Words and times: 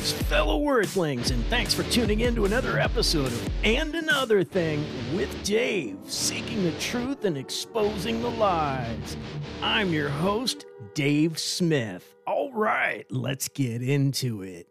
Greetings, 0.00 0.28
fellow 0.28 0.58
Wordlings, 0.58 1.30
and 1.30 1.44
thanks 1.46 1.74
for 1.74 1.82
tuning 1.82 2.20
in 2.20 2.34
to 2.34 2.46
another 2.46 2.78
episode 2.78 3.26
of 3.26 3.48
And 3.64 3.94
Another 3.94 4.42
Thing 4.42 4.82
with 5.14 5.44
Dave, 5.44 5.98
seeking 6.06 6.62
the 6.62 6.72
truth 6.78 7.26
and 7.26 7.36
exposing 7.36 8.22
the 8.22 8.30
lies. 8.30 9.18
I'm 9.60 9.92
your 9.92 10.08
host, 10.08 10.64
Dave 10.94 11.38
Smith. 11.38 12.14
All 12.26 12.50
right, 12.50 13.04
let's 13.10 13.48
get 13.48 13.82
into 13.82 14.40
it. 14.40 14.66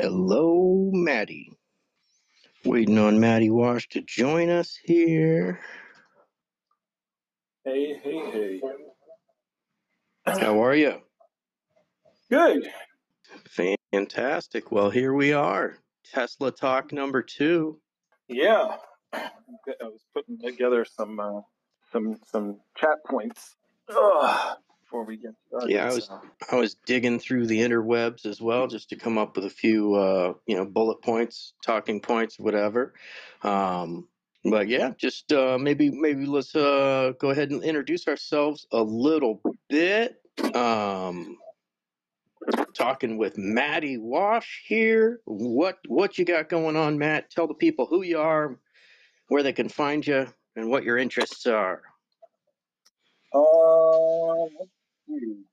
Hello, 0.00 0.92
Matty. 0.92 1.50
Waiting 2.64 2.98
on 2.98 3.18
Matty 3.18 3.50
Wash 3.50 3.88
to 3.88 4.00
join 4.00 4.48
us 4.48 4.78
here. 4.84 5.58
Hey, 7.64 7.98
hey, 8.04 8.30
hey. 8.30 8.60
How 10.24 10.62
are 10.62 10.76
you? 10.76 11.00
Good. 12.30 12.70
Fantastic. 13.90 14.70
Well, 14.70 14.90
here 14.90 15.14
we 15.14 15.32
are. 15.32 15.78
Tesla 16.04 16.52
Talk 16.52 16.92
number 16.92 17.20
two. 17.20 17.80
Yeah. 18.28 18.76
I 19.12 19.30
was 19.80 20.04
putting 20.14 20.38
together 20.38 20.84
some 20.84 21.18
uh, 21.18 21.40
some 21.90 22.20
some 22.24 22.60
chat 22.76 22.98
points 23.04 23.56
Ugh, 23.88 24.56
before 24.88 25.04
we 25.04 25.16
get 25.16 25.34
started. 25.48 25.70
Yeah, 25.70 25.90
I 25.90 25.94
was 25.94 26.06
so. 26.06 26.20
I 26.50 26.56
was 26.56 26.74
digging 26.86 27.18
through 27.18 27.46
the 27.46 27.58
interwebs 27.58 28.24
as 28.24 28.40
well, 28.40 28.66
just 28.66 28.88
to 28.90 28.96
come 28.96 29.18
up 29.18 29.36
with 29.36 29.44
a 29.44 29.50
few, 29.50 29.94
uh, 29.94 30.34
you 30.46 30.56
know, 30.56 30.64
bullet 30.64 31.02
points, 31.02 31.52
talking 31.64 32.00
points, 32.00 32.38
whatever. 32.38 32.94
Um, 33.42 34.08
but 34.44 34.68
yeah, 34.68 34.92
just 34.96 35.32
uh, 35.32 35.58
maybe 35.58 35.90
maybe 35.90 36.24
let's 36.24 36.54
uh, 36.56 37.12
go 37.18 37.30
ahead 37.30 37.50
and 37.50 37.62
introduce 37.62 38.08
ourselves 38.08 38.66
a 38.72 38.82
little 38.82 39.42
bit. 39.68 40.22
Um, 40.54 41.36
talking 42.74 43.18
with 43.18 43.36
Matty 43.36 43.98
Wash 43.98 44.64
here. 44.66 45.20
What 45.26 45.78
what 45.86 46.18
you 46.18 46.24
got 46.24 46.48
going 46.48 46.76
on, 46.76 46.96
Matt? 46.96 47.30
Tell 47.30 47.46
the 47.46 47.54
people 47.54 47.86
who 47.86 48.02
you 48.02 48.18
are, 48.18 48.58
where 49.28 49.42
they 49.42 49.52
can 49.52 49.68
find 49.68 50.06
you, 50.06 50.26
and 50.56 50.70
what 50.70 50.84
your 50.84 50.96
interests 50.96 51.46
are. 51.46 51.82
Uh, 53.34 54.44
let's 54.58 54.77
see. 55.08 55.44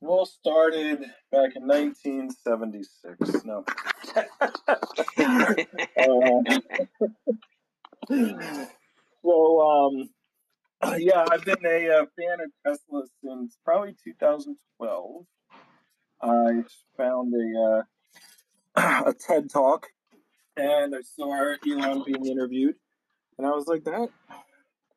Well, 0.00 0.24
started 0.24 1.00
back 1.30 1.56
in 1.56 1.66
1976. 1.66 3.44
No. 3.44 3.64
Uh, 4.16 4.22
so, 9.22 9.60
um, 9.60 10.08
yeah, 10.98 11.26
I've 11.30 11.44
been 11.44 11.66
a, 11.66 11.90
uh 11.90 12.06
fan 12.16 12.40
of 12.40 12.50
Tesla 12.64 13.02
since 13.22 13.58
probably 13.64 13.94
2012. 14.02 15.26
I 16.22 16.64
found 16.96 17.34
a 17.34 17.84
uh, 18.78 19.02
a 19.06 19.14
TED 19.14 19.50
talk, 19.50 19.86
and 20.56 20.94
I 20.94 21.02
saw 21.02 21.54
Elon 21.66 22.04
being 22.06 22.26
interviewed, 22.26 22.76
and 23.36 23.46
I 23.46 23.50
was 23.50 23.66
like, 23.66 23.84
that 23.84 24.08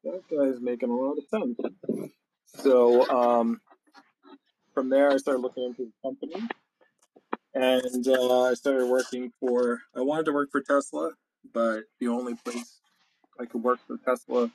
that 0.04 0.22
guy's 0.30 0.62
making 0.62 0.90
a 0.90 0.96
lot 0.96 1.18
of 1.18 1.26
sense. 1.30 1.58
So 2.56 3.08
um, 3.10 3.62
from 4.74 4.90
there, 4.90 5.12
I 5.12 5.18
started 5.18 5.40
looking 5.42 5.64
into 5.64 5.84
the 5.86 5.94
company, 6.04 6.48
and 7.54 8.08
uh, 8.08 8.42
I 8.44 8.54
started 8.54 8.88
working 8.88 9.32
for. 9.40 9.82
I 9.96 10.02
wanted 10.02 10.26
to 10.26 10.34
work 10.34 10.50
for 10.52 10.62
Tesla, 10.62 11.12
but 11.54 11.84
the 12.00 12.08
only 12.08 12.36
place 12.36 12.80
I 13.40 13.46
could 13.46 13.64
work 13.64 13.80
for 13.88 13.98
Tesla 13.98 14.52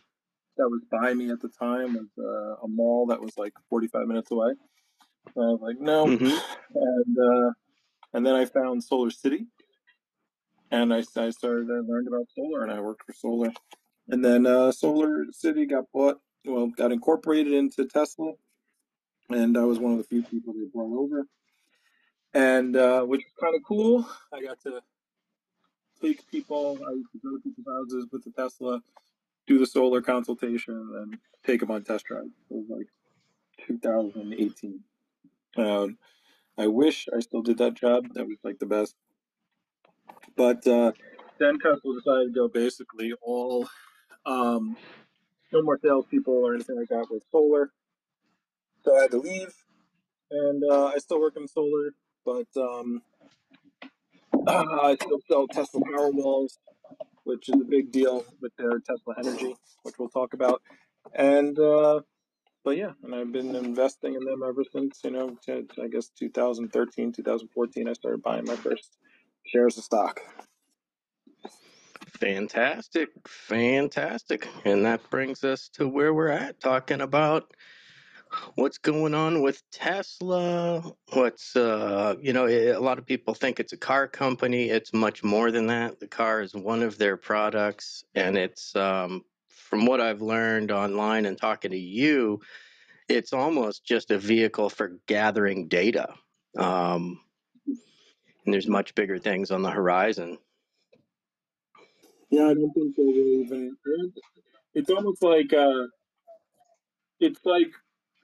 that 0.56 0.69
was 0.69 0.82
by 0.91 1.14
me 1.14 1.31
at 1.31 1.41
the 1.41 1.48
time 1.48 1.94
was 1.94 2.09
uh, 2.19 2.64
a 2.64 2.69
mall 2.69 3.06
that 3.06 3.20
was 3.20 3.32
like 3.38 3.53
45 3.70 4.06
minutes 4.06 4.30
away. 4.30 4.53
So 5.34 5.42
I 5.42 5.47
was 5.47 5.60
like, 5.62 5.80
no, 5.80 6.06
hmm 6.06 6.38
and 6.75 7.19
uh, 7.19 7.53
and 8.15 8.26
then 8.26 8.34
I 8.34 8.44
found 8.44 8.82
SolarCity, 8.82 9.47
and 10.70 10.92
I, 10.92 10.98
I 11.16 11.30
started 11.30 11.69
I 11.70 11.80
learned 11.86 12.09
about 12.09 12.26
solar, 12.34 12.62
and 12.62 12.72
I 12.72 12.80
worked 12.80 13.04
for 13.04 13.12
solar, 13.12 13.53
and 14.09 14.25
then 14.25 14.47
uh, 14.47 14.72
SolarCity 14.72 15.69
got 15.69 15.84
bought, 15.92 16.19
well, 16.44 16.69
got 16.69 16.93
incorporated 16.93 17.53
into 17.53 17.87
Tesla, 17.87 18.32
and 19.31 19.56
I 19.56 19.65
was 19.65 19.78
one 19.78 19.93
of 19.93 19.99
the 19.99 20.04
few 20.04 20.22
people 20.22 20.53
they 20.53 20.66
brought 20.72 20.97
over, 20.97 21.26
and 22.34 22.76
uh, 22.76 23.03
which 23.03 23.22
was 23.25 23.32
kind 23.41 23.54
of 23.56 23.62
cool. 23.62 24.09
I 24.32 24.43
got 24.43 24.60
to 24.62 24.81
take 26.00 26.28
people. 26.31 26.78
I 26.87 26.93
used 26.93 27.12
to 27.12 27.19
go 27.19 27.37
to 27.37 27.43
people's 27.43 27.66
houses 27.66 28.06
with 28.12 28.25
the 28.25 28.31
Tesla, 28.31 28.81
do 29.47 29.59
the 29.59 29.66
solar 29.66 30.00
consultation, 30.00 30.75
and 30.75 31.19
take 31.44 31.60
them 31.60 31.71
on 31.71 31.84
test 31.84 32.06
drives. 32.06 32.31
It 32.50 32.54
was 32.54 32.66
like 32.69 32.87
2018. 33.66 34.81
Um, 35.56 35.98
I 36.56 36.66
wish 36.66 37.09
I 37.15 37.21
still 37.21 37.43
did 37.43 37.59
that 37.59 37.75
job. 37.75 38.09
That 38.15 38.27
was 38.27 38.38
like 38.43 38.59
the 38.59 38.66
best. 38.66 38.94
But 40.37 40.66
uh, 40.66 40.93
then 41.38 41.59
Tesla 41.59 41.94
decided 41.94 42.27
to 42.27 42.32
go 42.34 42.48
basically 42.48 43.12
all 43.22 43.69
um, 44.27 44.77
no 45.53 45.62
more 45.62 45.78
salespeople 45.82 46.34
or 46.34 46.54
anything 46.54 46.76
like 46.76 46.88
that 46.88 47.06
with 47.10 47.22
solar. 47.31 47.70
So 48.84 48.97
I 48.97 49.03
had 49.03 49.10
to 49.12 49.19
leave, 49.19 49.53
and 50.31 50.62
uh, 50.70 50.86
I 50.86 50.98
still 50.98 51.20
work 51.20 51.36
in 51.36 51.48
solar, 51.48 51.91
but 52.25 52.47
um, 52.56 53.03
I 54.47 54.97
still 55.00 55.20
sell 55.28 55.47
Tesla 55.48 55.81
Powerwalls, 55.81 56.59
which 57.25 57.48
is 57.48 57.60
a 57.60 57.64
big 57.64 57.91
deal 57.91 58.25
with 58.41 58.53
their 58.56 58.78
Tesla 58.78 59.14
Energy, 59.19 59.54
which 59.82 59.97
we'll 59.98 60.09
talk 60.09 60.34
about. 60.34 60.62
And 61.14 61.59
uh, 61.59 62.00
but 62.65 62.76
yeah, 62.76 62.92
and 63.03 63.15
I've 63.15 63.32
been 63.32 63.54
investing 63.56 64.15
in 64.15 64.25
them 64.25 64.42
ever 64.47 64.65
since 64.72 65.00
you 65.04 65.10
know, 65.10 65.36
I 65.48 65.88
guess 65.88 66.10
2013, 66.19 67.12
2014. 67.12 67.88
I 67.88 67.92
started 67.94 68.22
buying 68.22 68.44
my 68.44 68.56
first 68.56 68.97
shares 69.47 69.78
of 69.78 69.84
stock. 69.84 70.20
Fantastic, 72.20 73.10
fantastic, 73.28 74.48
and 74.64 74.84
that 74.84 75.08
brings 75.08 75.44
us 75.44 75.68
to 75.74 75.86
where 75.86 76.12
we're 76.12 76.30
at, 76.30 76.58
talking 76.58 77.00
about 77.00 77.54
what's 78.56 78.78
going 78.78 79.14
on 79.14 79.40
with 79.40 79.62
Tesla. 79.70 80.82
What's 81.12 81.54
uh, 81.54 82.16
you 82.20 82.32
know, 82.32 82.48
a 82.48 82.78
lot 82.78 82.98
of 82.98 83.06
people 83.06 83.34
think 83.34 83.60
it's 83.60 83.72
a 83.72 83.76
car 83.76 84.08
company. 84.08 84.68
It's 84.68 84.92
much 84.92 85.22
more 85.22 85.52
than 85.52 85.68
that. 85.68 86.00
The 86.00 86.08
car 86.08 86.40
is 86.40 86.54
one 86.54 86.82
of 86.82 86.98
their 86.98 87.16
products, 87.16 88.02
and 88.16 88.36
it's 88.36 88.74
um, 88.74 89.24
from 89.48 89.86
what 89.86 90.00
I've 90.00 90.20
learned 90.20 90.72
online 90.72 91.24
and 91.24 91.38
talking 91.38 91.70
to 91.70 91.78
you, 91.78 92.40
it's 93.08 93.32
almost 93.32 93.84
just 93.84 94.10
a 94.10 94.18
vehicle 94.18 94.70
for 94.70 94.98
gathering 95.06 95.68
data. 95.68 96.14
Um, 96.56 97.20
and 98.44 98.52
there's 98.52 98.66
much 98.66 98.96
bigger 98.96 99.18
things 99.18 99.52
on 99.52 99.62
the 99.62 99.70
horizon. 99.70 100.38
Yeah, 102.31 102.47
I 102.49 102.55
don't 102.55 102.72
think 102.72 102.97
they 102.97 103.03
will 103.05 103.43
even. 103.44 103.77
It's 104.75 104.91
almost 104.91 105.22
like 105.22 105.53
uh, 105.53 105.87
it's 107.21 107.41
like 107.44 107.71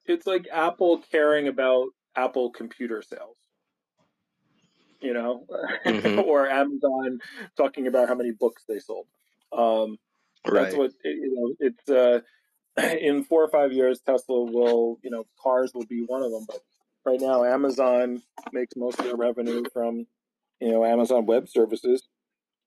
it's 0.06 0.26
like 0.26 0.46
Apple 0.52 1.02
caring 1.10 1.48
about 1.48 1.88
Apple 2.16 2.50
computer 2.50 3.02
sales, 3.02 3.36
you 5.00 5.12
know, 5.14 5.46
hmm 5.84 6.18
or 6.24 6.48
Amazon 6.48 7.18
talking 7.56 7.86
about 7.86 8.08
how 8.08 8.14
many 8.14 8.32
books 8.32 8.64
they 8.68 8.78
sold. 8.78 9.06
Um, 9.52 9.98
that's 10.52 10.74
what 10.74 10.92
you 11.04 11.34
know. 11.34 11.54
It's 11.60 11.88
uh, 11.88 12.20
in 12.98 13.24
four 13.24 13.44
or 13.44 13.48
five 13.48 13.72
years, 13.72 14.00
Tesla 14.00 14.44
will, 14.44 14.98
you 15.02 15.10
know, 15.10 15.24
cars 15.42 15.72
will 15.74 15.86
be 15.86 16.04
one 16.06 16.22
of 16.22 16.30
them. 16.32 16.44
But 16.48 16.60
right 17.06 17.20
now, 17.20 17.44
Amazon 17.44 18.22
makes 18.52 18.74
most 18.76 18.98
of 19.00 19.06
their 19.06 19.16
revenue 19.16 19.64
from, 19.72 20.06
you 20.60 20.72
know, 20.72 20.84
Amazon 20.84 21.26
Web 21.26 21.48
Services, 21.48 22.02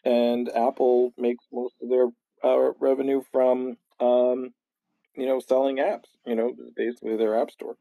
and 0.07 0.49
Apple 0.55 1.13
makes 1.17 1.43
most 1.51 1.75
of 1.81 1.89
their 1.89 2.07
uh, 2.41 2.71
revenue 2.79 3.21
from, 3.33 3.75
um, 3.99 4.53
you 5.15 5.25
know, 5.25 5.39
selling 5.39 5.77
apps. 5.77 6.05
You 6.25 6.35
know, 6.35 6.53
basically 6.75 7.17
their 7.17 7.37
app 7.37 7.51
store. 7.51 7.75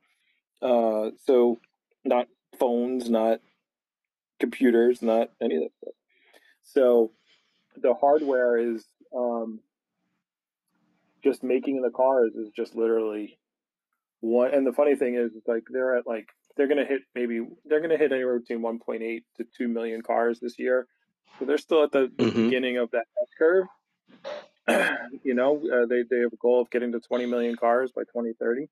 Uh, 0.61 1.11
so 1.25 1.59
not 2.05 2.27
phones, 2.59 3.09
not 3.09 3.41
computers, 4.41 5.03
not 5.03 5.31
any 5.41 5.57
of 5.57 5.63
that 5.63 5.73
stuff. 5.83 5.95
So 6.65 7.13
the 7.77 7.95
hardware 7.95 8.57
is 8.59 8.85
um, 9.17 9.61
just 11.23 11.45
making 11.45 11.83
the 11.83 11.91
cars 11.91 12.35
is 12.35 12.51
just 12.57 12.75
literally 12.75 13.39
one. 14.21 14.53
And 14.53 14.67
the 14.67 14.73
funny 14.73 14.97
thing 14.97 15.15
is, 15.15 15.31
it's 15.37 15.47
like 15.47 15.63
they're 15.71 15.97
at 15.97 16.09
like 16.09 16.27
they're 16.57 16.69
gonna 16.69 16.87
hit 16.87 17.03
maybe 17.15 17.47
they're 17.67 17.83
gonna 17.83 17.99
hit 17.99 18.11
anywhere 18.11 18.41
between 18.41 18.63
1.8 18.63 19.21
to 19.37 19.47
2 19.57 19.69
million 19.69 20.03
cars 20.03 20.41
this 20.41 20.59
year. 20.59 20.89
So 21.39 21.45
they're 21.45 21.59
still 21.59 21.85
at 21.85 21.93
the, 21.93 22.11
the 22.17 22.31
hmm 22.31 22.49
beginning 22.49 22.79
of 22.79 22.91
that 22.93 23.07
S 23.23 23.29
curve. 23.39 23.67
you 25.25 25.35
know, 25.35 25.63
uh, 25.73 25.87
they 25.87 26.03
they 26.11 26.21
have 26.21 26.33
a 26.33 26.37
goal 26.37 26.61
of 26.63 26.71
getting 26.71 26.93
to 26.93 27.01
20 27.01 27.27
million 27.27 27.57
cars 27.57 27.93
by 27.93 28.03
2030 28.03 28.69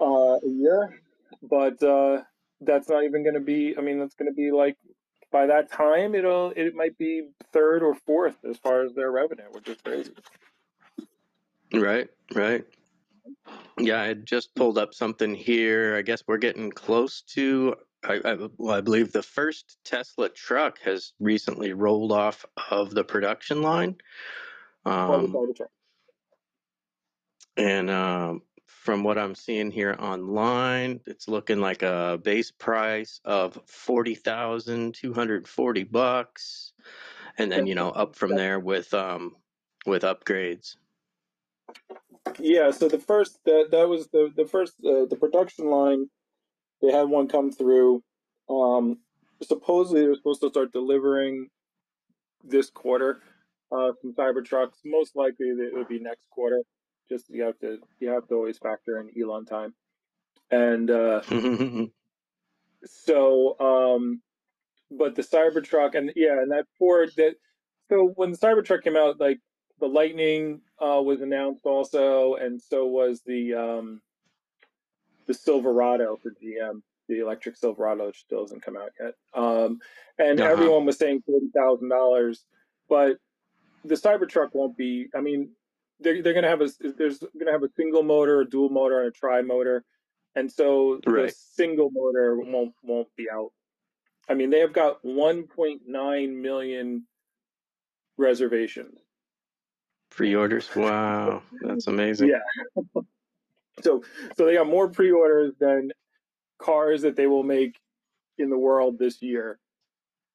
uh, 0.00 0.04
a 0.04 0.40
year. 0.48 1.00
But 1.42 1.82
uh, 1.82 2.22
that's 2.60 2.88
not 2.88 3.04
even 3.04 3.22
going 3.22 3.34
to 3.34 3.40
be. 3.40 3.74
I 3.76 3.80
mean, 3.80 3.98
that's 3.98 4.14
going 4.14 4.30
to 4.30 4.34
be 4.34 4.52
like 4.52 4.76
by 5.32 5.46
that 5.46 5.72
time 5.72 6.14
it'll 6.14 6.52
it 6.56 6.74
might 6.74 6.96
be 6.98 7.28
third 7.52 7.82
or 7.82 7.94
fourth 7.94 8.36
as 8.48 8.58
far 8.58 8.84
as 8.84 8.94
their 8.94 9.10
revenue, 9.10 9.48
which 9.52 9.68
is 9.68 9.78
crazy. 9.82 10.12
Right, 11.72 12.08
right. 12.34 12.64
Yeah, 13.78 14.02
I 14.02 14.14
just 14.14 14.54
pulled 14.54 14.78
up 14.78 14.94
something 14.94 15.34
here. 15.34 15.96
I 15.96 16.02
guess 16.02 16.22
we're 16.26 16.36
getting 16.38 16.70
close 16.70 17.22
to. 17.34 17.74
I, 18.04 18.20
I, 18.24 18.36
well, 18.56 18.76
I 18.76 18.80
believe 18.80 19.12
the 19.12 19.22
first 19.22 19.78
Tesla 19.84 20.28
truck 20.28 20.80
has 20.80 21.12
recently 21.20 21.72
rolled 21.72 22.12
off 22.12 22.44
of 22.70 22.90
the 22.90 23.04
production 23.04 23.62
line. 23.62 23.96
Um, 24.84 25.36
and 27.56 27.90
um, 27.90 28.42
from 28.66 29.04
what 29.04 29.18
I'm 29.18 29.34
seeing 29.34 29.70
here 29.70 29.94
online, 29.98 31.00
it's 31.06 31.28
looking 31.28 31.60
like 31.60 31.82
a 31.82 32.18
base 32.22 32.50
price 32.50 33.20
of 33.24 33.58
forty 33.66 34.14
thousand 34.14 34.94
two 34.94 35.12
hundred 35.12 35.46
forty 35.46 35.84
bucks, 35.84 36.72
and 37.38 37.52
then 37.52 37.66
you 37.66 37.76
know 37.76 37.90
up 37.90 38.16
from 38.16 38.34
there 38.34 38.58
with 38.58 38.92
um, 38.94 39.36
with 39.86 40.02
upgrades. 40.02 40.76
Yeah, 42.38 42.70
so 42.70 42.88
the 42.88 42.98
first 42.98 43.38
that 43.44 43.68
that 43.70 43.88
was 43.88 44.08
the 44.08 44.32
the 44.34 44.46
first 44.46 44.74
uh, 44.84 45.04
the 45.04 45.16
production 45.18 45.66
line. 45.66 46.08
They 46.82 46.90
had 46.90 47.08
one 47.08 47.28
come 47.28 47.52
through. 47.52 48.02
Um, 48.50 48.98
supposedly 49.42 50.02
they're 50.02 50.14
supposed 50.14 50.42
to 50.42 50.50
start 50.50 50.72
delivering 50.72 51.48
this 52.44 52.70
quarter. 52.70 53.20
Uh, 53.70 53.92
some 54.02 54.12
Cybertrucks. 54.14 54.74
Most 54.84 55.16
likely 55.16 55.46
it 55.46 55.74
would 55.74 55.88
be 55.88 55.98
next 55.98 56.28
quarter. 56.30 56.60
Just 57.08 57.30
you 57.30 57.44
have 57.44 57.58
to 57.60 57.78
you 58.00 58.10
have 58.10 58.26
to 58.28 58.34
always 58.34 58.58
factor 58.58 58.98
in 59.00 59.10
Elon 59.20 59.46
time, 59.46 59.74
and 60.50 60.90
uh, 60.90 61.22
so 62.84 63.56
um, 63.58 64.20
but 64.90 65.14
the 65.14 65.22
Cybertruck 65.22 65.94
and 65.94 66.12
yeah, 66.16 66.40
and 66.40 66.52
that 66.52 66.66
Ford 66.78 67.10
that 67.16 67.34
so 67.90 68.12
when 68.14 68.32
the 68.32 68.38
Cybertruck 68.38 68.82
came 68.82 68.96
out, 68.96 69.20
like 69.20 69.40
the 69.80 69.86
Lightning 69.86 70.60
uh, 70.78 71.02
was 71.02 71.20
announced 71.20 71.64
also, 71.64 72.34
and 72.34 72.60
so 72.60 72.86
was 72.86 73.22
the 73.26 73.54
um, 73.54 74.00
the 75.26 75.34
Silverado 75.34 76.18
for 76.22 76.30
GM, 76.30 76.82
the 77.08 77.20
electric 77.20 77.56
Silverado, 77.56 78.06
which 78.06 78.20
still 78.20 78.42
hasn't 78.42 78.62
come 78.62 78.76
out 78.76 78.90
yet. 79.00 79.14
Um, 79.34 79.78
and 80.18 80.40
uh-huh. 80.40 80.50
everyone 80.50 80.86
was 80.86 80.98
saying 80.98 81.22
forty 81.26 81.48
thousand 81.54 81.88
dollars, 81.88 82.44
but 82.88 83.18
the 83.84 83.94
Cybertruck 83.94 84.50
won't 84.52 84.76
be. 84.76 85.08
I 85.14 85.20
mean, 85.20 85.50
they're 86.00 86.22
they're 86.22 86.34
gonna 86.34 86.48
have 86.48 86.60
a 86.60 86.68
there's 86.96 87.22
gonna 87.38 87.52
have 87.52 87.62
a 87.62 87.70
single 87.76 88.02
motor, 88.02 88.40
a 88.40 88.48
dual 88.48 88.70
motor, 88.70 89.00
and 89.00 89.08
a 89.08 89.12
tri 89.12 89.42
motor, 89.42 89.84
and 90.34 90.50
so 90.50 91.00
right. 91.06 91.26
the 91.26 91.34
single 91.54 91.90
motor 91.92 92.36
won't 92.38 92.74
won't 92.82 93.08
be 93.16 93.28
out. 93.30 93.52
I 94.28 94.34
mean, 94.34 94.50
they 94.50 94.60
have 94.60 94.72
got 94.72 95.02
1.9 95.02 96.36
million 96.36 97.06
reservations. 98.16 99.00
Pre-orders. 100.10 100.70
Wow, 100.76 101.42
that's 101.60 101.88
amazing. 101.88 102.28
Yeah. 102.28 102.82
so 103.84 104.02
so 104.36 104.46
they 104.46 104.54
got 104.54 104.66
more 104.66 104.88
pre-orders 104.88 105.54
than 105.58 105.92
cars 106.58 107.02
that 107.02 107.16
they 107.16 107.26
will 107.26 107.42
make 107.42 107.78
in 108.38 108.50
the 108.50 108.58
world 108.58 108.98
this 108.98 109.22
year. 109.22 109.58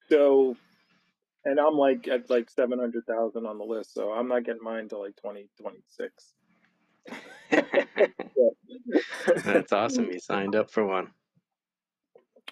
So 0.08 0.56
and 1.44 1.58
I'm 1.58 1.74
like 1.74 2.08
at 2.08 2.28
like 2.30 2.50
seven 2.50 2.78
hundred 2.78 3.06
thousand 3.06 3.46
on 3.46 3.58
the 3.58 3.64
list, 3.64 3.94
so 3.94 4.12
I'm 4.12 4.28
not 4.28 4.44
getting 4.44 4.62
mine 4.62 4.88
till 4.88 5.02
like 5.02 5.16
twenty 5.16 5.48
twenty 5.60 5.82
six. 5.88 6.32
That's 9.44 9.72
awesome. 9.72 10.10
You 10.12 10.18
signed 10.18 10.54
up 10.54 10.70
for 10.70 10.84
one. 10.86 11.08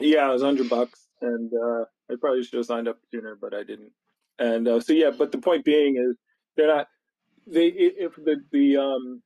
Yeah, 0.01 0.29
it 0.29 0.33
was 0.33 0.43
hundred 0.43 0.69
bucks, 0.69 1.07
and 1.21 1.51
uh, 1.53 1.85
I 2.11 2.15
probably 2.21 2.43
should 2.45 2.59
have 2.59 2.67
signed 2.67 2.89
up 2.89 2.99
sooner, 3.11 3.37
but 3.41 3.55
I 3.55 3.65
didn't. 3.65 3.93
And 4.39 4.69
uh, 4.69 4.81
so 4.81 4.93
yeah, 4.93 5.11
but 5.17 5.33
the 5.33 5.39
point 5.39 5.65
being 5.65 5.97
is 5.97 6.17
they're 6.57 6.69
not. 6.69 6.89
They 7.47 7.67
if 7.67 8.17
the 8.17 8.37
the 8.51 8.77
um 8.79 9.23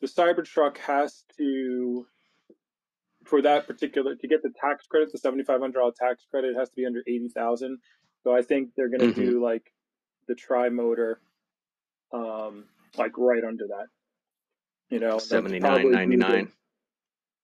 the 0.00 0.06
Cybertruck 0.06 0.78
has 0.78 1.24
to 1.36 2.06
for 3.24 3.42
that 3.42 3.66
particular 3.66 4.14
to 4.16 4.28
get 4.28 4.42
the 4.42 4.50
tax 4.60 4.86
credit, 4.86 5.12
the 5.12 5.18
seventy 5.18 5.44
five 5.44 5.60
hundred 5.60 5.80
dollar 5.80 5.92
tax 5.98 6.24
credit 6.30 6.56
has 6.56 6.70
to 6.70 6.76
be 6.76 6.86
under 6.86 7.02
eighty 7.06 7.28
thousand. 7.28 7.78
So 8.24 8.34
I 8.34 8.42
think 8.42 8.70
they're 8.76 8.88
going 8.88 9.00
to 9.00 9.06
mm-hmm. 9.08 9.30
do 9.30 9.42
like 9.42 9.72
the 10.26 10.34
tri 10.34 10.68
motor, 10.68 11.20
um, 12.12 12.64
like 12.96 13.12
right 13.16 13.44
under 13.44 13.66
that. 13.68 13.86
You 14.90 15.00
know, 15.00 15.18
seventy 15.18 15.60
nine 15.60 15.90
ninety 15.90 16.16
nine. 16.16 16.50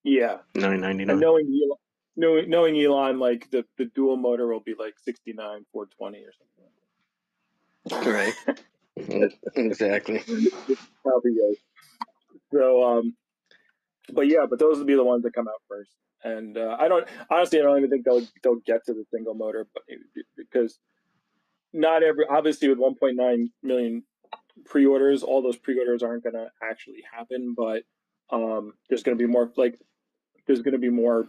Yeah, 0.03 0.39
nine 0.55 0.81
ninety 0.81 1.05
nine. 1.05 1.21
Knowing 1.21 1.47
Elon, 1.47 1.79
knowing 2.17 2.51
knowing 2.51 2.81
Elon, 2.81 3.19
like 3.19 3.51
the 3.51 3.65
the 3.77 3.85
dual 3.87 4.17
motor 4.17 4.47
will 4.47 4.61
be 4.61 4.75
like 4.79 4.95
sixty 4.99 5.33
nine 5.33 5.65
four 5.73 5.87
twenty 5.87 6.19
or 6.21 6.33
something. 6.33 6.51
Right. 8.11 8.35
exactly. 9.57 10.21
Probably 11.03 11.35
goes. 11.35 11.57
So, 12.55 12.85
um, 12.85 13.17
but 14.13 14.29
yeah, 14.29 14.47
but 14.49 14.59
those 14.59 14.79
will 14.79 14.85
be 14.87 14.95
the 14.95 15.05
ones 15.05 15.25
that 15.25 15.35
come 15.35 15.49
out 15.49 15.63
first 15.69 15.91
and 16.25 16.57
uh, 16.57 16.77
I 16.81 16.89
don't 16.89 17.07
honestly 17.31 17.61
I 17.61 17.63
don't 17.63 17.79
even 17.79 17.91
think 17.91 18.05
they'll 18.05 18.27
they'll 18.43 18.61
get 18.67 18.85
to 18.87 18.95
the 18.95 19.05
single 19.13 19.35
motor, 19.35 19.67
but 19.73 19.83
because 20.37 20.79
not 21.73 22.03
every 22.03 22.25
obviously 22.29 22.69
with 22.69 22.79
1.9 22.79 23.51
million 23.63 24.03
pre-orders, 24.65 25.23
all 25.23 25.43
those 25.43 25.57
pre-orders 25.57 26.03
aren't 26.03 26.23
going 26.23 26.35
to 26.35 26.49
actually 26.63 27.03
happen, 27.13 27.55
but 27.57 27.83
um, 28.31 28.73
there's 28.89 29.03
going 29.03 29.17
to 29.17 29.23
be 29.23 29.31
more 29.31 29.53
like 29.57 29.79
there's 30.47 30.63
going 30.63 30.73
to 30.73 30.79
be 30.79 30.91
more 30.91 31.27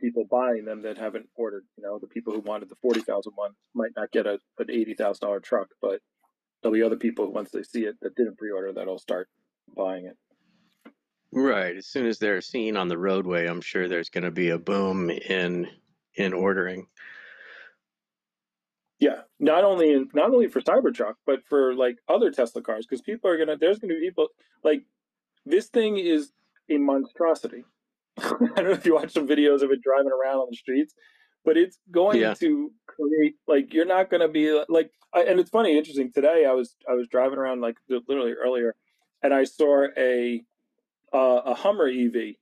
people 0.00 0.24
buying 0.28 0.64
them 0.64 0.82
that 0.82 0.98
haven't 0.98 1.26
ordered. 1.36 1.64
You 1.76 1.84
know, 1.84 1.98
the 2.00 2.08
people 2.08 2.32
who 2.32 2.40
wanted 2.40 2.68
the 2.68 2.76
forty 2.82 3.00
thousand 3.00 3.32
one 3.36 3.52
might 3.74 3.92
not 3.96 4.10
get 4.10 4.26
a, 4.26 4.38
an 4.58 4.70
eighty 4.70 4.94
thousand 4.94 5.26
dollar 5.26 5.40
truck, 5.40 5.68
but 5.80 6.00
there'll 6.62 6.74
be 6.74 6.82
other 6.82 6.96
people 6.96 7.32
once 7.32 7.50
they 7.50 7.62
see 7.62 7.84
it 7.84 7.96
that 8.02 8.16
didn't 8.16 8.38
pre-order 8.38 8.72
that'll 8.72 8.98
start 8.98 9.28
buying 9.76 10.06
it. 10.06 10.16
Right. 11.32 11.76
As 11.76 11.86
soon 11.86 12.06
as 12.06 12.18
they're 12.18 12.42
seen 12.42 12.76
on 12.76 12.88
the 12.88 12.98
roadway, 12.98 13.46
I'm 13.46 13.62
sure 13.62 13.88
there's 13.88 14.10
going 14.10 14.24
to 14.24 14.30
be 14.30 14.50
a 14.50 14.58
boom 14.58 15.10
in 15.10 15.68
in 16.14 16.34
ordering. 16.34 16.86
Yeah, 18.98 19.22
not 19.40 19.64
only 19.64 19.92
in, 19.92 20.08
not 20.14 20.30
only 20.30 20.46
for 20.46 20.60
Cybertruck, 20.60 21.14
but 21.26 21.40
for 21.48 21.74
like 21.74 21.96
other 22.08 22.30
Tesla 22.30 22.62
cars, 22.62 22.86
because 22.86 23.00
people 23.00 23.30
are 23.30 23.36
gonna. 23.36 23.56
There's 23.56 23.78
gonna 23.78 23.94
be 23.94 24.00
people 24.00 24.28
like 24.62 24.84
this 25.44 25.66
thing 25.66 25.96
is 25.96 26.30
a 26.68 26.76
monstrosity. 26.76 27.64
I 28.18 28.28
don't 28.28 28.64
know 28.64 28.70
if 28.70 28.86
you 28.86 28.94
watch 28.94 29.12
some 29.12 29.26
videos 29.26 29.62
of 29.62 29.70
it 29.72 29.82
driving 29.82 30.12
around 30.12 30.36
on 30.38 30.48
the 30.50 30.56
streets, 30.56 30.94
but 31.44 31.56
it's 31.56 31.78
going 31.90 32.20
yeah. 32.20 32.34
to 32.34 32.70
create 32.86 33.34
like 33.48 33.72
you're 33.72 33.86
not 33.86 34.10
going 34.10 34.20
to 34.20 34.28
be 34.28 34.50
uh, 34.50 34.66
like. 34.68 34.92
I, 35.14 35.22
and 35.24 35.40
it's 35.40 35.50
funny, 35.50 35.76
interesting. 35.76 36.12
Today 36.12 36.46
I 36.46 36.52
was 36.52 36.76
I 36.88 36.92
was 36.92 37.08
driving 37.08 37.38
around 37.38 37.60
like 37.60 37.76
literally 37.88 38.34
earlier, 38.34 38.76
and 39.22 39.34
I 39.34 39.44
saw 39.44 39.86
a 39.96 40.44
uh, 41.12 41.42
a 41.46 41.54
Hummer 41.54 41.88
EV, 41.88 42.34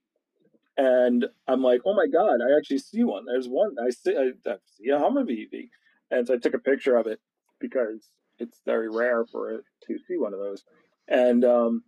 and 0.77 1.25
I'm 1.47 1.61
like, 1.61 1.81
oh 1.85 1.95
my 1.95 2.07
god, 2.07 2.39
I 2.41 2.57
actually 2.57 2.79
see 2.79 3.03
one. 3.03 3.25
There's 3.25 3.47
one. 3.47 3.75
I 3.79 3.89
see, 3.89 4.15
I, 4.15 4.49
I 4.49 4.55
see 4.77 4.89
a 4.89 4.99
Hummer 4.99 5.21
EV, 5.21 5.65
and 6.09 6.27
so 6.27 6.33
I 6.33 6.37
took 6.37 6.53
a 6.53 6.59
picture 6.59 6.95
of 6.95 7.07
it 7.07 7.19
because 7.59 8.09
it's 8.39 8.59
very 8.65 8.89
rare 8.89 9.25
for 9.25 9.51
it 9.51 9.63
to 9.87 9.97
see 10.07 10.17
one 10.17 10.33
of 10.33 10.39
those, 10.39 10.63
and 11.07 11.43
um, 11.43 11.83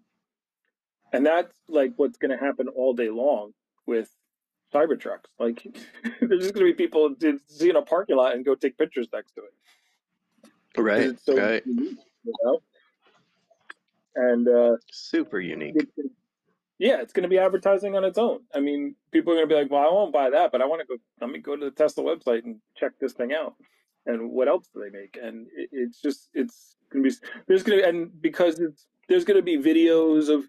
and 1.13 1.25
that's 1.25 1.53
like 1.69 1.93
what's 1.95 2.17
going 2.17 2.31
to 2.31 2.43
happen 2.43 2.67
all 2.67 2.93
day 2.93 3.09
long 3.09 3.51
with 3.85 4.09
Cybertrucks. 4.73 5.29
Like, 5.39 5.63
there's 6.19 6.41
just 6.41 6.53
going 6.53 6.67
to 6.67 6.73
be 6.73 6.83
people 6.83 7.15
to 7.15 7.39
see 7.47 7.69
in 7.69 7.75
a 7.75 7.81
parking 7.81 8.17
lot 8.17 8.33
and 8.33 8.43
go 8.43 8.55
take 8.55 8.77
pictures 8.77 9.07
next 9.13 9.33
to 9.33 9.41
it. 9.41 10.81
Right. 10.81 11.19
So 11.19 11.37
right. 11.37 11.63
Unique, 11.65 11.99
you 12.23 12.33
know? 12.43 12.59
And 14.15 14.47
uh, 14.47 14.77
super 14.91 15.39
unique. 15.39 15.75
It, 15.75 15.89
yeah, 16.83 16.99
it's 16.99 17.13
going 17.13 17.23
to 17.23 17.29
be 17.29 17.39
advertising 17.39 17.95
on 17.95 18.03
its 18.03 18.17
own. 18.17 18.41
I 18.53 18.59
mean, 18.59 18.95
people 19.13 19.31
are 19.31 19.37
going 19.37 19.47
to 19.47 19.55
be 19.55 19.61
like, 19.61 19.71
"Well, 19.71 19.81
I 19.81 19.93
won't 19.93 20.11
buy 20.11 20.31
that, 20.31 20.51
but 20.51 20.61
I 20.61 20.65
want 20.65 20.81
to 20.81 20.85
go. 20.85 20.97
Let 21.21 21.29
me 21.29 21.39
go 21.39 21.55
to 21.55 21.65
the 21.65 21.71
Tesla 21.71 22.03
website 22.03 22.43
and 22.43 22.57
check 22.75 22.91
this 22.99 23.13
thing 23.13 23.31
out." 23.31 23.53
And 24.05 24.31
what 24.31 24.49
else 24.49 24.67
do 24.73 24.81
they 24.81 24.89
make? 24.89 25.17
And 25.21 25.47
it, 25.55 25.69
it's 25.71 26.01
just 26.01 26.27
it's 26.33 26.75
going 26.91 27.05
to 27.05 27.09
be 27.09 27.15
there's 27.47 27.63
going 27.63 27.79
to 27.79 27.87
and 27.87 28.11
because 28.21 28.59
it's 28.59 28.85
there's 29.07 29.23
going 29.23 29.37
to 29.37 29.43
be 29.43 29.57
videos 29.57 30.27
of 30.27 30.43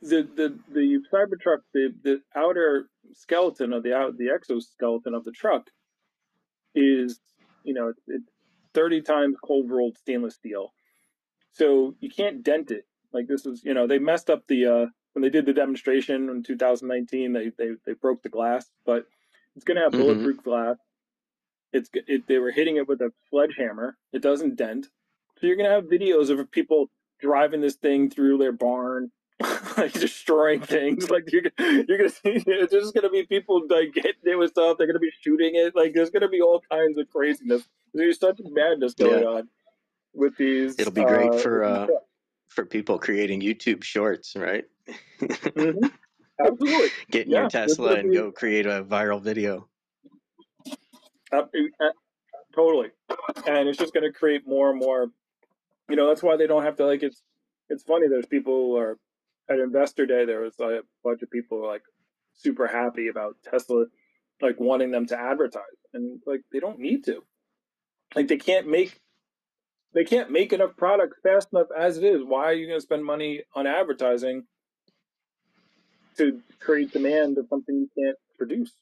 the 0.00 0.26
the 0.34 0.58
the 0.72 1.00
Cybertruck, 1.12 1.58
the 1.74 1.92
the 2.02 2.22
outer 2.34 2.88
skeleton 3.12 3.74
of 3.74 3.82
the 3.82 3.94
out 3.94 4.16
the 4.16 4.30
exoskeleton 4.30 5.14
of 5.14 5.24
the 5.24 5.32
truck 5.32 5.66
is 6.74 7.20
you 7.62 7.74
know 7.74 7.88
it's, 7.88 8.02
it's 8.06 8.32
30 8.72 9.02
times 9.02 9.36
cold 9.44 9.68
rolled 9.68 9.98
stainless 9.98 10.36
steel, 10.36 10.72
so 11.52 11.94
you 12.00 12.08
can't 12.08 12.42
dent 12.42 12.70
it. 12.70 12.86
Like 13.12 13.26
this 13.28 13.44
is 13.44 13.60
you 13.62 13.74
know 13.74 13.86
they 13.86 13.98
messed 13.98 14.30
up 14.30 14.46
the 14.46 14.64
uh, 14.64 14.86
when 15.12 15.22
they 15.22 15.30
did 15.30 15.46
the 15.46 15.52
demonstration 15.52 16.28
in 16.28 16.42
2019, 16.42 17.32
they 17.32 17.50
they, 17.56 17.70
they 17.84 17.92
broke 17.92 18.22
the 18.22 18.28
glass, 18.28 18.70
but 18.84 19.06
it's 19.56 19.64
going 19.64 19.76
to 19.76 19.82
have 19.82 19.92
mm-hmm. 19.92 20.02
bulletproof 20.02 20.36
mm-hmm. 20.38 20.50
glass. 20.50 20.76
It's 21.72 21.90
it, 21.94 22.26
they 22.26 22.38
were 22.38 22.50
hitting 22.50 22.76
it 22.76 22.88
with 22.88 23.00
a 23.00 23.12
sledgehammer. 23.30 23.96
It 24.12 24.22
doesn't 24.22 24.56
dent, 24.56 24.86
so 25.38 25.46
you're 25.46 25.56
going 25.56 25.68
to 25.68 25.74
have 25.74 25.84
videos 25.84 26.30
of 26.30 26.50
people 26.50 26.90
driving 27.20 27.60
this 27.60 27.76
thing 27.76 28.10
through 28.10 28.38
their 28.38 28.52
barn 28.52 29.12
like 29.76 29.92
destroying 29.92 30.60
things. 30.60 31.08
Like 31.10 31.30
you're 31.32 31.42
you're 31.58 31.98
gonna 31.98 32.10
see 32.10 32.38
there's 32.46 32.70
just 32.70 32.94
gonna 32.94 33.10
be 33.10 33.24
people 33.24 33.62
like 33.68 33.94
getting 33.94 34.12
it 34.24 34.38
with 34.38 34.50
stuff. 34.50 34.76
They're 34.76 34.86
gonna 34.86 34.98
be 34.98 35.12
shooting 35.22 35.52
it. 35.54 35.74
Like 35.74 35.94
there's 35.94 36.10
gonna 36.10 36.28
be 36.28 36.40
all 36.40 36.62
kinds 36.70 36.98
of 36.98 37.08
craziness. 37.10 37.62
There's 37.94 38.18
such 38.18 38.40
madness 38.44 38.94
going 38.94 39.22
Yeah. 39.22 39.28
on 39.28 39.48
with 40.12 40.36
these. 40.36 40.78
It'll 40.78 40.92
be 40.92 41.04
great 41.04 41.30
uh, 41.30 41.38
for 41.38 41.64
uh. 41.64 41.86
For 42.50 42.66
people 42.66 42.98
creating 42.98 43.40
YouTube 43.40 43.82
shorts, 43.82 44.36
right? 44.36 44.64
Mhm. 45.20 45.90
Absolutely. 46.44 46.88
Get 47.10 47.26
in 47.26 47.32
Yeah, 47.32 47.40
your 47.40 47.48
Tesla 47.50 47.94
and 47.94 48.12
go 48.12 48.32
create 48.32 48.66
a 48.66 48.84
viral 48.84 49.22
video. 49.22 49.68
Uh, 51.32 51.42
uh, 51.42 51.90
totally. 52.54 52.88
And 53.46 53.68
it's 53.68 53.78
just 53.78 53.94
going 53.94 54.10
to 54.10 54.12
create 54.12 54.46
more 54.46 54.70
and 54.70 54.78
more. 54.78 55.08
You 55.88 55.96
know, 55.96 56.08
that's 56.08 56.22
why 56.22 56.36
they 56.36 56.46
don't 56.46 56.64
have 56.64 56.76
to 56.76 56.86
like. 56.86 57.02
It's 57.02 57.22
it's 57.68 57.84
funny. 57.84 58.08
There's 58.08 58.26
people 58.26 58.54
who 58.54 58.76
are 58.76 58.98
at 59.48 59.58
Investor 59.60 60.06
Day. 60.06 60.24
There 60.24 60.40
was 60.40 60.54
like, 60.58 60.70
a 60.70 60.82
bunch 61.04 61.22
of 61.22 61.30
people 61.30 61.64
like 61.66 61.82
super 62.34 62.66
happy 62.66 63.08
about 63.08 63.36
Tesla, 63.44 63.84
like 64.40 64.58
wanting 64.58 64.90
them 64.90 65.06
to 65.06 65.18
advertise, 65.18 65.62
and 65.92 66.20
like 66.26 66.40
they 66.52 66.58
don't 66.60 66.78
need 66.78 67.04
to. 67.04 67.22
Like 68.14 68.28
they 68.28 68.38
can't 68.38 68.68
make 68.68 69.00
they 69.92 70.04
can't 70.04 70.30
make 70.30 70.52
enough 70.52 70.76
products 70.76 71.18
fast 71.22 71.48
enough 71.52 71.68
as 71.76 71.98
it 71.98 72.04
is. 72.04 72.22
Why 72.24 72.44
are 72.44 72.52
you 72.52 72.66
going 72.66 72.78
to 72.78 72.82
spend 72.82 73.04
money 73.04 73.42
on 73.54 73.66
advertising 73.66 74.44
to 76.16 76.40
create 76.60 76.92
demand 76.92 77.38
of 77.38 77.46
something 77.48 77.74
you 77.74 77.90
can't 77.98 78.16
produce? 78.38 78.72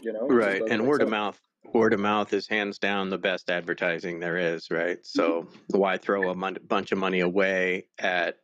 You 0.00 0.12
know, 0.12 0.26
Right. 0.28 0.62
And 0.68 0.86
word 0.86 1.02
of 1.02 1.08
mouth 1.08 1.40
word 1.72 1.92
of 1.92 2.00
mouth 2.00 2.32
is 2.32 2.46
hands 2.46 2.78
down 2.78 3.10
the 3.10 3.18
best 3.18 3.50
advertising 3.50 4.20
there 4.20 4.36
is, 4.36 4.70
right? 4.70 5.04
So 5.04 5.42
mm-hmm. 5.42 5.78
why 5.78 5.98
throw 5.98 6.30
a 6.30 6.34
mon- 6.34 6.58
bunch 6.66 6.92
of 6.92 6.98
money 6.98 7.20
away 7.20 7.86
at 7.98 8.38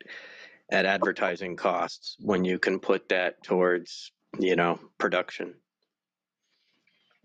at 0.71 0.87
advertising 0.87 1.57
costs 1.57 2.17
when 2.21 2.45
you 2.45 2.59
can 2.59 2.81
put 2.81 3.09
that 3.11 3.43
towards, 3.43 4.11
you 4.39 4.57
know, 4.57 4.79
production. 4.99 5.55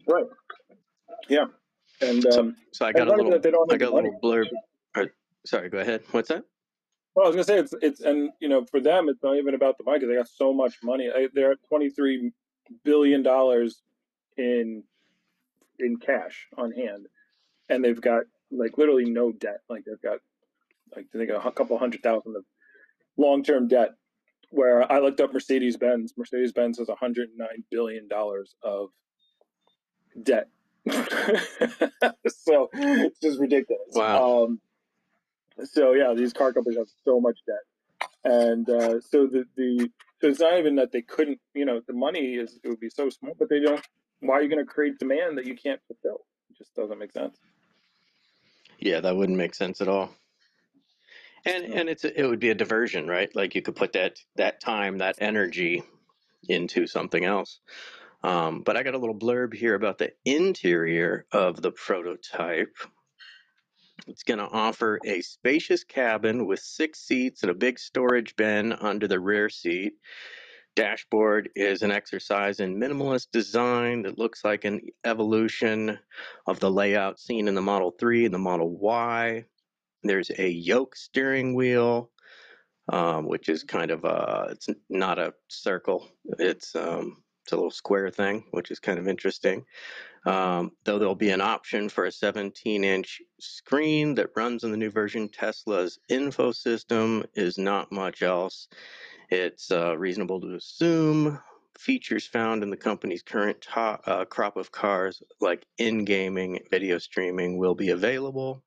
Right. 0.06 0.26
Yeah. 1.30 1.46
And 2.02 2.26
um, 2.34 2.56
So 2.72 2.86
I 2.86 2.92
got 2.92 3.08
a 3.08 3.12
little 3.12 3.32
that 3.32 3.44
they 3.44 3.52
don't 3.52 3.72
I 3.72 3.78
got 3.78 3.92
a 3.92 3.96
little 3.96 4.20
blurb 4.24 4.46
or, 4.96 5.08
sorry, 5.46 5.70
go 5.70 5.80
ahead. 5.80 6.04
What's 6.12 6.30
that? 6.30 6.44
Well, 7.16 7.26
I 7.26 7.30
was 7.30 7.36
gonna 7.36 7.44
say 7.46 7.58
it's 7.58 7.74
it's 7.82 8.02
and 8.02 8.30
you 8.40 8.48
know 8.48 8.66
for 8.66 8.80
them 8.80 9.10
it's 9.10 9.24
not 9.24 9.38
even 9.38 9.56
about 9.56 9.78
the 9.80 9.84
money 9.84 10.06
they 10.06 10.16
got 10.16 10.28
so 10.28 10.54
much 10.54 10.76
money. 10.84 11.10
They're 11.34 11.54
at 11.54 11.64
twenty 11.68 11.90
three 11.90 12.32
billion 12.84 13.24
dollars 13.24 13.82
in 14.38 14.84
in 15.80 15.98
cash 15.98 16.48
on 16.58 16.72
hand, 16.72 17.08
and 17.70 17.84
they've 17.84 18.00
got 18.00 18.24
like 18.52 18.78
literally 18.78 19.06
no 19.06 19.32
debt. 19.32 19.62
Like 19.68 19.84
they've 19.86 20.02
got 20.02 20.20
like 20.96 21.08
I 21.14 21.18
think 21.18 21.32
a 21.32 21.52
couple 21.52 21.78
hundred 21.80 22.04
thousand 22.04 22.36
of 22.36 22.46
long 23.18 23.44
term 23.44 23.68
debt. 23.68 23.96
Where 24.50 24.90
I 24.90 25.00
looked 25.00 25.20
up 25.20 25.34
Mercedes 25.34 25.76
Benz. 25.76 26.14
Mercedes 26.16 26.54
Benz 26.54 26.78
has 26.78 26.88
109 26.88 27.48
billion 27.70 28.08
dollars 28.08 28.56
of 28.64 28.90
debt. 30.24 30.50
so 32.28 32.70
it's 32.74 33.20
just 33.20 33.40
ridiculous. 33.40 33.90
Wow. 33.94 34.44
Um, 34.46 34.60
so 35.66 35.94
yeah, 35.94 36.14
these 36.16 36.34
car 36.34 36.54
companies 36.54 36.78
have 36.78 36.88
so 37.04 37.20
much 37.20 37.40
debt, 37.46 38.10
and 38.24 38.70
uh, 38.70 39.02
so 39.02 39.28
the 39.28 39.46
the 39.56 39.90
so 40.22 40.28
it's 40.28 40.40
not 40.40 40.58
even 40.58 40.76
that 40.76 40.92
they 40.92 41.02
couldn't. 41.02 41.40
You 41.54 41.66
know, 41.66 41.82
the 41.86 41.94
money 41.94 42.36
is 42.36 42.60
it 42.64 42.68
would 42.70 42.80
be 42.80 42.90
so 42.90 43.10
small, 43.10 43.34
but 43.38 43.50
they 43.50 43.60
don't. 43.60 43.82
Why 44.20 44.36
are 44.36 44.42
you 44.42 44.50
going 44.50 44.64
to 44.66 44.72
create 44.72 44.98
demand 45.00 45.38
that 45.38 45.46
you 45.46 45.56
can't 45.56 45.80
fulfill? 45.88 46.26
It 46.50 46.58
just 46.58 46.74
doesn't 46.76 46.98
make 46.98 47.12
sense. 47.12 47.38
Yeah, 48.80 49.00
that 49.02 49.16
wouldn't 49.16 49.38
make 49.38 49.56
sense 49.56 49.82
at 49.82 49.88
all. 49.88 50.12
And 51.46 51.66
So- 51.66 51.74
and 51.74 51.90
it's 51.90 52.04
a, 52.04 52.20
it 52.20 52.26
would 52.28 52.40
be 52.40 52.50
a 52.50 52.56
diversion, 52.56 53.08
right? 53.08 53.34
Like 53.36 53.56
you 53.56 53.62
could 53.62 53.76
put 53.76 53.94
that 53.94 54.20
that 54.36 54.60
time, 54.62 55.00
that 55.00 55.16
energy 55.20 55.84
into 56.48 56.88
something 56.88 57.26
else. 57.26 57.60
Um, 58.24 58.62
but 58.62 58.76
I 58.76 58.84
got 58.84 58.96
a 58.96 58.98
little 58.98 59.18
blurb 59.18 59.54
here 59.54 59.76
about 59.76 59.98
the 59.98 60.12
interior 60.26 61.26
of 61.32 61.62
the 61.62 61.72
prototype. 61.72 62.76
It's 64.08 64.24
going 64.24 64.40
to 64.40 64.48
offer 64.48 65.00
a 65.06 65.22
spacious 65.22 65.84
cabin 65.84 66.46
with 66.46 66.60
six 66.60 67.00
seats 67.00 67.42
and 67.44 67.52
a 67.52 67.56
big 67.56 67.80
storage 67.80 68.36
bin 68.36 68.74
under 68.74 69.08
the 69.08 69.20
rear 69.20 69.50
seat. 69.50 69.94
Dashboard 70.76 71.50
is 71.56 71.82
an 71.82 71.92
exercise 71.92 72.60
in 72.60 72.80
minimalist 72.80 73.32
design 73.32 74.04
that 74.04 74.20
looks 74.20 74.46
like 74.46 74.64
an 74.64 74.82
evolution 75.04 75.98
of 76.46 76.60
the 76.60 76.70
layout 76.70 77.20
seen 77.20 77.48
in 77.48 77.56
the 77.56 77.62
Model 77.62 77.92
3 78.00 78.26
and 78.26 78.34
the 78.34 78.40
Model 78.40 78.70
Y. 78.78 79.46
There's 80.04 80.30
a 80.38 80.48
yoke 80.48 80.96
steering 80.96 81.56
wheel, 81.56 82.12
um, 82.94 83.26
which 83.26 83.50
is 83.50 83.64
kind 83.64 83.90
of 83.90 84.06
a, 84.06 84.50
it's 84.52 84.70
not 84.88 85.18
a 85.18 85.34
circle. 85.48 86.08
It's, 86.38 86.76
um, 86.76 87.24
it's 87.48 87.54
a 87.54 87.56
little 87.56 87.72
square 87.72 88.10
thing, 88.10 88.44
which 88.52 88.72
is 88.72 88.80
kind 88.82 89.00
of 89.00 89.08
interesting. 89.08 89.64
Um, 90.26 90.74
though 90.84 91.00
there'll 91.00 91.16
be 91.16 91.30
an 91.30 91.40
option 91.40 91.88
for 91.88 92.04
a 92.04 92.12
17 92.12 92.84
inch 92.84 93.22
screen 93.40 94.16
that 94.16 94.32
runs 94.36 94.66
in 94.66 94.72
the 94.72 94.76
new 94.76 94.92
version, 94.92 95.30
Tesla's 95.30 95.98
info 96.10 96.52
system 96.52 97.24
is 97.36 97.58
not 97.58 97.90
much 97.90 98.22
else. 98.22 98.68
It's 99.30 99.72
uh, 99.72 99.98
reasonable 99.98 100.42
to 100.42 100.56
assume 100.56 101.40
features 101.80 102.28
found 102.28 102.64
in 102.64 102.70
the 102.70 102.76
company's 102.76 103.24
current 103.24 103.62
to- 103.62 103.80
uh, 104.06 104.26
crop 104.26 104.58
of 104.58 104.74
cars, 104.74 105.24
like 105.40 105.66
in 105.78 106.04
gaming, 106.04 106.60
video 106.70 106.98
streaming, 106.98 107.58
will 107.58 107.76
be 107.76 107.92
available. 107.92 108.62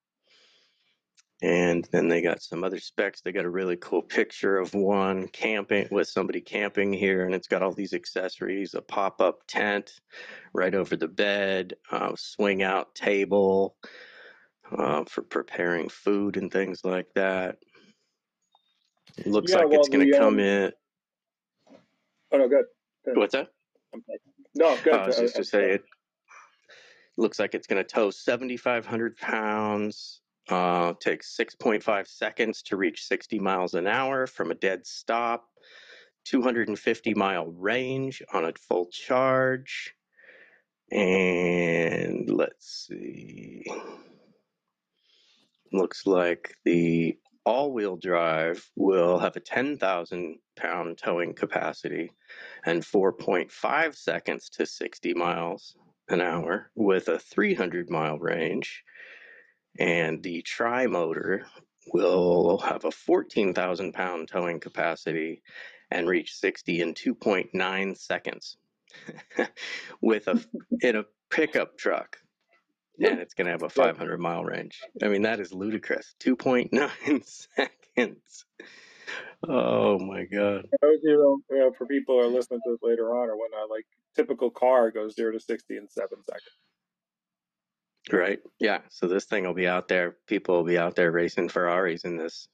And 1.43 1.89
then 1.91 2.09
they 2.09 2.21
got 2.21 2.43
some 2.43 2.65
other 2.65 2.79
specs. 2.79 3.23
They 3.23 3.33
got 3.33 3.47
a 3.47 3.51
really 3.51 3.77
cool 3.77 4.03
picture 4.03 4.59
of 4.59 4.75
one 4.75 5.27
camping 5.29 5.89
with 5.91 6.07
somebody 6.09 6.41
camping 6.43 6.93
here, 6.93 7.25
and 7.25 7.35
it's 7.35 7.49
got 7.49 7.63
all 7.63 7.73
these 7.73 7.95
accessories 7.95 8.75
a 8.75 8.83
pop 8.83 9.23
up 9.23 9.41
tent 9.47 10.01
right 10.53 10.75
over 10.75 10.97
the 10.97 11.09
bed, 11.09 11.75
uh, 11.91 12.13
swing 12.17 12.63
out 12.63 12.95
table 12.95 13.75
uh, 14.77 15.05
for 15.05 15.23
preparing 15.23 15.89
food 15.89 16.37
and 16.37 16.53
things 16.53 16.85
like 16.85 17.07
that. 17.15 17.57
It 19.17 19.27
looks 19.29 19.53
Yeah, 19.53 19.61
like 19.61 19.73
it's 19.73 19.89
going 19.89 20.07
to 20.07 20.13
the, 20.13 20.19
come 20.19 20.35
um, 20.35 20.41
in. 20.41 20.73
Oh 22.33 22.37
no, 22.39 22.49
good. 22.49 22.67
good. 23.07 23.17
What's 23.17 23.33
that? 23.33 23.49
No, 24.55 24.77
good. 24.85 24.93
I 24.93 25.07
was 25.07 25.17
just 25.17 25.37
I- 25.37 25.39
to 25.39 25.41
I- 25.41 25.43
say 25.43 25.71
it 25.73 25.85
looks 27.17 27.39
like 27.39 27.55
it's 27.55 27.67
going 27.67 27.83
to 27.83 27.89
tow 27.89 28.11
7,500 28.11 29.17
pounds. 29.17 30.21
Uh, 30.51 30.95
takes 30.99 31.37
6.5 31.37 32.09
seconds 32.09 32.63
to 32.63 32.77
reach 32.77 33.05
60 33.05 33.39
miles 33.39 33.75
an 33.75 33.87
hour 33.87 34.27
from 34.27 34.51
a 34.51 34.55
dead 34.55 34.87
stop. 34.87 35.47
250 36.25 37.15
mile 37.15 37.47
range 37.47 38.23
on 38.33 38.45
a 38.45 38.53
full 38.69 38.87
charge. 38.87 39.95
And 40.91 42.29
let's 42.29 42.89
see. 42.89 43.65
Looks 45.73 46.07
like 46.07 46.57
the 46.65 47.17
all 47.45 47.73
wheel 47.73 47.97
drive 47.97 48.69
will 48.77 49.19
have 49.19 49.37
a 49.37 49.41
10,000 49.41 50.39
pound 50.57 50.99
towing 50.99 51.35
capacity 51.35 52.11
and 52.65 52.83
4.5 52.83 53.95
seconds 53.95 54.51
to 54.51 54.67
60 54.67 55.15
miles 55.15 55.77
an 56.09 56.21
hour 56.21 56.71
with 56.75 57.09
a 57.09 57.19
300 57.19 57.89
mile 57.89 58.19
range. 58.19 58.83
And 59.79 60.23
the 60.23 60.43
tri 60.43 60.87
motor 60.87 61.47
will 61.93 62.59
have 62.59 62.85
a 62.85 62.91
14,000 62.91 63.93
pound 63.93 64.29
towing 64.29 64.61
capacity 64.61 65.43
and 65.91 66.09
reach 66.09 66.35
60 66.35 66.81
in 66.81 66.95
2.9 66.95 67.99
seconds 67.99 68.57
with 70.01 70.29
a 70.29 70.45
in 70.81 70.97
a 70.97 71.05
pickup 71.31 71.79
truck 71.79 72.19
and 73.01 73.19
it's 73.21 73.35
going 73.35 73.47
to 73.47 73.53
have 73.53 73.63
a 73.63 73.69
500 73.69 74.19
mile 74.19 74.45
range. 74.45 74.81
I 75.03 75.09
mean, 75.09 75.23
that 75.23 75.41
is 75.41 75.53
ludicrous. 75.53 76.15
2.9 76.21 77.25
seconds. 77.57 78.45
Oh 79.49 79.99
my 79.99 80.25
God. 80.25 80.67
Those, 80.83 80.99
you 81.03 81.43
know, 81.51 81.73
for 81.77 81.87
people 81.87 82.21
who 82.21 82.27
are 82.27 82.31
listening 82.31 82.61
to 82.65 82.73
this 82.73 82.83
later 82.83 83.15
on 83.15 83.29
or 83.31 83.37
whatnot, 83.37 83.71
like 83.71 83.87
typical 84.15 84.51
car 84.51 84.91
goes 84.91 85.17
zero 85.17 85.33
to 85.33 85.41
sixty 85.41 85.77
in 85.77 85.89
seven 85.89 86.19
seconds. 86.25 86.57
Right. 88.13 88.39
Yeah. 88.59 88.81
So 88.89 89.07
this 89.07 89.25
thing 89.25 89.45
will 89.45 89.55
be 89.55 89.69
out 89.69 89.89
there. 89.89 90.17
People 90.27 90.57
will 90.57 90.65
be 90.65 90.79
out 90.79 90.97
there 90.97 91.11
racing 91.11 91.49
Ferraris 91.49 92.05
in 92.05 92.17
this 92.17 92.49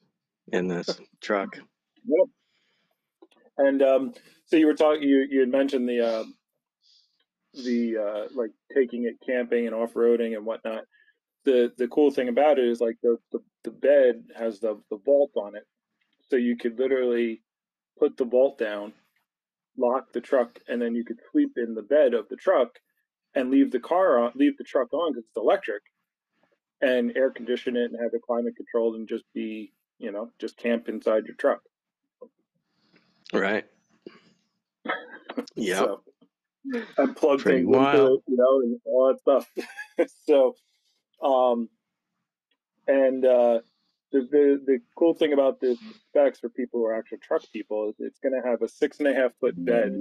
in 0.52 0.68
this 0.68 1.00
truck. 1.20 1.56
Yep. 1.56 2.28
And 3.58 3.82
um, 3.82 4.14
so 4.46 4.56
you 4.56 4.66
were 4.66 4.74
talking. 4.74 5.02
You 5.02 5.26
you 5.28 5.40
had 5.40 5.48
mentioned 5.48 5.88
the 5.88 6.00
uh, 6.06 6.24
the 7.54 7.96
uh, 7.96 8.28
like 8.34 8.50
taking 8.74 9.04
it 9.04 9.16
camping 9.26 9.66
and 9.66 9.74
off 9.74 9.94
roading 9.94 10.36
and 10.36 10.44
whatnot. 10.44 10.84
The 11.44 11.72
the 11.76 11.88
cool 11.88 12.10
thing 12.10 12.28
about 12.28 12.58
it 12.58 12.68
is 12.68 12.80
like 12.80 12.96
the, 13.02 13.18
the 13.32 13.40
the 13.64 13.70
bed 13.70 14.24
has 14.36 14.60
the 14.60 14.80
the 14.90 14.98
vault 14.98 15.32
on 15.36 15.56
it, 15.56 15.64
so 16.28 16.36
you 16.36 16.56
could 16.56 16.78
literally 16.78 17.42
put 17.98 18.16
the 18.16 18.24
vault 18.24 18.58
down, 18.58 18.92
lock 19.78 20.12
the 20.12 20.20
truck, 20.20 20.58
and 20.68 20.82
then 20.82 20.94
you 20.94 21.04
could 21.04 21.20
sleep 21.32 21.52
in 21.56 21.74
the 21.74 21.82
bed 21.82 22.14
of 22.14 22.28
the 22.28 22.36
truck 22.36 22.78
and 23.36 23.50
leave 23.50 23.70
the 23.70 23.78
car 23.78 24.18
on, 24.18 24.32
leave 24.34 24.56
the 24.56 24.64
truck 24.64 24.92
on 24.92 25.12
because 25.12 25.24
it's 25.28 25.36
electric, 25.36 25.82
and 26.80 27.16
air 27.16 27.30
condition 27.30 27.76
it 27.76 27.90
and 27.90 28.00
have 28.02 28.12
it 28.14 28.22
climate 28.26 28.56
controlled 28.56 28.96
and 28.96 29.08
just 29.08 29.24
be 29.32 29.72
you 29.98 30.10
know 30.10 30.30
just 30.40 30.56
camp 30.56 30.88
inside 30.88 31.26
your 31.26 31.36
truck. 31.36 31.60
Right. 33.32 33.66
Yeah. 35.54 35.80
So 35.86 36.02
and 36.98 37.14
plug 37.14 37.38
Pretty 37.42 37.58
things 37.58 37.76
into 37.76 38.14
it, 38.14 38.22
you 38.26 38.36
know, 38.36 38.60
and 38.60 38.80
all 38.86 39.06
that 39.06 39.20
stuff. 39.20 39.48
so, 40.26 40.56
um, 41.22 41.68
and 42.88 43.24
uh, 43.24 43.60
the, 44.10 44.20
the 44.30 44.62
the 44.66 44.78
cool 44.96 45.14
thing 45.14 45.32
about 45.32 45.60
this 45.60 45.78
specs 46.08 46.40
for 46.40 46.48
people 46.48 46.80
who 46.80 46.86
are 46.86 46.98
actual 46.98 47.18
truck 47.22 47.42
people 47.52 47.90
is 47.90 47.94
it's 48.00 48.18
going 48.18 48.32
to 48.32 48.48
have 48.48 48.62
a 48.62 48.68
six 48.68 48.98
and 48.98 49.06
a 49.06 49.14
half 49.14 49.30
foot 49.40 49.54
bed 49.64 49.92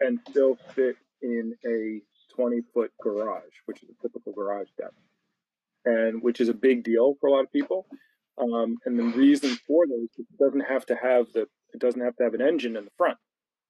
and 0.00 0.20
still 0.30 0.56
fit 0.74 0.96
in 1.20 1.54
a 1.66 2.00
20 2.36 2.60
foot 2.74 2.92
garage, 3.02 3.54
which 3.66 3.82
is 3.82 3.88
a 3.90 4.02
typical 4.02 4.32
garage 4.32 4.68
depth, 4.78 4.94
and 5.84 6.22
which 6.22 6.40
is 6.40 6.48
a 6.48 6.54
big 6.54 6.84
deal 6.84 7.16
for 7.20 7.28
a 7.28 7.32
lot 7.32 7.44
of 7.44 7.52
people. 7.52 7.86
Um, 8.38 8.76
and 8.84 8.98
the 8.98 9.04
reason 9.04 9.56
for 9.66 9.86
this 9.86 10.10
is 10.18 10.26
it 10.30 10.38
doesn't 10.38 10.60
have 10.60 10.84
to 10.86 10.94
have 10.96 11.26
the 11.32 11.42
it 11.72 11.80
doesn't 11.80 12.00
have 12.00 12.16
to 12.16 12.24
have 12.24 12.34
an 12.34 12.42
engine 12.42 12.76
in 12.76 12.84
the 12.84 12.90
front, 12.96 13.18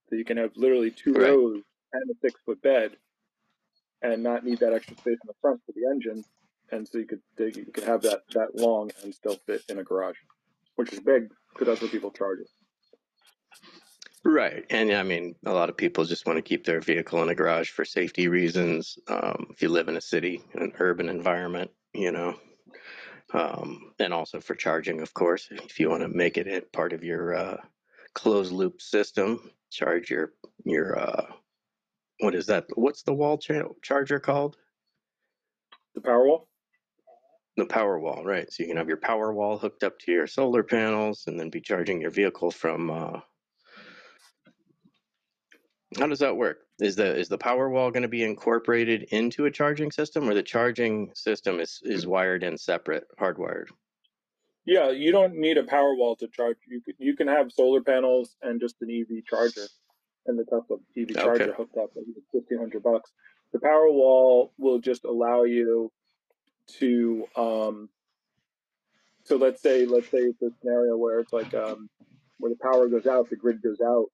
so 0.09 0.17
you 0.17 0.25
can 0.25 0.37
have 0.37 0.51
literally 0.57 0.91
two 0.91 1.13
Right. 1.13 1.29
rows 1.31 1.63
and 1.93 2.11
a 2.11 2.15
six 2.21 2.41
foot 2.45 2.61
bed, 2.63 2.97
and 4.03 4.23
not 4.23 4.45
need 4.45 4.59
that 4.59 4.73
extra 4.73 4.97
space 4.97 5.19
in 5.23 5.27
the 5.29 5.35
front 5.41 5.61
for 5.65 5.73
the 5.73 5.89
engine, 5.91 6.25
and 6.73 6.87
so 6.89 6.99
you 6.99 7.07
could 7.07 7.23
you 7.39 7.65
could 7.73 7.85
have 7.85 8.03
that 8.03 8.23
that 8.35 8.57
long 8.57 8.91
and 9.05 9.15
still 9.15 9.37
fit 9.47 9.63
in 9.69 9.79
a 9.79 9.85
garage, 9.85 10.17
which 10.75 10.93
is 10.93 10.99
big 11.01 11.29
because 11.53 11.67
that's 11.69 11.81
what 11.81 11.91
people 11.93 12.11
charge 12.11 12.41
it. 12.41 12.49
Right. 14.29 14.65
And 14.71 14.91
I 14.91 15.05
mean, 15.05 15.37
a 15.47 15.53
lot 15.53 15.69
of 15.69 15.77
people 15.77 16.05
just 16.05 16.27
want 16.27 16.37
to 16.37 16.43
keep 16.43 16.65
their 16.65 16.81
vehicle 16.81 17.23
in 17.23 17.29
a 17.29 17.35
garage 17.35 17.71
for 17.71 17.85
safety 17.85 18.27
reasons. 18.27 18.99
Um, 19.07 19.47
if 19.51 19.63
you 19.63 19.69
live 19.69 19.87
in 19.87 19.97
a 19.97 20.01
city, 20.01 20.43
an 20.55 20.73
urban 20.81 21.09
environment, 21.09 21.71
you 21.95 22.11
know, 22.11 22.35
um, 23.35 23.93
and 24.01 24.13
also 24.13 24.41
for 24.41 24.57
charging, 24.57 25.01
of 25.01 25.15
course, 25.15 25.47
if 25.53 25.79
you 25.79 25.89
want 25.91 26.03
to 26.03 26.09
make 26.09 26.39
it 26.39 26.73
part 26.73 26.93
of 26.93 27.05
your 27.05 27.37
uh, 27.37 27.59
closed 28.15 28.51
loop 28.51 28.83
system, 28.83 29.49
charge 29.71 30.11
your, 30.11 30.33
your, 30.65 30.99
uh, 30.99 31.27
what 32.19 32.35
is 32.35 32.47
that? 32.47 32.67
What's 32.75 33.05
the 33.05 33.15
wall 33.15 33.39
cha- 33.39 33.69
charger 33.81 34.19
called? 34.19 34.57
The 35.95 36.01
Powerwall. 36.01 36.49
The 37.57 37.67
Powerwall, 37.67 38.25
right? 38.25 38.53
So 38.53 38.65
you 38.65 38.71
can 38.71 38.77
have 38.77 38.89
your 38.89 38.97
Powerwall 38.97 39.61
hooked 39.61 39.85
up 39.85 40.01
to 40.01 40.11
your 40.11 40.27
solar 40.27 40.65
panels 40.65 41.29
and 41.29 41.39
then 41.39 41.49
be 41.49 41.61
charging 41.61 42.01
your 42.01 42.11
vehicle 42.11 42.51
from, 42.51 42.91
uh, 42.91 43.21
How 45.99 46.07
does 46.07 46.19
that 46.19 46.37
work? 46.37 46.59
Is 46.81 46.97
the 46.97 47.17
is 47.17 47.29
the 47.29 47.39
Powerwall 47.39 47.93
going 47.93 48.03
to 48.03 48.09
be 48.09 48.23
incorporated 48.23 49.05
into 49.13 49.47
a 49.47 49.51
charging 49.51 49.91
system, 49.91 50.29
or 50.29 50.35
the 50.35 50.43
charging 50.43 51.11
system 51.15 51.61
is 51.61 51.81
is 51.85 52.07
wired 52.07 52.43
in 52.43 52.59
separate, 52.59 53.05
hardwired? 53.19 53.67
Yeah, 54.67 54.91
you 54.91 55.13
don't 55.13 55.35
need 55.37 55.59
a 55.59 55.63
Powerwall 55.63 56.19
to 56.19 56.29
charge. 56.29 56.59
You 56.69 56.81
can 56.83 56.95
you 56.99 57.17
can 57.17 57.29
have 57.29 57.53
solar 57.53 57.81
panels 57.83 58.37
and 58.43 58.61
just 58.61 58.77
an 58.83 58.91
EV 58.91 59.25
charger, 59.25 59.69
and 60.27 60.39
the 60.39 60.45
Tesla 60.45 60.77
EV 60.99 61.15
charger 61.15 61.45
Okay. 61.45 61.53
hooked 61.57 61.77
up. 61.79 61.91
It's 61.97 62.27
fifteen 62.33 62.59
hundred 62.59 62.83
bucks. 62.83 63.11
The 63.53 63.59
Powerwall 63.61 64.51
will 64.59 64.81
just 64.81 65.05
allow 65.05 65.45
you 65.45 65.91
to. 66.79 67.25
Um, 67.37 67.89
so 69.25 69.37
let's 69.37 69.63
say 69.63 69.87
let's 69.87 70.11
say 70.11 70.19
it's 70.19 70.43
a 70.43 70.51
scenario 70.61 70.97
where 70.97 71.21
it's 71.21 71.33
like 71.33 71.55
um, 71.55 71.89
where 72.39 72.51
the 72.53 72.59
power 72.63 72.89
goes 72.89 73.07
out, 73.07 73.31
the 73.31 73.37
grid 73.37 73.63
goes 73.63 73.81
out. 73.81 74.07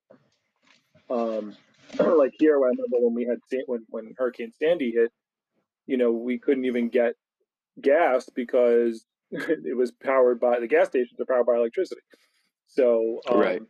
Um, 1.11 1.57
like 1.99 2.33
here, 2.39 2.57
I 2.57 2.69
remember 2.69 2.99
when 2.99 3.15
we 3.15 3.25
had 3.27 3.39
when 3.67 3.85
when 3.89 4.15
Hurricane 4.17 4.53
Sandy 4.59 4.93
hit, 4.93 5.11
you 5.87 5.97
know, 5.97 6.13
we 6.13 6.39
couldn't 6.39 6.65
even 6.65 6.89
get 6.89 7.15
gas 7.81 8.29
because 8.35 9.05
it 9.31 9.77
was 9.77 9.93
powered 9.93 10.41
by 10.41 10.61
the 10.61 10.67
gas 10.67 10.89
stations 10.89 11.21
are 11.21 11.27
powered 11.27 11.47
by 11.47 11.57
electricity. 11.57 12.01
So 12.67 13.21
um, 13.29 13.39
Right. 13.39 13.63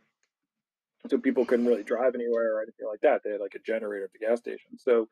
so 1.09 1.17
people 1.17 1.45
couldn't 1.45 1.67
really 1.67 1.83
drive 1.83 2.15
anywhere 2.15 2.55
or 2.55 2.61
anything 2.61 2.87
like 2.89 3.01
that. 3.01 3.21
They 3.23 3.31
had 3.31 3.41
like 3.41 3.55
a 3.55 3.59
generator 3.59 4.05
at 4.05 4.11
the 4.13 4.25
gas 4.25 4.39
station. 4.39 4.77
So 4.77 5.07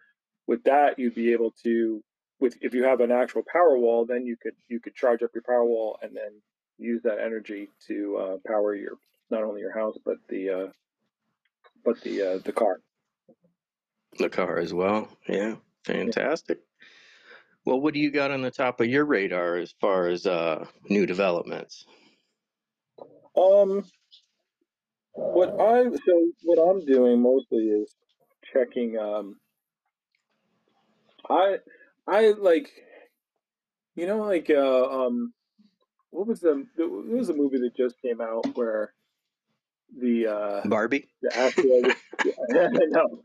with 0.47 0.63
that, 0.63 0.97
you'd 0.99 1.15
be 1.15 1.33
able 1.33 1.53
to 1.63 2.03
with 2.39 2.57
if 2.61 2.73
you 2.73 2.83
have 2.83 3.01
an 3.01 3.11
actual 3.11 3.43
Powerwall, 3.43 4.07
then 4.07 4.25
you 4.25 4.35
could 4.41 4.55
you 4.67 4.79
could 4.79 4.95
charge 4.95 5.21
up 5.23 5.31
your 5.33 5.43
Powerwall 5.43 5.95
and 6.01 6.15
then 6.15 6.41
use 6.77 7.03
that 7.03 7.19
energy 7.19 7.69
to 7.87 8.17
uh, 8.17 8.37
power 8.47 8.73
your 8.75 8.93
not 9.29 9.43
only 9.43 9.61
your 9.61 9.73
house 9.73 9.97
but 10.03 10.17
the 10.29 10.49
uh, 10.49 10.67
but 11.85 12.01
the 12.01 12.21
uh, 12.21 12.37
the 12.39 12.51
car. 12.51 12.79
The 14.17 14.29
car 14.29 14.57
as 14.57 14.73
well. 14.73 15.09
Yeah, 15.27 15.55
fantastic. 15.85 16.59
Well, 17.65 17.79
what 17.79 17.93
do 17.93 17.99
you 17.99 18.11
got 18.11 18.31
on 18.31 18.41
the 18.41 18.51
top 18.51 18.81
of 18.81 18.87
your 18.87 19.05
radar 19.05 19.55
as 19.55 19.73
far 19.79 20.07
as 20.07 20.25
uh, 20.25 20.65
new 20.89 21.05
developments? 21.05 21.85
Um, 23.35 23.85
what 25.13 25.49
I 25.59 25.83
so 25.83 26.31
what 26.43 26.59
I'm 26.59 26.85
doing 26.85 27.21
mostly 27.21 27.65
is 27.65 27.95
checking. 28.51 28.97
Um, 28.97 29.39
I 31.29 31.57
I 32.07 32.31
like 32.31 32.69
you 33.95 34.07
know 34.07 34.19
like 34.19 34.49
uh, 34.49 35.05
um 35.05 35.33
what 36.09 36.27
was 36.27 36.39
the 36.41 36.65
there 36.77 36.87
was 36.87 37.29
a 37.29 37.33
movie 37.33 37.59
that 37.59 37.75
just 37.75 38.01
came 38.01 38.21
out 38.21 38.45
where 38.55 38.93
the 39.99 40.27
uh 40.27 40.61
Barbie. 40.67 41.07
the 41.21 41.37
asteroid 41.37 41.95
no 42.91 43.21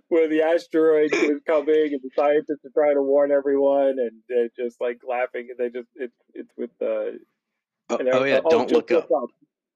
where 0.08 0.28
the 0.28 0.42
asteroid 0.42 1.12
was 1.12 1.40
coming 1.46 1.92
and 1.92 2.00
the 2.02 2.10
scientists 2.16 2.64
are 2.64 2.70
trying 2.74 2.94
to 2.96 3.02
warn 3.02 3.30
everyone 3.30 3.96
and 3.98 4.12
they're 4.28 4.48
just 4.56 4.80
like 4.80 4.98
laughing 5.08 5.48
and 5.50 5.58
they 5.58 5.70
just 5.70 5.88
it's 5.96 6.14
it's 6.34 6.50
with 6.56 6.70
uh 6.82 7.16
Oh, 7.90 7.98
oh 8.00 8.24
yeah, 8.24 8.40
don't 8.48 8.66
just 8.68 8.90
look 8.90 9.12
up. 9.12 9.28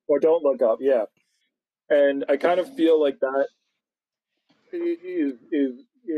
or 0.09 0.19
don't 0.19 0.43
look 0.43 0.63
up 0.63 0.79
yeah 0.81 1.05
and 1.91 2.25
I 2.29 2.39
kind 2.39 2.59
of 2.59 2.75
feel 2.75 3.01
like 3.01 3.21
that 3.21 3.47
is 4.73 5.35
is 5.53 5.73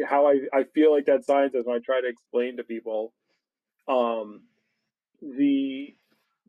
how 0.09 0.27
I, 0.29 0.41
I 0.53 0.65
feel 0.75 0.93
like 0.95 1.07
that 1.07 1.25
scientist 1.25 1.67
when 1.67 1.77
I 1.77 1.81
try 1.85 2.01
to 2.01 2.07
explain 2.09 2.57
to 2.59 2.65
people 2.65 3.13
um, 3.89 4.43
the 5.21 5.95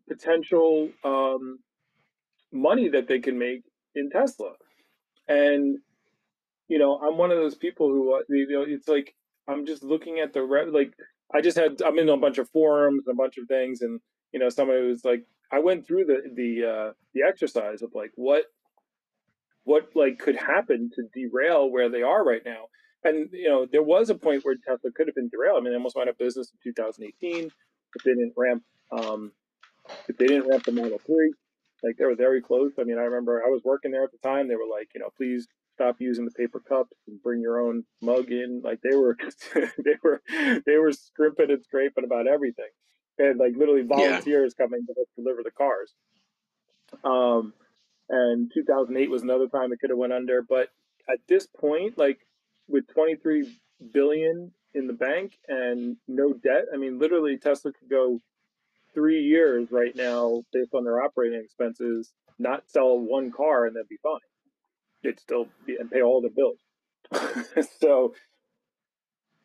potential 0.08 0.90
um, 1.04 1.60
money 2.52 2.90
that 2.90 3.08
they 3.08 3.20
can 3.20 3.38
make 3.38 3.64
in 3.96 4.10
Tesla. 4.10 4.54
And 5.28 5.80
you 6.68 6.80
know, 6.80 6.98
I'm 7.00 7.18
one 7.18 7.32
of 7.32 7.38
those 7.38 7.56
people 7.56 7.90
who 7.90 8.16
uh, 8.16 8.20
you 8.30 8.48
know 8.50 8.66
it's 8.68 8.88
like 8.88 9.14
I'm 9.48 9.66
just 9.66 9.84
looking 9.84 10.20
at 10.20 10.34
the 10.34 10.42
re- 10.42 10.66
like 10.66 10.94
I 11.34 11.42
just 11.42 11.58
had 11.58 11.82
I'm 11.82 12.00
in 12.00 12.10
a 12.10 12.18
bunch 12.18 12.38
of 12.38 12.50
forums 12.50 13.04
and 13.08 13.14
a 13.14 13.22
bunch 13.22 13.38
of 13.38 13.48
things, 13.48 13.82
and 13.82 14.00
you 14.32 14.40
know, 14.40 14.50
somebody 14.50 14.82
was 14.82 15.04
like 15.04 15.26
I 15.52 15.60
went 15.60 15.86
through 15.86 16.06
the 16.06 16.22
the 16.34 16.70
uh, 16.70 16.94
the 17.14 17.24
exercise 17.28 17.82
of 17.82 17.92
like 17.94 18.12
what 18.16 18.46
what 19.64 19.90
like 19.96 20.20
could 20.20 20.36
happen 20.36 20.90
to 20.96 21.04
derail 21.14 21.70
where 21.70 21.90
they 21.90 22.02
are 22.02 22.24
right 22.24 22.42
now. 22.46 22.66
And 23.04 23.30
you 23.32 23.50
know, 23.50 23.68
there 23.72 23.84
was 23.84 24.10
a 24.10 24.16
point 24.16 24.46
where 24.46 24.56
Tesla 24.56 24.92
could 24.92 25.08
have 25.08 25.16
been 25.16 25.30
derailed. 25.30 25.58
I 25.58 25.62
mean, 25.62 25.72
they 25.74 25.78
almost 25.78 25.96
went 25.96 26.08
out 26.08 26.14
of 26.14 26.18
business 26.18 26.52
in 26.52 26.72
2018 26.72 27.46
if 27.46 28.04
they 28.04 28.12
didn't 28.12 28.34
ramp 28.38 28.64
um, 28.92 29.32
if 30.08 30.18
they 30.18 30.28
didn't 30.28 30.48
ramp 30.48 30.64
the 30.64 30.72
Model 30.72 31.00
Three. 31.06 31.34
Like 31.84 31.98
they 31.98 32.06
were 32.06 32.16
very 32.16 32.42
close. 32.42 32.74
I 32.80 32.84
mean, 32.84 32.98
I 32.98 33.04
remember 33.04 33.42
I 33.46 33.50
was 33.50 33.62
working 33.64 33.92
there 33.92 34.04
at 34.04 34.12
the 34.12 34.28
time. 34.28 34.48
They 34.48 34.56
were 34.56 34.70
like, 34.70 34.90
you 34.94 35.02
know, 35.02 35.10
please 35.18 35.48
stop 35.74 35.96
using 36.00 36.26
the 36.26 36.32
paper 36.32 36.60
cups 36.60 36.96
and 37.08 37.22
bring 37.24 37.42
your 37.42 37.60
own 37.60 37.84
mug 38.02 38.32
in. 38.32 38.62
Like 38.64 38.80
they 38.82 38.96
were, 38.96 39.18
they 39.56 39.96
were, 40.04 40.22
they 40.66 40.78
were 40.78 40.92
scrimping 40.92 41.50
and 41.50 41.64
scraping 41.64 42.04
about 42.04 42.28
everything, 42.28 42.70
and 43.18 43.40
like 43.40 43.54
literally 43.56 43.84
volunteers 43.84 44.54
coming 44.54 44.86
to 44.86 44.94
deliver 45.16 45.42
the 45.44 45.52
cars. 45.52 45.94
Um, 47.04 47.54
and 48.10 48.52
2008 48.54 49.10
was 49.10 49.24
another 49.24 49.48
time 49.48 49.72
it 49.72 49.80
could 49.80 49.90
have 49.90 49.98
went 49.98 50.14
under. 50.14 50.42
But 50.42 50.70
at 51.10 51.20
this 51.28 51.48
point, 51.48 51.98
like 51.98 52.20
with 52.68 52.88
23 52.94 53.58
billion 53.94 54.52
in 54.74 54.88
the 54.88 54.94
bank 54.94 55.38
and 55.48 55.98
no 56.08 56.34
debt, 56.34 56.66
I 56.74 56.78
mean, 56.78 57.00
literally 57.00 57.38
Tesla 57.38 57.72
could 57.72 57.90
go 57.90 58.20
three 58.94 59.22
years 59.22 59.68
right 59.72 59.96
now 59.96 60.44
based 60.54 60.74
on 60.74 60.84
their 60.84 61.02
operating 61.02 61.42
expenses, 61.44 62.12
not 62.40 62.64
sell 62.68 62.98
one 62.98 63.32
car 63.32 63.66
and 63.66 63.76
then 63.76 63.84
be 63.90 63.98
fine. 64.02 64.20
It'd 65.04 65.20
still 65.20 65.48
be 65.66 65.78
and 65.78 65.90
pay 65.90 66.02
all 66.02 66.22
the 66.22 66.30
bills. 66.30 67.68
so 67.80 68.14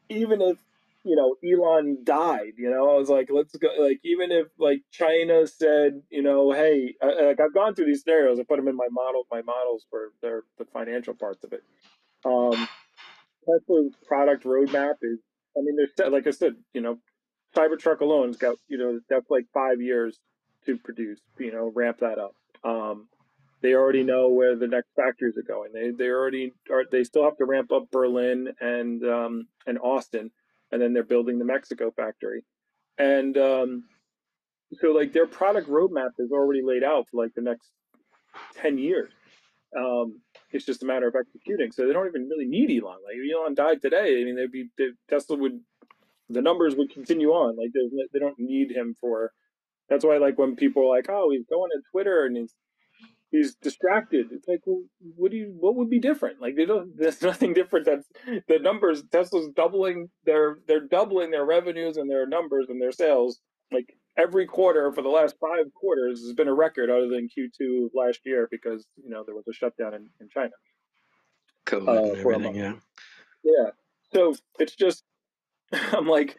even 0.09 0.40
if 0.40 0.59
you 1.04 1.16
know 1.16 1.37
Elon 1.44 1.98
died, 2.04 2.54
you 2.56 2.70
know, 2.70 2.90
I 2.90 2.98
was 2.98 3.09
like, 3.09 3.28
let's 3.30 3.56
go. 3.56 3.68
Like 3.80 4.00
even 4.04 4.32
if 4.32 4.48
like 4.59 4.82
China 4.92 5.46
said, 5.46 6.02
you 6.11 6.22
know, 6.22 6.52
hey, 6.52 6.94
I, 7.02 7.24
like 7.24 7.40
I've 7.40 7.54
gone 7.54 7.74
through 7.74 7.87
these 7.87 8.02
scenarios. 8.02 8.38
I 8.38 8.42
put 8.42 8.56
them 8.56 8.68
in 8.68 8.76
my 8.76 8.88
model, 8.90 9.24
my 9.30 9.42
models 9.42 9.87
for 9.90 10.12
their 10.22 10.42
the 10.59 10.66
financial 10.66 11.14
parts 11.14 11.44
of 11.44 11.52
it. 11.52 11.62
Um, 12.24 12.68
Tesla's 13.44 13.94
product 14.06 14.44
roadmap 14.44 14.96
is, 15.02 15.20
I 15.56 15.61
mean, 15.62 15.76
there's 15.76 16.12
like 16.12 16.26
I 16.26 16.32
said, 16.32 16.56
you 16.74 16.80
know, 16.80 16.98
Cybertruck 17.57 18.01
alone's 18.01 18.37
got 18.37 18.57
you 18.69 18.79
know 18.79 19.01
that's 19.09 19.31
like 19.31 19.47
five 19.55 19.81
years 19.81 20.19
to 20.66 20.77
produce. 20.77 21.21
You 21.38 21.53
know, 21.53 21.73
ramp 21.75 21.99
that 22.01 22.19
up. 22.19 22.35
Um, 22.64 23.09
they 23.62 23.75
already 23.75 24.03
know 24.03 24.29
where 24.29 24.57
the 24.57 24.66
next 24.66 24.90
factories 24.95 25.37
are 25.37 25.42
going. 25.42 25.73
They 25.73 25.90
they 25.90 26.11
already 26.11 26.53
are. 26.71 26.85
They 26.90 27.05
still 27.05 27.25
have 27.25 27.37
to 27.38 27.45
ramp 27.45 27.73
up 27.73 27.90
Berlin 27.90 28.53
and 28.61 29.03
um, 29.05 29.49
and 29.66 29.79
Austin, 29.79 30.31
and 30.71 30.81
then 30.81 30.92
they're 30.92 31.03
building 31.03 31.38
the 31.38 31.45
Mexico 31.45 31.90
factory. 31.90 32.45
And 32.99 33.37
um, 33.38 33.85
so, 34.81 34.88
like 34.92 35.12
their 35.12 35.27
product 35.27 35.69
roadmap 35.69 36.11
is 36.19 36.33
already 36.33 36.62
laid 36.62 36.85
out 36.85 37.09
for 37.09 37.23
like 37.23 37.35
the 37.35 37.42
next 37.42 37.71
ten 38.55 38.79
years. 38.79 39.12
Um, 39.77 40.21
it's 40.53 40.64
just 40.64 40.83
a 40.83 40.87
matter 40.87 41.09
of 41.09 41.14
executing. 41.14 41.73
So 41.73 41.87
they 41.87 41.92
don't 41.92 42.07
even 42.07 42.29
really 42.29 42.47
need 42.47 42.71
Elon. 42.71 42.99
Like 43.05 43.16
if 43.16 43.35
Elon 43.35 43.55
died 43.55 43.83
today, 43.83 44.21
I 44.21 44.25
mean, 44.25 44.37
they'd 44.37 44.53
be 44.53 44.69
they, 44.79 44.90
Tesla 45.09 45.37
would 45.37 45.61
the 46.29 46.43
numbers 46.43 46.75
would 46.77 46.91
continue 46.91 47.31
on. 47.31 47.57
Like 47.57 47.71
they 48.12 48.19
don't 48.19 48.39
need 48.39 48.71
him 48.71 48.95
for. 49.01 49.33
That's 49.89 50.05
why, 50.05 50.19
like 50.19 50.39
when 50.39 50.57
people 50.57 50.83
are 50.83 50.97
like, 50.97 51.07
"Oh, 51.09 51.31
he's 51.31 51.47
going 51.47 51.71
to 51.71 51.83
Twitter 51.93 52.25
and 52.27 52.37
he's 52.37 52.53
he's 53.31 53.55
distracted," 53.57 54.27
it's 54.33 54.49
like, 54.49 54.61
well, 54.67 54.83
what 55.17 55.31
do 55.31 55.37
you? 55.37 55.55
What 55.59 55.77
would 55.77 55.91
be 55.91 56.01
different? 56.01 56.41
Like 56.41 56.57
they 56.57 56.67
don't. 56.67 56.91
There's 56.97 57.23
nothing 57.23 57.55
different. 57.55 57.87
That's 57.87 58.09
the 58.49 58.59
numbers. 58.59 59.03
Tesla's 59.11 59.49
doubling 59.55 60.09
their 60.25 60.59
they're 60.67 60.87
doubling 60.87 61.31
their 61.31 61.45
revenues 61.45 61.97
and 61.97 62.11
their 62.11 62.27
numbers 62.27 62.67
and 62.69 62.81
their 62.81 62.93
sales. 62.93 63.41
Like 63.73 63.97
every 64.17 64.47
quarter 64.47 64.93
for 64.93 65.03
the 65.03 65.09
last 65.09 65.37
five 65.41 65.73
quarters 65.75 66.21
has 66.23 66.33
been 66.33 66.49
a 66.49 66.55
record, 66.55 66.91
other 66.91 67.09
than 67.09 67.29
Q2 67.29 67.87
of 67.87 67.91
last 67.95 68.21
year 68.25 68.49
because 68.51 68.87
you 69.03 69.11
know 69.11 69.23
there 69.25 69.35
was 69.35 69.47
a 69.49 69.53
shutdown 69.53 69.95
in, 69.95 70.09
in 70.21 70.29
China. 70.29 70.53
COVID 71.67 72.49
uh, 72.49 72.51
yeah. 72.53 72.73
Yeah. 73.45 73.71
So 74.12 74.35
it's 74.59 74.75
just 74.75 75.05
I'm 75.92 76.07
like, 76.07 76.37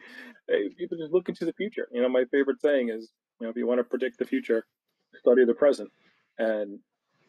hey, 0.48 0.70
people 0.78 0.98
just 0.98 1.14
look 1.14 1.30
into 1.30 1.46
the 1.46 1.54
future. 1.54 1.88
You 1.92 2.02
know, 2.02 2.10
my 2.10 2.26
favorite 2.32 2.62
saying 2.62 2.90
is, 2.90 3.12
you 3.40 3.46
know, 3.46 3.52
if 3.52 3.58
you 3.58 3.68
want 3.68 3.80
to 3.80 3.84
predict 3.84 4.20
the 4.20 4.26
future, 4.26 4.66
study 5.20 5.46
the 5.46 5.54
present. 5.54 5.90
And 6.38 6.80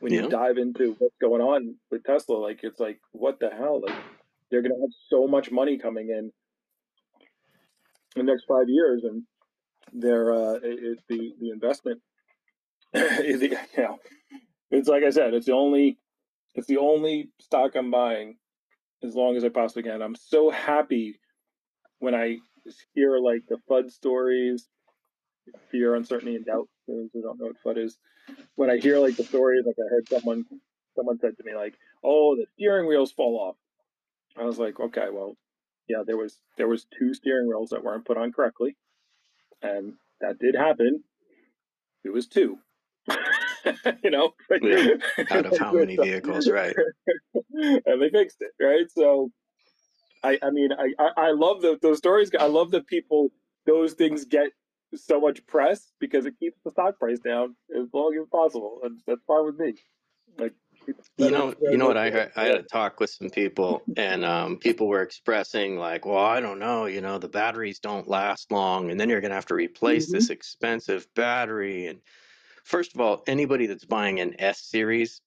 when 0.00 0.12
yeah. 0.12 0.22
you 0.22 0.28
dive 0.28 0.58
into 0.58 0.94
what's 0.98 1.16
going 1.20 1.42
on 1.42 1.76
with 1.90 2.04
Tesla, 2.04 2.36
like 2.36 2.60
it's 2.62 2.80
like, 2.80 3.00
what 3.12 3.40
the 3.40 3.50
hell? 3.50 3.82
Like 3.84 3.96
they're 4.50 4.62
going 4.62 4.74
to 4.74 4.80
have 4.80 4.94
so 5.08 5.26
much 5.26 5.50
money 5.50 5.78
coming 5.78 6.08
in 6.10 6.32
in 8.16 8.26
the 8.26 8.32
next 8.32 8.44
five 8.48 8.68
years, 8.68 9.04
and 9.04 9.22
they're 9.92 10.32
uh, 10.32 10.58
it, 10.62 10.98
the 11.08 11.34
the 11.40 11.50
investment. 11.50 12.00
Is, 12.94 13.42
you 13.42 13.56
know, 13.76 13.98
it's 14.70 14.88
like 14.88 15.02
I 15.02 15.10
said, 15.10 15.34
it's 15.34 15.46
the 15.46 15.52
only 15.52 15.98
it's 16.54 16.66
the 16.66 16.78
only 16.78 17.30
stock 17.40 17.76
I'm 17.76 17.90
buying 17.90 18.36
as 19.02 19.14
long 19.14 19.36
as 19.36 19.44
I 19.44 19.50
possibly 19.50 19.82
can. 19.82 20.02
I'm 20.02 20.16
so 20.16 20.50
happy 20.50 21.20
when 21.98 22.14
I 22.14 22.38
hear 22.94 23.18
like 23.18 23.42
the 23.48 23.58
FUD 23.68 23.90
stories, 23.90 24.68
fear, 25.70 25.94
uncertainty, 25.94 26.36
and 26.36 26.46
doubt. 26.46 26.68
Those 26.86 27.10
who 27.12 27.22
don't 27.22 27.38
know 27.38 27.52
what 27.62 27.76
FUD 27.76 27.84
is, 27.84 27.98
when 28.54 28.70
I 28.70 28.78
hear 28.78 28.98
like 28.98 29.16
the 29.16 29.24
stories, 29.24 29.64
like 29.66 29.76
I 29.78 29.88
heard 29.90 30.08
someone 30.08 30.44
someone 30.96 31.18
said 31.18 31.36
to 31.36 31.44
me 31.44 31.54
like, 31.54 31.74
"Oh, 32.02 32.36
the 32.36 32.46
steering 32.54 32.86
wheels 32.86 33.12
fall 33.12 33.38
off." 33.38 33.56
I 34.36 34.44
was 34.44 34.58
like, 34.58 34.78
"Okay, 34.80 35.08
well, 35.12 35.36
yeah, 35.88 36.02
there 36.06 36.16
was 36.16 36.38
there 36.56 36.68
was 36.68 36.86
two 36.98 37.14
steering 37.14 37.48
wheels 37.48 37.70
that 37.70 37.84
weren't 37.84 38.04
put 38.04 38.16
on 38.16 38.32
correctly, 38.32 38.76
and 39.62 39.94
that 40.20 40.38
did 40.38 40.54
happen. 40.54 41.02
It 42.04 42.10
was 42.10 42.26
two. 42.26 42.58
you 44.02 44.10
know, 44.10 44.32
yeah. 44.60 44.94
out 45.30 45.46
of 45.46 45.58
how 45.58 45.72
many 45.72 45.96
vehicles, 45.96 46.48
right? 46.48 46.76
and 47.52 48.02
they 48.02 48.10
fixed 48.10 48.38
it, 48.40 48.52
right? 48.62 48.86
So 48.90 49.30
I, 50.22 50.38
I 50.42 50.50
mean, 50.50 50.70
I, 50.72 51.10
I 51.16 51.30
love 51.32 51.62
the, 51.62 51.78
those 51.80 51.98
stories. 51.98 52.30
I 52.38 52.46
love 52.46 52.70
that 52.72 52.86
people, 52.86 53.30
those 53.66 53.92
things 53.94 54.24
get 54.24 54.50
so 54.94 55.20
much 55.20 55.46
press 55.46 55.92
because 56.00 56.26
it 56.26 56.38
keeps 56.38 56.58
the 56.64 56.70
stock 56.70 56.98
price 56.98 57.20
down 57.20 57.54
as 57.76 57.86
long 57.92 58.18
as 58.20 58.26
possible. 58.30 58.80
And 58.82 59.00
that's 59.06 59.20
fine 59.26 59.44
with 59.44 59.58
me. 59.58 59.74
Like, 60.38 60.54
you 61.16 61.30
know, 61.30 61.54
you 61.60 61.76
know 61.76 61.86
what 61.86 61.96
I 61.96 62.10
heard, 62.10 62.32
I 62.36 62.44
had 62.44 62.56
a 62.56 62.62
talk 62.62 63.00
with 63.00 63.10
some 63.10 63.28
people 63.28 63.82
and 63.96 64.24
um, 64.24 64.56
people 64.56 64.88
were 64.88 65.02
expressing 65.02 65.76
like, 65.76 66.06
well, 66.06 66.24
I 66.24 66.40
don't 66.40 66.58
know, 66.58 66.86
you 66.86 67.00
know, 67.00 67.18
the 67.18 67.28
batteries 67.28 67.78
don't 67.78 68.08
last 68.08 68.50
long 68.50 68.90
and 68.90 68.98
then 68.98 69.08
you're 69.08 69.20
going 69.20 69.30
to 69.30 69.34
have 69.34 69.46
to 69.46 69.54
replace 69.54 70.06
mm-hmm. 70.06 70.14
this 70.14 70.30
expensive 70.30 71.06
battery. 71.14 71.88
And 71.88 72.00
first 72.64 72.94
of 72.94 73.00
all, 73.00 73.22
anybody 73.26 73.66
that's 73.66 73.84
buying 73.84 74.20
an 74.20 74.40
S 74.40 74.62
series 74.62 75.20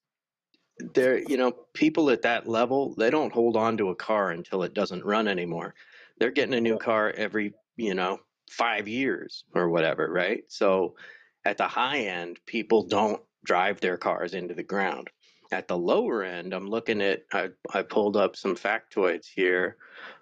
there 0.93 1.19
you 1.19 1.37
know 1.37 1.51
people 1.73 2.09
at 2.09 2.21
that 2.23 2.47
level 2.47 2.93
they 2.95 3.09
don't 3.09 3.33
hold 3.33 3.57
on 3.57 3.77
to 3.77 3.89
a 3.89 3.95
car 3.95 4.31
until 4.31 4.63
it 4.63 4.73
doesn't 4.73 5.05
run 5.05 5.27
anymore. 5.27 5.73
They're 6.17 6.31
getting 6.31 6.53
a 6.53 6.61
new 6.61 6.77
car 6.77 7.11
every 7.11 7.53
you 7.77 7.93
know 7.93 8.19
five 8.49 8.87
years 8.87 9.43
or 9.55 9.69
whatever 9.69 10.11
right? 10.11 10.43
So 10.47 10.95
at 11.45 11.57
the 11.57 11.67
high 11.67 12.01
end 12.01 12.39
people 12.45 12.83
don't 12.83 13.21
drive 13.43 13.79
their 13.79 13.97
cars 13.97 14.33
into 14.33 14.53
the 14.53 14.63
ground. 14.63 15.09
At 15.51 15.67
the 15.67 15.77
lower 15.77 16.23
end 16.23 16.53
i'm 16.53 16.69
looking 16.69 17.01
at 17.01 17.23
i, 17.33 17.49
I 17.73 17.81
pulled 17.81 18.15
up 18.15 18.37
some 18.37 18.55
factoids 18.55 19.25
here 19.27 19.75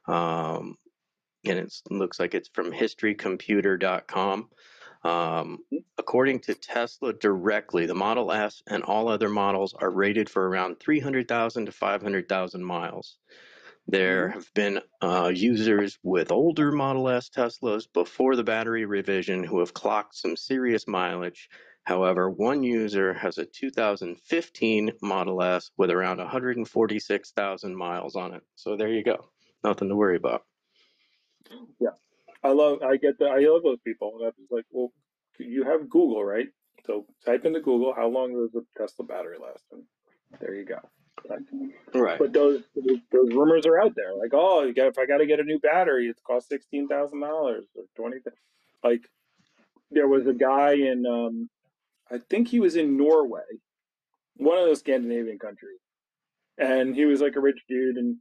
um, 0.07 0.75
and 1.45 1.59
it 1.59 1.73
looks 1.89 2.19
like 2.19 2.33
it's 2.33 2.49
from 2.49 2.71
historycomputer.com 2.71 4.49
um, 5.03 5.59
according 5.97 6.41
to 6.41 6.55
Tesla 6.55 7.13
directly, 7.13 7.85
the 7.85 7.95
Model 7.95 8.31
S 8.31 8.61
and 8.67 8.83
all 8.83 9.07
other 9.07 9.29
models 9.29 9.73
are 9.73 9.89
rated 9.89 10.29
for 10.29 10.47
around 10.47 10.79
300,000 10.79 11.65
to 11.67 11.71
500,000 11.71 12.63
miles. 12.63 13.17
There 13.87 14.27
mm-hmm. 14.27 14.33
have 14.33 14.53
been 14.53 14.79
uh, 15.01 15.31
users 15.33 15.97
with 16.03 16.31
older 16.31 16.71
Model 16.71 17.09
S 17.09 17.29
Teslas 17.29 17.85
before 17.91 18.35
the 18.35 18.43
battery 18.43 18.85
revision 18.85 19.43
who 19.43 19.59
have 19.59 19.73
clocked 19.73 20.15
some 20.15 20.35
serious 20.35 20.87
mileage. 20.87 21.49
However, 21.83 22.29
one 22.29 22.61
user 22.61 23.13
has 23.13 23.37
a 23.37 23.45
2015 23.45 24.91
Model 25.01 25.41
S 25.41 25.71
with 25.77 25.89
around 25.89 26.17
146,000 26.17 27.75
miles 27.75 28.15
on 28.15 28.33
it. 28.33 28.43
So 28.55 28.75
there 28.75 28.91
you 28.91 29.03
go. 29.03 29.29
Nothing 29.63 29.89
to 29.89 29.95
worry 29.95 30.17
about. 30.17 30.43
Yeah. 31.79 31.89
I 32.43 32.51
love, 32.51 32.81
I 32.81 32.97
get 32.97 33.19
that. 33.19 33.31
I 33.31 33.39
love 33.39 33.63
those 33.63 33.79
people. 33.85 34.13
And 34.17 34.27
I'm 34.27 34.33
just 34.39 34.51
like, 34.51 34.65
well, 34.71 34.91
you 35.39 35.63
have 35.63 35.89
Google, 35.89 36.23
right? 36.23 36.47
So 36.85 37.05
type 37.25 37.45
into 37.45 37.59
Google, 37.59 37.93
how 37.93 38.07
long 38.07 38.33
does 38.33 38.55
a 38.55 38.79
Tesla 38.79 39.05
battery 39.05 39.37
last? 39.41 39.63
And 39.71 39.83
there 40.39 40.55
you 40.55 40.65
go. 40.65 40.79
Right. 41.93 42.17
But 42.17 42.31
those 42.31 42.63
those 42.75 43.33
rumors 43.33 43.65
are 43.65 43.79
out 43.81 43.93
there, 43.95 44.15
like, 44.15 44.31
oh, 44.33 44.63
you 44.63 44.73
got, 44.73 44.87
if 44.87 44.97
I 44.97 45.05
got 45.05 45.17
to 45.17 45.25
get 45.25 45.41
a 45.41 45.43
new 45.43 45.59
battery, 45.59 46.07
it's 46.07 46.21
cost 46.25 46.47
sixteen 46.47 46.87
thousand 46.87 47.19
dollars 47.19 47.65
or 47.75 47.83
twenty. 47.97 48.17
Like, 48.81 49.01
there 49.91 50.07
was 50.07 50.27
a 50.27 50.33
guy 50.33 50.75
in, 50.75 51.05
um, 51.05 51.49
I 52.09 52.19
think 52.29 52.47
he 52.47 52.61
was 52.61 52.77
in 52.77 52.95
Norway, 52.95 53.41
one 54.37 54.57
of 54.57 54.65
those 54.65 54.79
Scandinavian 54.79 55.39
countries, 55.39 55.81
and 56.57 56.95
he 56.95 57.03
was 57.03 57.19
like 57.19 57.35
a 57.35 57.41
rich 57.41 57.59
dude, 57.67 57.97
and 57.97 58.15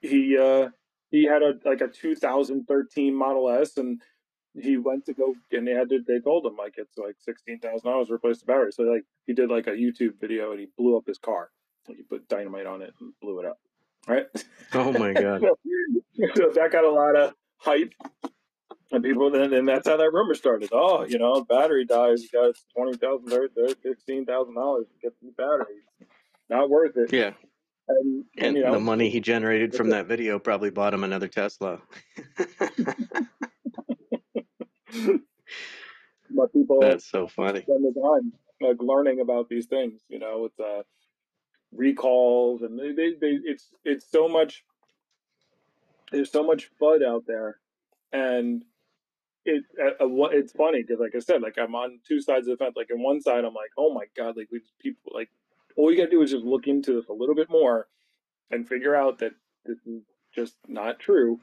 he 0.00 0.38
uh, 0.38 0.68
he 1.10 1.24
had 1.24 1.42
a 1.42 1.54
like 1.64 1.80
a 1.80 1.88
2013 1.88 3.14
Model 3.14 3.48
S, 3.50 3.76
and 3.76 4.00
he 4.54 4.76
went 4.76 5.06
to 5.06 5.14
go 5.14 5.34
and 5.52 5.66
they 5.66 5.72
had 5.72 5.88
to 5.88 6.00
they 6.06 6.20
told 6.20 6.44
him 6.46 6.56
like 6.56 6.74
it's 6.76 6.96
like 6.98 7.16
sixteen 7.18 7.58
thousand 7.58 7.90
dollars 7.90 8.08
to 8.08 8.14
replace 8.14 8.40
the 8.40 8.46
battery. 8.46 8.72
So 8.72 8.82
like 8.84 9.04
he 9.26 9.34
did 9.34 9.50
like 9.50 9.66
a 9.66 9.72
YouTube 9.72 10.20
video 10.20 10.50
and 10.50 10.60
he 10.60 10.68
blew 10.76 10.96
up 10.96 11.06
his 11.06 11.18
car. 11.18 11.50
He 11.86 12.02
put 12.02 12.28
dynamite 12.28 12.66
on 12.66 12.82
it 12.82 12.92
and 13.00 13.12
blew 13.20 13.40
it 13.40 13.46
up. 13.46 13.58
Right? 14.06 14.26
Oh 14.74 14.92
my 14.92 15.12
god! 15.14 15.40
so, 15.40 16.50
that 16.54 16.68
got 16.72 16.84
a 16.84 16.90
lot 16.90 17.16
of 17.16 17.34
hype. 17.58 17.92
And 18.90 19.04
people 19.04 19.30
then, 19.30 19.52
and 19.52 19.68
that's 19.68 19.86
how 19.86 19.98
that 19.98 20.12
rumor 20.12 20.34
started. 20.34 20.70
Oh, 20.72 21.04
you 21.04 21.18
know, 21.18 21.44
battery 21.44 21.84
dies. 21.84 22.22
You 22.22 22.30
got 22.32 22.54
twenty 22.74 22.96
thousand, 22.96 23.30
fifteen 23.82 24.24
thousand 24.24 24.54
dollars 24.54 24.86
to 24.86 24.98
get 25.02 25.12
the 25.20 25.30
battery. 25.32 25.82
Not 26.48 26.70
worth 26.70 26.96
it. 26.96 27.12
Yeah, 27.12 27.32
and, 27.88 28.24
and, 28.36 28.56
you 28.56 28.62
know, 28.62 28.72
the 28.72 28.80
money 28.80 29.08
he 29.08 29.20
generated 29.20 29.74
from 29.74 29.90
that 29.90 30.06
video 30.06 30.38
probably 30.38 30.70
bought 30.70 30.94
him 30.94 31.04
another 31.04 31.28
Tesla. 31.28 31.80
but 36.30 36.52
people 36.52 36.80
that's 36.80 37.10
so 37.10 37.26
funny. 37.26 37.62
Spend 37.62 37.84
the 37.84 38.00
time 38.00 38.32
like 38.60 38.76
learning 38.80 39.20
about 39.20 39.48
these 39.48 39.66
things, 39.66 40.00
you 40.08 40.18
know, 40.18 40.40
with 40.42 40.60
uh, 40.60 40.82
recalls 41.72 42.62
and 42.62 42.78
they, 42.78 42.92
they, 42.92 43.10
they, 43.20 43.38
it's 43.44 43.68
it's 43.84 44.10
so 44.10 44.28
much. 44.28 44.64
There's 46.10 46.32
so 46.32 46.42
much 46.42 46.70
FUD 46.80 47.04
out 47.04 47.24
there, 47.26 47.58
and 48.12 48.64
it 49.44 49.64
uh, 49.80 50.04
uh 50.04 50.28
it's 50.32 50.52
funny 50.52 50.82
because, 50.82 51.00
like 51.00 51.14
I 51.14 51.20
said, 51.20 51.42
like 51.42 51.56
I'm 51.58 51.74
on 51.74 52.00
two 52.06 52.20
sides 52.20 52.48
of 52.48 52.58
the 52.58 52.64
fence. 52.64 52.76
Like 52.76 52.90
on 52.92 53.02
one 53.02 53.20
side, 53.20 53.44
I'm 53.44 53.54
like, 53.54 53.72
oh 53.76 53.92
my 53.92 54.04
god, 54.16 54.36
like 54.36 54.48
we 54.50 54.60
people 54.80 55.12
like 55.14 55.28
all 55.78 55.90
you 55.92 55.96
got 55.96 56.06
to 56.06 56.10
do 56.10 56.22
is 56.22 56.32
just 56.32 56.44
look 56.44 56.66
into 56.66 56.92
this 56.94 57.08
a 57.08 57.12
little 57.12 57.36
bit 57.36 57.48
more 57.48 57.86
and 58.50 58.68
figure 58.68 58.96
out 58.96 59.18
that 59.20 59.32
this 59.64 59.78
is 59.86 60.02
just 60.34 60.56
not 60.66 60.98
true, 60.98 61.38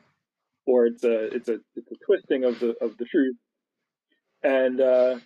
or 0.67 0.85
it's 0.85 1.03
a 1.03 1.33
it's 1.33 1.47
a 1.47 1.59
it's 1.75 1.91
a 1.91 1.95
twisting 2.05 2.43
of 2.43 2.59
the 2.59 2.75
of 2.81 2.97
the 2.97 3.05
truth. 3.05 3.37
And 4.43 4.81
uh, 4.81 5.19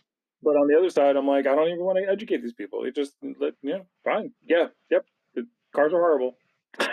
but 0.43 0.51
on 0.51 0.67
the 0.67 0.77
other 0.77 0.89
side, 0.89 1.15
I'm 1.15 1.27
like, 1.27 1.47
I 1.47 1.55
don't 1.55 1.67
even 1.67 1.83
want 1.83 1.97
to 1.97 2.09
educate 2.09 2.41
these 2.41 2.53
people. 2.53 2.83
It 2.83 2.95
just 2.95 3.13
let 3.39 3.55
yeah, 3.63 3.79
fine, 4.03 4.31
yeah, 4.47 4.67
yep. 4.91 5.05
The 5.33 5.47
cars 5.75 5.91
are 5.91 5.99
horrible. 5.99 6.35
so, 6.79 6.87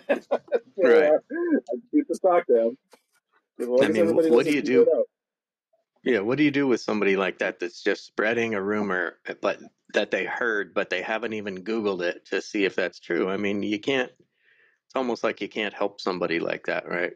right. 0.82 1.12
Uh, 1.12 1.18
keep 1.92 2.08
the 2.08 2.14
stock 2.14 2.44
down. 2.52 2.76
I 3.60 3.88
mean, 3.88 4.14
what 4.14 4.44
do 4.44 4.52
you 4.52 4.62
do? 4.62 5.04
Yeah, 6.04 6.20
what 6.20 6.38
do 6.38 6.44
you 6.44 6.50
do 6.50 6.66
with 6.66 6.80
somebody 6.80 7.16
like 7.16 7.38
that 7.38 7.60
that's 7.60 7.82
just 7.82 8.04
spreading 8.04 8.54
a 8.54 8.62
rumor, 8.62 9.18
but 9.40 9.60
that 9.94 10.10
they 10.10 10.24
heard, 10.24 10.74
but 10.74 10.90
they 10.90 11.00
haven't 11.00 11.34
even 11.34 11.62
Googled 11.62 12.02
it 12.02 12.26
to 12.26 12.42
see 12.42 12.64
if 12.64 12.74
that's 12.74 12.98
true? 12.98 13.28
I 13.28 13.36
mean, 13.36 13.62
you 13.62 13.78
can't. 13.78 14.10
It's 14.10 14.96
almost 14.96 15.22
like 15.22 15.40
you 15.40 15.48
can't 15.48 15.72
help 15.72 16.00
somebody 16.00 16.40
like 16.40 16.66
that, 16.66 16.88
right? 16.88 17.12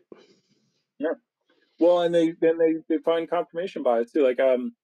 Yeah. 0.98 1.14
Well, 1.80 2.02
and 2.02 2.14
they 2.14 2.32
then 2.40 2.58
they, 2.58 2.74
they 2.88 3.02
find 3.02 3.28
confirmation 3.28 3.82
bias 3.82 4.12
too. 4.12 4.22
Like, 4.22 4.38
um, 4.38 4.74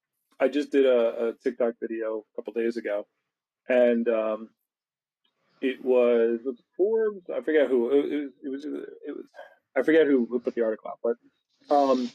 I 0.41 0.49
just 0.49 0.73
did 0.73 0.85
a, 0.85 1.29
a 1.29 1.33
TikTok 1.43 1.75
video 1.81 2.25
a 2.33 2.37
couple 2.37 2.53
days 2.55 2.77
ago, 2.77 3.07
and 3.69 4.09
um, 4.09 4.49
it 5.61 5.83
was 5.83 6.41
it 6.45 6.57
Forbes. 6.77 7.31
I 7.31 7.41
forget 7.41 7.69
who 7.69 7.91
it 7.91 8.03
was. 8.03 8.33
It 8.43 8.49
was. 8.49 8.65
It 8.65 9.17
was. 9.17 9.27
I 9.77 9.83
forget 9.83 10.07
who, 10.07 10.27
who 10.29 10.41
put 10.41 10.55
the 10.55 10.65
article 10.65 10.91
out, 10.91 10.99
but 11.03 11.75
um, 11.75 12.11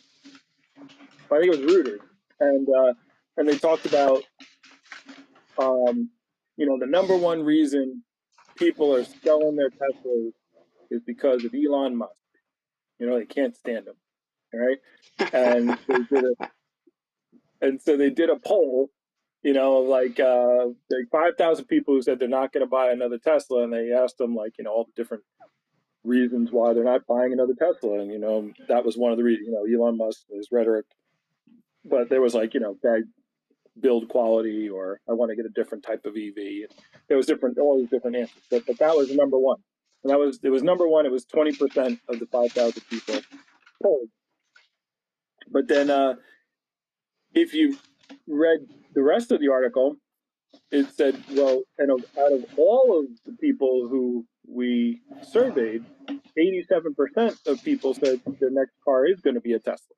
I 1.32 1.40
think 1.40 1.54
it 1.54 1.62
was 1.62 1.72
Reuters, 1.72 2.00
and 2.40 2.68
uh, 2.70 2.94
and 3.38 3.48
they 3.48 3.58
talked 3.58 3.86
about 3.86 4.24
um, 5.58 6.10
you 6.56 6.66
know, 6.66 6.78
the 6.80 6.88
number 6.88 7.16
one 7.16 7.44
reason 7.44 8.04
people 8.56 8.94
are 8.96 9.04
selling 9.04 9.56
their 9.56 9.70
Teslas 9.70 10.32
is 10.90 11.02
because 11.06 11.44
of 11.44 11.54
Elon 11.54 11.96
Musk. 11.96 12.12
You 13.00 13.08
know, 13.08 13.18
they 13.20 13.26
can't 13.26 13.56
stand 13.56 13.88
him, 13.88 13.96
right? 14.54 15.34
And 15.34 15.78
they 15.88 16.00
did 16.10 16.24
a, 16.26 16.50
and 17.62 17.82
so 17.82 17.98
they 17.98 18.10
did 18.10 18.30
a 18.30 18.38
poll. 18.38 18.90
You 19.44 19.54
know, 19.54 19.78
like 19.78 20.20
uh, 20.20 20.66
like 20.90 21.10
five 21.12 21.38
thousand 21.38 21.66
people 21.66 21.94
who 21.94 22.02
said 22.02 22.20
they're 22.20 22.28
not 22.28 22.52
going 22.52 22.66
to 22.66 22.70
buy 22.70 22.92
another 22.92 23.20
Tesla, 23.20 23.64
and 23.64 23.72
they 23.72 23.92
asked 23.94 24.18
them 24.18 24.36
like 24.36 24.54
you 24.58 24.64
know 24.64 24.72
all 24.72 24.86
the 24.86 25.02
different 25.02 25.24
reasons 26.04 26.50
why 26.52 26.74
they're 26.74 26.84
not 26.84 27.06
buying 27.08 27.34
another 27.34 27.54
Tesla, 27.54 28.00
and 28.00 28.12
you 28.12 28.20
know 28.20 28.52
that 28.68 28.84
was 28.84 28.98
one 28.98 29.12
of 29.12 29.18
the 29.18 29.24
reasons. 29.24 29.48
You 29.48 29.54
know, 29.54 29.86
Elon 29.86 29.98
Musk, 29.98 30.22
his 30.32 30.50
rhetoric, 30.52 30.86
but 31.90 32.10
there 32.10 32.22
was 32.22 32.34
like 32.34 32.54
you 32.54 32.60
know 32.60 32.76
bad 32.82 33.04
build 33.80 34.08
quality 34.10 34.70
or 34.70 35.00
I 35.10 35.14
want 35.14 35.30
to 35.30 35.36
get 35.36 35.46
a 35.46 35.50
different 35.50 35.84
type 35.84 36.06
of 36.06 36.16
EV. 36.16 36.70
There 37.08 37.18
was 37.18 37.26
different, 37.26 37.58
all 37.58 37.80
these 37.80 37.90
different 37.90 38.16
answers, 38.16 38.42
but, 38.50 38.66
but 38.66 38.80
that 38.80 38.96
was 38.96 39.12
number 39.12 39.38
one. 39.38 39.58
And 40.04 40.12
that 40.12 40.20
was, 40.20 40.40
it 40.44 40.50
was 40.50 40.64
number 40.64 40.88
one. 40.88 41.06
It 41.06 41.12
was 41.12 41.26
20% 41.26 42.00
of 42.10 42.20
the 42.20 42.26
5,000 42.28 42.82
people 42.90 43.22
polled. 43.82 44.10
But 45.50 45.68
then, 45.68 45.90
uh, 45.90 46.16
if 47.34 47.54
you 47.54 47.78
read 48.28 48.60
the 48.94 49.02
rest 49.02 49.32
of 49.32 49.40
the 49.40 49.50
article, 49.50 49.98
it 50.72 50.88
said, 50.96 51.22
well, 51.32 51.62
and 51.78 51.92
out 51.92 52.32
of 52.32 52.46
all 52.58 53.00
of 53.00 53.06
the 53.26 53.34
people 53.40 53.88
who 53.90 54.26
we 54.48 55.02
surveyed, 55.30 55.86
87% 56.38 57.48
of 57.48 57.64
people 57.64 57.94
said 57.94 58.22
their 58.40 58.50
next 58.50 58.74
car 58.84 59.06
is 59.06 59.22
going 59.22 59.36
to 59.36 59.42
be 59.42 59.54
a 59.54 59.60
Tesla. 59.60 59.96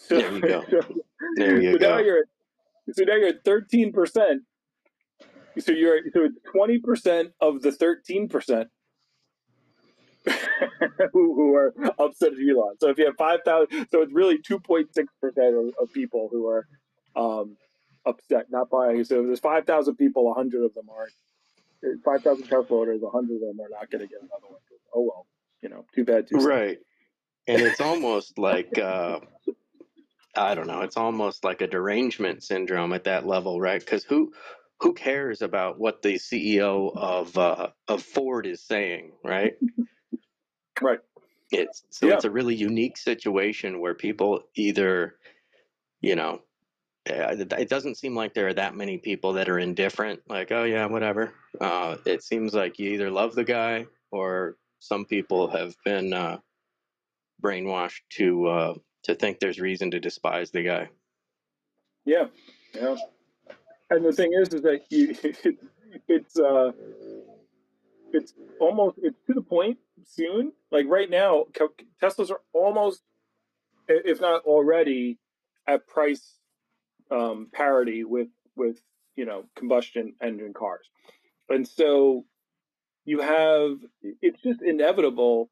So, 0.00 0.18
there 0.18 0.32
you 0.32 0.40
go. 0.40 0.64
There 1.36 1.62
you 1.62 1.72
so 1.72 1.78
go. 1.78 1.90
now 1.90 1.98
you're 1.98 2.24
so 2.92 3.04
now 3.04 3.14
you're 3.16 3.28
at 3.28 3.44
thirteen 3.44 3.92
percent. 3.92 4.42
So 5.58 5.72
you're 5.72 5.98
so 6.12 6.24
it's 6.24 6.38
twenty 6.50 6.78
percent 6.78 7.32
of 7.40 7.60
the 7.60 7.70
thirteen 7.70 8.28
percent 8.28 8.68
who, 10.24 11.34
who 11.34 11.54
are 11.54 11.74
upset 11.98 12.32
at 12.32 12.38
Elon. 12.38 12.76
So 12.80 12.88
if 12.88 12.98
you 12.98 13.06
have 13.06 13.16
five 13.18 13.40
thousand, 13.44 13.88
so 13.90 14.00
it's 14.00 14.12
really 14.12 14.38
two 14.38 14.58
point 14.58 14.94
six 14.94 15.12
percent 15.20 15.54
of 15.80 15.92
people 15.92 16.28
who 16.32 16.48
are 16.48 16.66
um, 17.14 17.56
upset, 18.06 18.46
not 18.50 18.70
buying. 18.70 19.04
So 19.04 19.20
if 19.20 19.26
there's 19.26 19.40
five 19.40 19.66
thousand 19.66 19.96
people, 19.96 20.32
hundred 20.34 20.64
of 20.64 20.74
them 20.74 20.86
aren't. 20.90 21.12
Five 22.04 22.22
thousand 22.22 22.44
Tesla 22.44 22.64
owners, 22.70 23.00
hundred 23.12 23.36
of 23.36 23.40
them 23.40 23.60
are 23.60 23.70
not 23.70 23.90
going 23.90 24.00
to 24.00 24.08
get 24.08 24.20
another 24.20 24.48
one. 24.48 24.60
Oh 24.94 25.02
well, 25.02 25.26
you 25.62 25.68
know, 25.68 25.84
too 25.94 26.04
bad. 26.04 26.26
Too 26.26 26.38
right, 26.38 26.78
and 27.46 27.60
it's 27.60 27.80
almost 27.80 28.38
like. 28.38 28.78
Uh, 28.78 29.20
I 30.36 30.54
don't 30.54 30.66
know. 30.66 30.82
It's 30.82 30.96
almost 30.96 31.44
like 31.44 31.60
a 31.60 31.66
derangement 31.66 32.42
syndrome 32.42 32.92
at 32.92 33.04
that 33.04 33.26
level, 33.26 33.60
right? 33.60 33.80
Because 33.80 34.04
who 34.04 34.32
who 34.80 34.94
cares 34.94 35.42
about 35.42 35.78
what 35.78 36.02
the 36.02 36.14
CEO 36.14 36.96
of 36.96 37.36
uh, 37.36 37.68
of 37.88 38.02
Ford 38.02 38.46
is 38.46 38.62
saying, 38.62 39.12
right? 39.24 39.54
right. 40.80 41.00
It's 41.50 41.84
so 41.90 42.06
yeah. 42.06 42.14
it's 42.14 42.24
a 42.24 42.30
really 42.30 42.54
unique 42.54 42.96
situation 42.96 43.80
where 43.80 43.94
people 43.94 44.42
either, 44.54 45.16
you 46.00 46.14
know, 46.14 46.40
eh, 47.06 47.44
it 47.58 47.68
doesn't 47.68 47.96
seem 47.96 48.14
like 48.14 48.32
there 48.32 48.48
are 48.48 48.54
that 48.54 48.76
many 48.76 48.98
people 48.98 49.34
that 49.34 49.48
are 49.48 49.58
indifferent. 49.58 50.20
Like, 50.28 50.52
oh 50.52 50.64
yeah, 50.64 50.86
whatever. 50.86 51.34
Uh, 51.60 51.96
it 52.06 52.22
seems 52.22 52.54
like 52.54 52.78
you 52.78 52.90
either 52.92 53.10
love 53.10 53.34
the 53.34 53.44
guy 53.44 53.86
or 54.12 54.56
some 54.78 55.04
people 55.04 55.50
have 55.50 55.74
been 55.84 56.12
uh, 56.12 56.38
brainwashed 57.42 58.00
to 58.10 58.46
uh, 58.46 58.74
to 59.04 59.14
think 59.14 59.38
there's 59.38 59.60
reason 59.60 59.90
to 59.92 60.00
despise 60.00 60.50
the 60.50 60.62
guy. 60.62 60.88
Yeah, 62.04 62.26
yeah. 62.74 62.96
And 63.90 64.04
the 64.04 64.12
thing 64.12 64.32
is, 64.32 64.54
is 64.54 64.62
that 64.62 64.80
you, 64.90 65.16
it's 66.08 66.38
uh, 66.38 66.72
it's 68.12 68.34
almost 68.60 68.98
it's 69.02 69.18
to 69.26 69.34
the 69.34 69.42
point 69.42 69.78
soon. 70.06 70.52
Like 70.70 70.86
right 70.86 71.10
now, 71.10 71.46
Teslas 72.02 72.30
are 72.30 72.40
almost, 72.52 73.02
if 73.88 74.20
not 74.20 74.44
already, 74.44 75.18
at 75.66 75.86
price 75.86 76.36
um, 77.10 77.48
parity 77.52 78.04
with 78.04 78.28
with 78.56 78.80
you 79.16 79.24
know 79.24 79.44
combustion 79.56 80.14
engine 80.22 80.54
cars, 80.54 80.88
and 81.48 81.66
so 81.66 82.24
you 83.04 83.20
have 83.20 83.78
it's 84.22 84.40
just 84.42 84.62
inevitable 84.62 85.50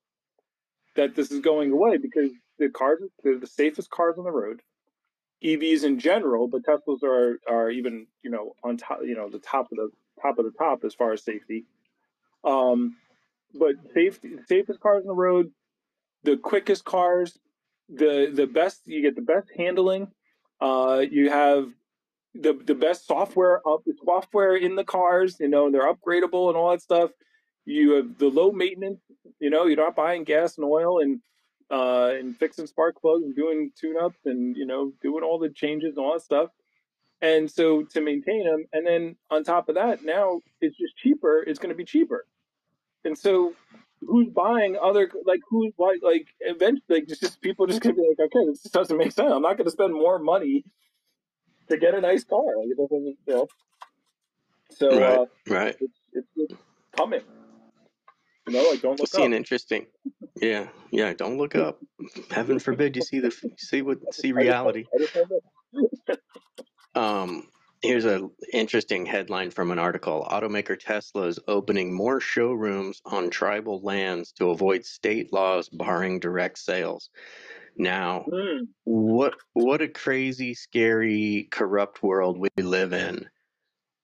that 0.96 1.14
this 1.14 1.30
is 1.30 1.40
going 1.40 1.72
away 1.72 1.96
because 1.96 2.30
the 2.58 2.68
cars 2.68 3.00
they're 3.22 3.38
the 3.38 3.46
safest 3.46 3.90
cars 3.90 4.16
on 4.18 4.24
the 4.24 4.30
road. 4.30 4.62
EVs 5.44 5.84
in 5.84 6.00
general, 6.00 6.48
but 6.48 6.64
Teslas 6.64 7.02
are 7.02 7.38
are 7.48 7.70
even 7.70 8.06
you 8.22 8.30
know 8.30 8.54
on 8.64 8.76
top 8.76 9.00
you 9.04 9.14
know 9.14 9.28
the 9.28 9.38
top 9.38 9.70
of 9.70 9.76
the 9.76 9.90
top 10.20 10.38
of 10.38 10.44
the 10.44 10.50
top 10.50 10.84
as 10.84 10.94
far 10.94 11.12
as 11.12 11.22
safety. 11.22 11.64
Um, 12.44 12.96
but 13.54 13.74
safety 13.94 14.36
safest 14.48 14.80
cars 14.80 15.02
on 15.02 15.08
the 15.08 15.14
road, 15.14 15.52
the 16.24 16.36
quickest 16.36 16.84
cars, 16.84 17.38
the 17.88 18.30
the 18.32 18.46
best 18.46 18.82
you 18.84 19.02
get 19.02 19.14
the 19.14 19.22
best 19.22 19.48
handling. 19.56 20.08
Uh, 20.60 21.04
you 21.08 21.30
have 21.30 21.68
the 22.34 22.54
the 22.64 22.74
best 22.74 23.06
software 23.06 23.60
up 23.66 23.84
the 23.84 23.94
software 24.04 24.56
in 24.56 24.74
the 24.74 24.84
cars. 24.84 25.36
You 25.38 25.48
know 25.48 25.70
they're 25.70 25.92
upgradable 25.92 26.48
and 26.48 26.56
all 26.56 26.70
that 26.70 26.82
stuff. 26.82 27.10
You 27.64 27.92
have 27.92 28.18
the 28.18 28.28
low 28.28 28.50
maintenance. 28.50 29.00
You 29.40 29.50
know 29.50 29.66
you're 29.66 29.76
not 29.76 29.96
buying 29.96 30.24
gas 30.24 30.56
and 30.56 30.64
oil 30.64 31.00
and 31.00 31.20
uh, 31.70 32.10
and 32.18 32.36
fixing 32.36 32.66
spark 32.66 33.00
plugs 33.00 33.24
and 33.24 33.36
doing 33.36 33.70
tune-ups 33.78 34.18
and 34.24 34.56
you 34.56 34.66
know 34.66 34.92
doing 35.02 35.22
all 35.22 35.38
the 35.38 35.50
changes 35.50 35.96
and 35.96 36.04
all 36.04 36.14
that 36.14 36.22
stuff. 36.22 36.50
And 37.20 37.50
so 37.50 37.82
to 37.82 38.00
maintain 38.00 38.44
them, 38.44 38.64
and 38.72 38.86
then 38.86 39.16
on 39.30 39.42
top 39.42 39.68
of 39.68 39.74
that, 39.74 40.04
now 40.04 40.40
it's 40.60 40.76
just 40.76 40.96
cheaper. 40.96 41.42
It's 41.42 41.58
going 41.58 41.70
to 41.70 41.74
be 41.76 41.84
cheaper. 41.84 42.26
And 43.04 43.18
so, 43.18 43.54
who's 44.06 44.28
buying 44.28 44.76
other 44.80 45.10
like 45.24 45.40
who's 45.50 45.72
like 45.78 45.98
like 46.02 46.28
eventually 46.40 47.00
like 47.00 47.08
just, 47.08 47.20
just 47.20 47.40
people 47.40 47.66
just 47.66 47.80
going 47.80 47.96
to 47.96 48.00
be 48.00 48.08
like, 48.08 48.26
okay, 48.26 48.46
this 48.46 48.62
doesn't 48.62 48.96
make 48.96 49.12
sense. 49.12 49.32
I'm 49.32 49.42
not 49.42 49.56
going 49.56 49.66
to 49.66 49.70
spend 49.72 49.92
more 49.92 50.18
money 50.18 50.64
to 51.68 51.76
get 51.76 51.94
a 51.94 52.00
nice 52.00 52.24
car. 52.24 52.44
Like 52.56 52.68
it 52.70 52.76
doesn't, 52.76 53.16
you 53.26 53.34
know. 53.34 53.48
So 54.70 55.00
right, 55.00 55.18
uh, 55.18 55.26
right. 55.48 55.76
It's, 55.80 56.00
it's, 56.12 56.28
it's 56.36 56.54
coming. 56.96 57.22
Know, 58.48 58.68
like 58.70 58.80
don't 58.82 58.98
look 58.98 59.08
see 59.08 59.22
up. 59.22 59.26
an 59.26 59.32
interesting. 59.34 59.86
Yeah, 60.40 60.68
yeah. 60.90 61.12
Don't 61.14 61.36
look 61.38 61.54
up. 61.54 61.80
Heaven 62.30 62.58
forbid 62.58 62.96
you 62.96 63.02
see 63.02 63.20
the 63.20 63.34
see 63.58 63.82
what 63.82 63.98
see 64.14 64.32
reality. 64.32 64.84
Um, 66.94 67.48
here's 67.82 68.04
an 68.04 68.30
interesting 68.52 69.06
headline 69.06 69.50
from 69.50 69.70
an 69.70 69.78
article: 69.78 70.26
Automaker 70.30 70.78
Tesla 70.78 71.26
is 71.26 71.38
opening 71.48 71.92
more 71.94 72.20
showrooms 72.20 73.00
on 73.04 73.30
tribal 73.30 73.80
lands 73.82 74.32
to 74.32 74.50
avoid 74.50 74.84
state 74.84 75.32
laws 75.32 75.68
barring 75.68 76.20
direct 76.20 76.58
sales. 76.58 77.10
Now, 77.76 78.24
Mm. 78.32 78.68
what 78.84 79.34
what 79.52 79.82
a 79.82 79.88
crazy, 79.88 80.54
scary, 80.54 81.48
corrupt 81.50 82.02
world 82.02 82.38
we 82.38 82.48
live 82.62 82.92
in 82.92 83.28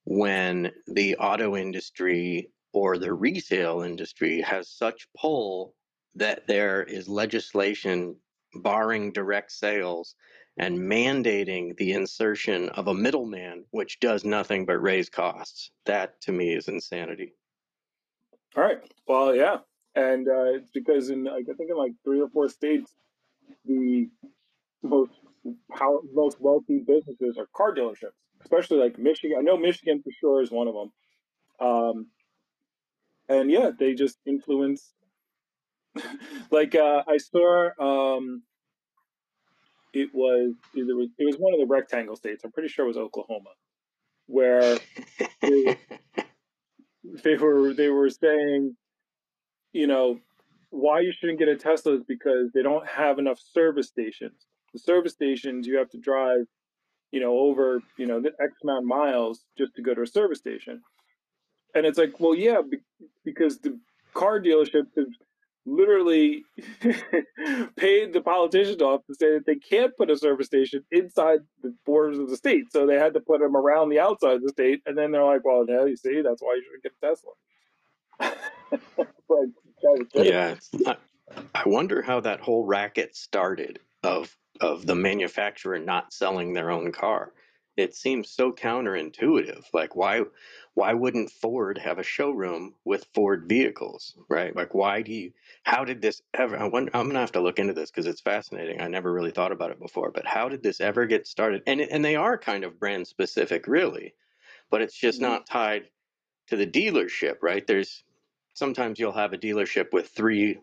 when 0.04 0.70
the 0.87 1.16
auto 1.16 1.57
industry 1.57 2.50
or 2.74 2.98
the 2.98 3.12
retail 3.12 3.82
industry 3.82 4.40
has 4.42 4.68
such 4.68 5.08
pull 5.16 5.74
that 6.16 6.46
there 6.46 6.82
is 6.82 7.08
legislation 7.08 8.16
barring 8.56 9.12
direct 9.12 9.52
sales 9.52 10.14
and 10.58 10.78
mandating 10.78 11.76
the 11.76 11.92
insertion 11.92 12.68
of 12.70 12.88
a 12.88 12.94
middleman 12.94 13.64
which 13.70 13.98
does 14.00 14.24
nothing 14.24 14.66
but 14.66 14.82
raise 14.82 15.08
costs. 15.08 15.70
That 15.87 16.20
to 16.22 16.32
me 16.32 16.52
is 16.52 16.68
insanity. 16.68 17.34
All 18.56 18.62
right. 18.62 18.78
Well, 19.08 19.34
yeah, 19.34 19.58
and 19.94 20.28
uh, 20.28 20.54
it's 20.54 20.70
because 20.70 21.10
in 21.10 21.28
I 21.28 21.42
think 21.42 21.70
in 21.70 21.76
like 21.76 21.92
three 22.04 22.20
or 22.20 22.28
four 22.28 22.48
states, 22.48 22.92
the 23.64 24.08
most 24.82 25.12
power, 25.76 25.98
most 26.12 26.40
wealthy 26.40 26.78
businesses 26.78 27.37
are 27.38 27.48
car 27.54 27.74
dealerships, 27.74 28.18
especially 28.42 28.78
like 28.78 28.98
Michigan. 28.98 29.38
I 29.38 29.42
know 29.42 29.56
Michigan 29.56 30.02
for 30.02 30.10
sure 30.20 30.42
is 30.42 30.50
one 30.50 30.68
of 30.68 30.74
them. 30.74 30.92
Um, 31.60 32.06
and 33.28 33.50
yeah, 33.50 33.70
they 33.78 33.94
just 33.94 34.18
influence. 34.26 34.92
like 36.50 36.74
uh, 36.74 37.02
I 37.06 37.18
saw, 37.18 38.16
um, 38.16 38.42
it 39.92 40.10
was 40.12 40.54
it 40.74 40.96
was 40.96 41.08
it 41.18 41.24
was 41.24 41.37
one 41.37 41.54
of 41.54 41.60
the 41.60 41.66
rectangle 41.66 42.16
states. 42.16 42.44
I'm 42.44 42.52
pretty 42.52 42.68
sure 42.68 42.84
it 42.84 42.88
was 42.88 42.96
Oklahoma, 42.96 43.50
where 44.26 44.78
they, 45.40 45.78
they 47.22 47.37
were 47.37 47.72
they 47.74 47.88
were 47.88 48.10
saying, 48.10 48.76
you 49.72 49.87
know, 49.87 50.18
why 50.70 51.00
you 51.00 51.12
shouldn't 51.12 51.38
get 51.38 51.48
a 51.48 51.56
Tesla 51.56 51.94
is 51.94 52.04
because 52.06 52.50
they 52.52 52.62
don't 52.62 52.87
have 52.87 53.18
enough 53.18 53.38
service 53.38 53.88
stations. 53.88 54.46
The 54.72 54.80
service 54.80 55.12
stations 55.12 55.66
you 55.66 55.78
have 55.78 55.90
to 55.90 55.98
drive, 55.98 56.46
you 57.12 57.20
know, 57.20 57.38
over 57.38 57.80
you 57.96 58.06
know 58.06 58.20
the 58.20 58.32
X 58.42 58.52
amount 58.62 58.84
of 58.84 58.88
miles 58.88 59.44
just 59.56 59.74
to 59.76 59.82
go 59.82 59.94
to 59.94 60.02
a 60.02 60.06
service 60.06 60.38
station. 60.38 60.82
And 61.74 61.87
it's 61.87 61.98
like, 61.98 62.20
well, 62.20 62.34
yeah, 62.34 62.60
because 63.24 63.58
the 63.58 63.78
car 64.12 64.40
dealerships 64.40 64.96
have 64.96 65.06
literally 65.66 66.44
paid 67.76 68.12
the 68.12 68.20
politicians 68.22 68.82
off 68.82 69.00
to 69.06 69.14
say 69.14 69.32
that 69.32 69.46
they 69.46 69.56
can't 69.56 69.96
put 69.96 70.10
a 70.10 70.16
service 70.16 70.46
station 70.46 70.84
inside 70.90 71.40
the 71.62 71.74
borders 71.87 72.18
of 72.18 72.28
the 72.28 72.37
state. 72.37 72.64
So 72.70 72.87
they 72.87 72.98
had 72.98 73.14
to 73.14 73.20
put 73.20 73.40
them 73.40 73.56
around 73.56 73.88
the 73.88 74.00
outside 74.00 74.34
of 74.34 74.42
the 74.42 74.50
state. 74.50 74.82
And 74.87 74.96
then 74.96 75.10
they're 75.10 75.24
like, 75.24 75.44
well, 75.44 75.64
now 75.66 75.84
you 75.84 75.96
see, 75.96 76.22
that's 76.22 76.42
why 76.42 76.56
you 76.56 76.62
shouldn't 76.64 76.82
get 76.82 76.92
a 77.02 77.06
Tesla. 77.06 77.32
like, 79.28 80.08
yeah. 80.14 80.54
I 81.54 81.62
wonder 81.66 82.02
how 82.02 82.20
that 82.20 82.40
whole 82.40 82.64
racket 82.64 83.16
started 83.16 83.80
of 84.02 84.37
of 84.60 84.87
the 84.87 84.94
manufacturer 84.94 85.78
not 85.80 86.12
selling 86.12 86.52
their 86.52 86.70
own 86.70 86.92
car 86.92 87.32
it 87.76 87.94
seems 87.94 88.30
so 88.30 88.52
counterintuitive. 88.52 89.64
Like 89.72 89.96
why 89.96 90.22
why 90.74 90.92
wouldn't 90.92 91.30
Ford 91.30 91.78
have 91.78 91.98
a 91.98 92.02
showroom 92.02 92.74
with 92.84 93.06
Ford 93.14 93.44
vehicles, 93.48 94.16
right? 94.28 94.54
Like 94.54 94.74
why 94.74 95.02
do 95.02 95.12
you 95.12 95.32
how 95.64 95.84
did 95.84 96.00
this 96.00 96.22
ever 96.34 96.56
I 96.56 96.68
wonder, 96.68 96.90
I'm 96.94 97.04
going 97.04 97.14
to 97.14 97.20
have 97.20 97.32
to 97.32 97.40
look 97.40 97.58
into 97.58 97.72
this 97.72 97.90
because 97.90 98.06
it's 98.06 98.20
fascinating. 98.20 98.80
I 98.80 98.88
never 98.88 99.12
really 99.12 99.30
thought 99.30 99.52
about 99.52 99.70
it 99.70 99.80
before, 99.80 100.10
but 100.10 100.26
how 100.26 100.48
did 100.48 100.62
this 100.62 100.80
ever 100.80 101.06
get 101.06 101.26
started? 101.26 101.62
And 101.66 101.80
and 101.80 102.04
they 102.04 102.16
are 102.16 102.38
kind 102.38 102.64
of 102.64 102.78
brand 102.78 103.06
specific 103.06 103.66
really, 103.66 104.14
but 104.70 104.82
it's 104.82 104.96
just 104.96 105.20
mm-hmm. 105.20 105.32
not 105.32 105.46
tied 105.46 105.88
to 106.48 106.56
the 106.56 106.66
dealership, 106.66 107.37
right? 107.42 107.66
There's 107.66 108.04
sometimes 108.54 108.98
you'll 108.98 109.12
have 109.12 109.32
a 109.32 109.38
dealership 109.38 109.92
with 109.92 110.08
three 110.08 110.58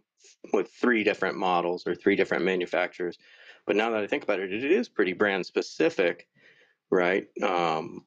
with 0.54 0.72
three 0.72 1.04
different 1.04 1.38
models 1.38 1.86
or 1.86 1.96
three 1.96 2.16
different 2.16 2.46
manufacturers. 2.46 3.18
But 3.66 3.76
now 3.76 3.92
that 3.92 4.02
I 4.02 4.08
think 4.08 4.24
about 4.24 4.40
it, 4.40 4.52
it 4.52 4.64
is 4.64 4.90
pretty 4.90 5.14
brand 5.14 5.46
specific 5.46 6.28
right? 6.92 7.28
Um, 7.42 8.06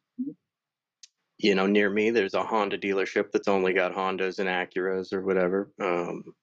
you 1.39 1.55
know, 1.55 1.67
near 1.67 1.91
me, 1.91 2.11
there's 2.11 2.35
a 2.35 2.45
Honda 2.45 2.79
dealership 2.79 3.33
that's 3.33 3.49
only 3.49 3.73
got 3.73 3.95
Hondas 3.95 4.39
and 4.39 4.49
Acuras 4.49 5.13
or 5.13 5.23
whatever. 5.23 5.73
Um, 5.81 6.35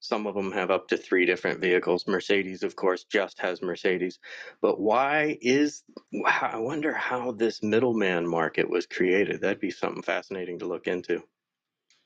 some 0.00 0.26
of 0.26 0.34
them 0.34 0.52
have 0.52 0.70
up 0.70 0.88
to 0.88 0.96
three 0.96 1.24
different 1.24 1.60
vehicles. 1.60 2.06
Mercedes, 2.06 2.62
of 2.62 2.76
course, 2.76 3.04
just 3.04 3.38
has 3.40 3.62
Mercedes. 3.62 4.18
But 4.60 4.78
why 4.78 5.38
is, 5.40 5.82
I 6.26 6.58
wonder 6.58 6.92
how 6.92 7.32
this 7.32 7.62
middleman 7.62 8.26
market 8.26 8.68
was 8.68 8.86
created. 8.86 9.40
That'd 9.40 9.60
be 9.60 9.70
something 9.70 10.02
fascinating 10.02 10.58
to 10.58 10.66
look 10.66 10.86
into. 10.86 11.22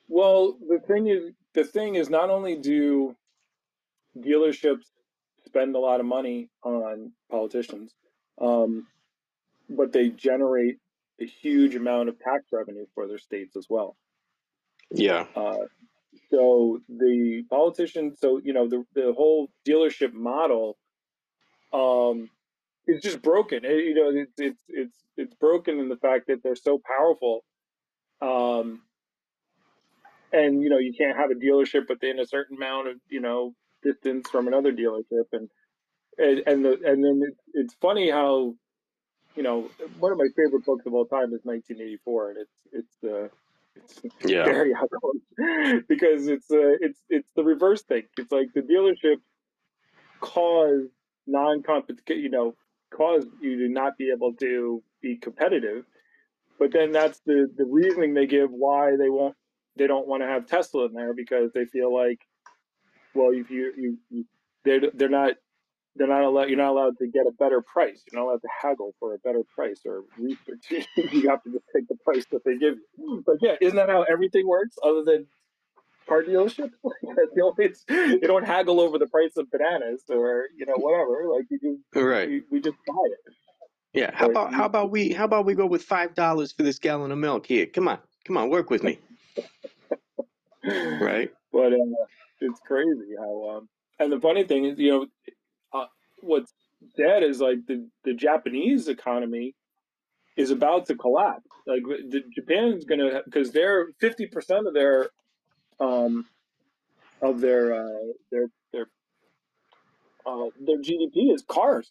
Well, 0.08 0.56
the 0.68 0.78
thing 0.78 1.08
is, 1.08 1.32
the 1.54 1.64
thing 1.64 1.96
is, 1.96 2.08
not 2.08 2.30
only 2.30 2.56
do 2.56 3.16
dealerships 4.16 4.86
spend 5.44 5.74
a 5.74 5.78
lot 5.78 6.00
of 6.00 6.06
money 6.06 6.48
on 6.62 7.12
politicians, 7.30 7.92
um, 8.40 8.86
but 9.70 9.92
they 9.92 10.08
generate 10.08 10.76
a 11.20 11.26
huge 11.26 11.74
amount 11.74 12.08
of 12.08 12.18
tax 12.18 12.46
revenue 12.52 12.86
for 12.94 13.06
their 13.06 13.18
states 13.18 13.56
as 13.56 13.66
well. 13.68 13.96
Yeah. 14.90 15.26
Uh, 15.36 15.66
so 16.30 16.80
the 16.88 17.44
politicians, 17.48 18.18
so 18.20 18.40
you 18.42 18.52
know, 18.52 18.68
the 18.68 18.84
the 18.94 19.12
whole 19.16 19.50
dealership 19.66 20.12
model, 20.12 20.76
um, 21.72 22.28
is 22.86 23.02
just 23.02 23.22
broken. 23.22 23.64
It, 23.64 23.84
you 23.84 23.94
know, 23.94 24.10
it's 24.10 24.34
it's 24.38 24.62
it's 24.68 24.98
it's 25.16 25.34
broken 25.34 25.78
in 25.78 25.88
the 25.88 25.96
fact 25.96 26.26
that 26.28 26.42
they're 26.42 26.56
so 26.56 26.80
powerful, 26.84 27.44
um, 28.20 28.82
and 30.32 30.62
you 30.62 30.68
know, 30.68 30.78
you 30.78 30.92
can't 30.96 31.16
have 31.16 31.30
a 31.30 31.34
dealership 31.34 31.88
within 31.88 32.18
a 32.18 32.26
certain 32.26 32.56
amount 32.56 32.88
of 32.88 32.96
you 33.08 33.20
know 33.20 33.54
distance 33.82 34.28
from 34.28 34.48
another 34.48 34.72
dealership, 34.72 35.26
and 35.32 35.48
and 36.18 36.42
and, 36.46 36.64
the, 36.64 36.72
and 36.84 37.04
then 37.04 37.22
it's, 37.24 37.40
it's 37.54 37.74
funny 37.80 38.10
how 38.10 38.54
you 39.36 39.42
know, 39.42 39.70
one 39.98 40.12
of 40.12 40.18
my 40.18 40.28
favorite 40.36 40.64
books 40.64 40.86
of 40.86 40.94
all 40.94 41.06
time 41.06 41.32
is 41.32 41.40
1984, 41.44 42.30
and 42.30 42.38
it's 42.38 42.50
it's 42.72 43.04
uh, 43.04 43.28
it's 43.76 44.14
yeah. 44.24 44.44
very 44.44 44.72
outgoing 44.74 45.82
because 45.88 46.26
it's 46.26 46.50
uh, 46.50 46.76
it's 46.80 47.00
it's 47.08 47.30
the 47.36 47.44
reverse 47.44 47.82
thing. 47.82 48.02
It's 48.18 48.32
like 48.32 48.52
the 48.54 48.62
dealership 48.62 49.16
cause 50.20 50.88
non-competition, 51.26 52.22
you 52.22 52.30
know, 52.30 52.54
cause 52.90 53.24
you 53.40 53.66
to 53.66 53.72
not 53.72 53.96
be 53.96 54.10
able 54.10 54.34
to 54.34 54.82
be 55.00 55.16
competitive. 55.16 55.84
But 56.58 56.72
then 56.72 56.92
that's 56.92 57.20
the 57.20 57.48
the 57.56 57.64
reasoning 57.64 58.14
they 58.14 58.26
give 58.26 58.50
why 58.50 58.96
they 58.96 59.08
won't 59.08 59.36
they 59.76 59.86
don't 59.86 60.06
want 60.06 60.22
to 60.22 60.26
have 60.26 60.46
Tesla 60.46 60.86
in 60.86 60.92
there 60.92 61.14
because 61.14 61.52
they 61.54 61.64
feel 61.64 61.94
like, 61.94 62.20
well, 63.14 63.30
if 63.32 63.50
you 63.50 63.72
you, 63.76 63.98
you 64.10 64.24
they're 64.64 64.90
they're 64.92 65.08
not 65.08 65.34
they're 66.00 66.08
not 66.08 66.22
allowed. 66.22 66.48
You're 66.48 66.56
not 66.56 66.70
allowed 66.70 66.96
to 66.96 67.06
get 67.06 67.26
a 67.26 67.30
better 67.30 67.60
price. 67.60 68.02
You're 68.10 68.22
not 68.22 68.30
allowed 68.30 68.40
to 68.40 68.48
haggle 68.62 68.94
for 68.98 69.12
a 69.12 69.18
better 69.18 69.42
price 69.54 69.82
or 69.84 70.04
research. 70.18 70.64
you 71.12 71.28
have 71.28 71.42
to 71.42 71.52
just 71.52 71.66
take 71.76 71.88
the 71.88 71.96
price 72.02 72.24
that 72.32 72.42
they 72.42 72.56
give 72.56 72.76
you. 72.96 73.22
But 73.26 73.36
yeah, 73.42 73.56
isn't 73.60 73.76
that 73.76 73.90
how 73.90 74.04
everything 74.04 74.48
works? 74.48 74.76
Other 74.82 75.04
than 75.04 75.26
car 76.08 76.22
dealership, 76.22 76.70
you, 77.36 77.54
it's, 77.58 77.84
you 77.86 78.20
don't 78.20 78.46
haggle 78.46 78.80
over 78.80 78.96
the 78.96 79.08
price 79.08 79.36
of 79.36 79.50
bananas 79.50 80.02
or 80.08 80.46
you 80.56 80.64
know 80.64 80.76
whatever. 80.76 81.26
Like 81.36 81.44
you 81.50 81.58
just 81.60 82.02
right. 82.02 82.28
We, 82.30 82.42
we 82.50 82.60
just 82.62 82.78
buy 82.86 82.94
it. 83.04 83.34
Yeah. 83.92 84.10
How 84.14 84.30
about 84.30 84.54
how 84.54 84.64
about 84.64 84.90
we 84.90 85.12
how 85.12 85.26
about 85.26 85.44
we 85.44 85.54
go 85.54 85.66
with 85.66 85.82
five 85.82 86.14
dollars 86.14 86.50
for 86.50 86.62
this 86.62 86.78
gallon 86.78 87.12
of 87.12 87.18
milk 87.18 87.44
here? 87.44 87.66
Come 87.66 87.88
on, 87.88 87.98
come 88.24 88.38
on, 88.38 88.48
work 88.48 88.70
with 88.70 88.82
me. 88.82 88.98
right. 90.64 91.30
But 91.52 91.74
uh, 91.74 92.06
it's 92.40 92.60
crazy 92.66 93.16
how. 93.18 93.50
Um, 93.50 93.68
and 93.98 94.10
the 94.10 94.18
funny 94.18 94.44
thing 94.44 94.64
is, 94.64 94.78
you 94.78 94.90
know, 94.90 95.06
what's 96.20 96.52
sad 96.96 97.22
is 97.22 97.40
like 97.40 97.66
the, 97.66 97.88
the 98.04 98.14
Japanese 98.14 98.88
economy 98.88 99.54
is 100.36 100.50
about 100.50 100.86
to 100.86 100.94
collapse. 100.94 101.48
Like 101.66 101.82
the, 101.84 102.22
Japan's 102.34 102.84
gonna 102.84 103.22
because 103.24 103.52
they're 103.52 103.88
fifty 104.00 104.26
percent 104.26 104.66
of 104.66 104.74
their 104.74 105.10
um 105.78 106.26
of 107.22 107.40
their 107.40 107.74
uh, 107.74 108.12
their 108.30 108.46
their 108.72 108.86
uh, 110.26 110.46
their 110.60 110.78
GDP 110.78 111.34
is 111.34 111.44
cars. 111.46 111.88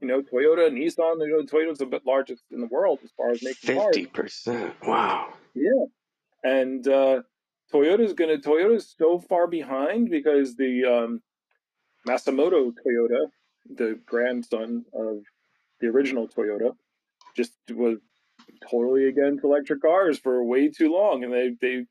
You 0.00 0.08
know, 0.08 0.22
Toyota, 0.22 0.66
and 0.66 0.76
Nissan. 0.76 1.18
You 1.20 1.28
know, 1.28 1.42
Toyota's 1.44 1.78
the 1.78 2.00
largest 2.04 2.42
in 2.50 2.60
the 2.60 2.66
world 2.66 2.98
as 3.04 3.10
far 3.16 3.30
as 3.30 3.42
making 3.42 3.76
50%. 3.76 3.76
cars. 3.76 3.94
Fifty 3.94 4.06
percent. 4.06 4.74
Wow. 4.82 5.32
Yeah, 5.54 5.84
and 6.42 6.86
uh, 6.88 7.22
Toyota's 7.72 8.12
gonna 8.12 8.38
Toyota's 8.38 8.94
so 8.98 9.20
far 9.20 9.46
behind 9.46 10.10
because 10.10 10.56
the 10.56 10.84
um, 10.84 11.22
Masamoto 12.06 12.72
Toyota, 12.84 13.26
the 13.72 13.98
grandson 14.06 14.84
of 14.94 15.22
the 15.80 15.88
original 15.88 16.28
Toyota, 16.28 16.72
just 17.36 17.52
was 17.70 17.98
totally 18.70 19.08
against 19.08 19.44
electric 19.44 19.82
cars 19.82 20.18
for 20.18 20.44
way 20.44 20.68
too 20.68 20.92
long, 20.92 21.24
and 21.24 21.32
they 21.32 21.56
they 21.60 21.84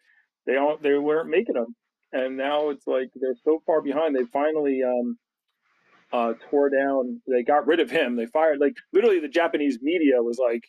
they 0.45 0.53
don't 0.53 0.81
they 0.81 0.93
weren't 0.93 1.29
making 1.29 1.55
them, 1.55 1.75
and 2.11 2.37
now 2.37 2.69
it's 2.69 2.87
like 2.87 3.09
they're 3.15 3.35
so 3.43 3.61
far 3.65 3.81
behind. 3.81 4.15
They 4.15 4.25
finally 4.25 4.81
um, 4.83 5.17
uh, 6.11 6.33
tore 6.49 6.69
down. 6.69 7.21
They 7.27 7.43
got 7.43 7.67
rid 7.67 7.79
of 7.79 7.89
him. 7.89 8.15
They 8.15 8.27
fired 8.27 8.59
like 8.59 8.75
literally 8.93 9.19
the 9.19 9.27
Japanese 9.27 9.79
media 9.81 10.21
was 10.21 10.39
like, 10.39 10.63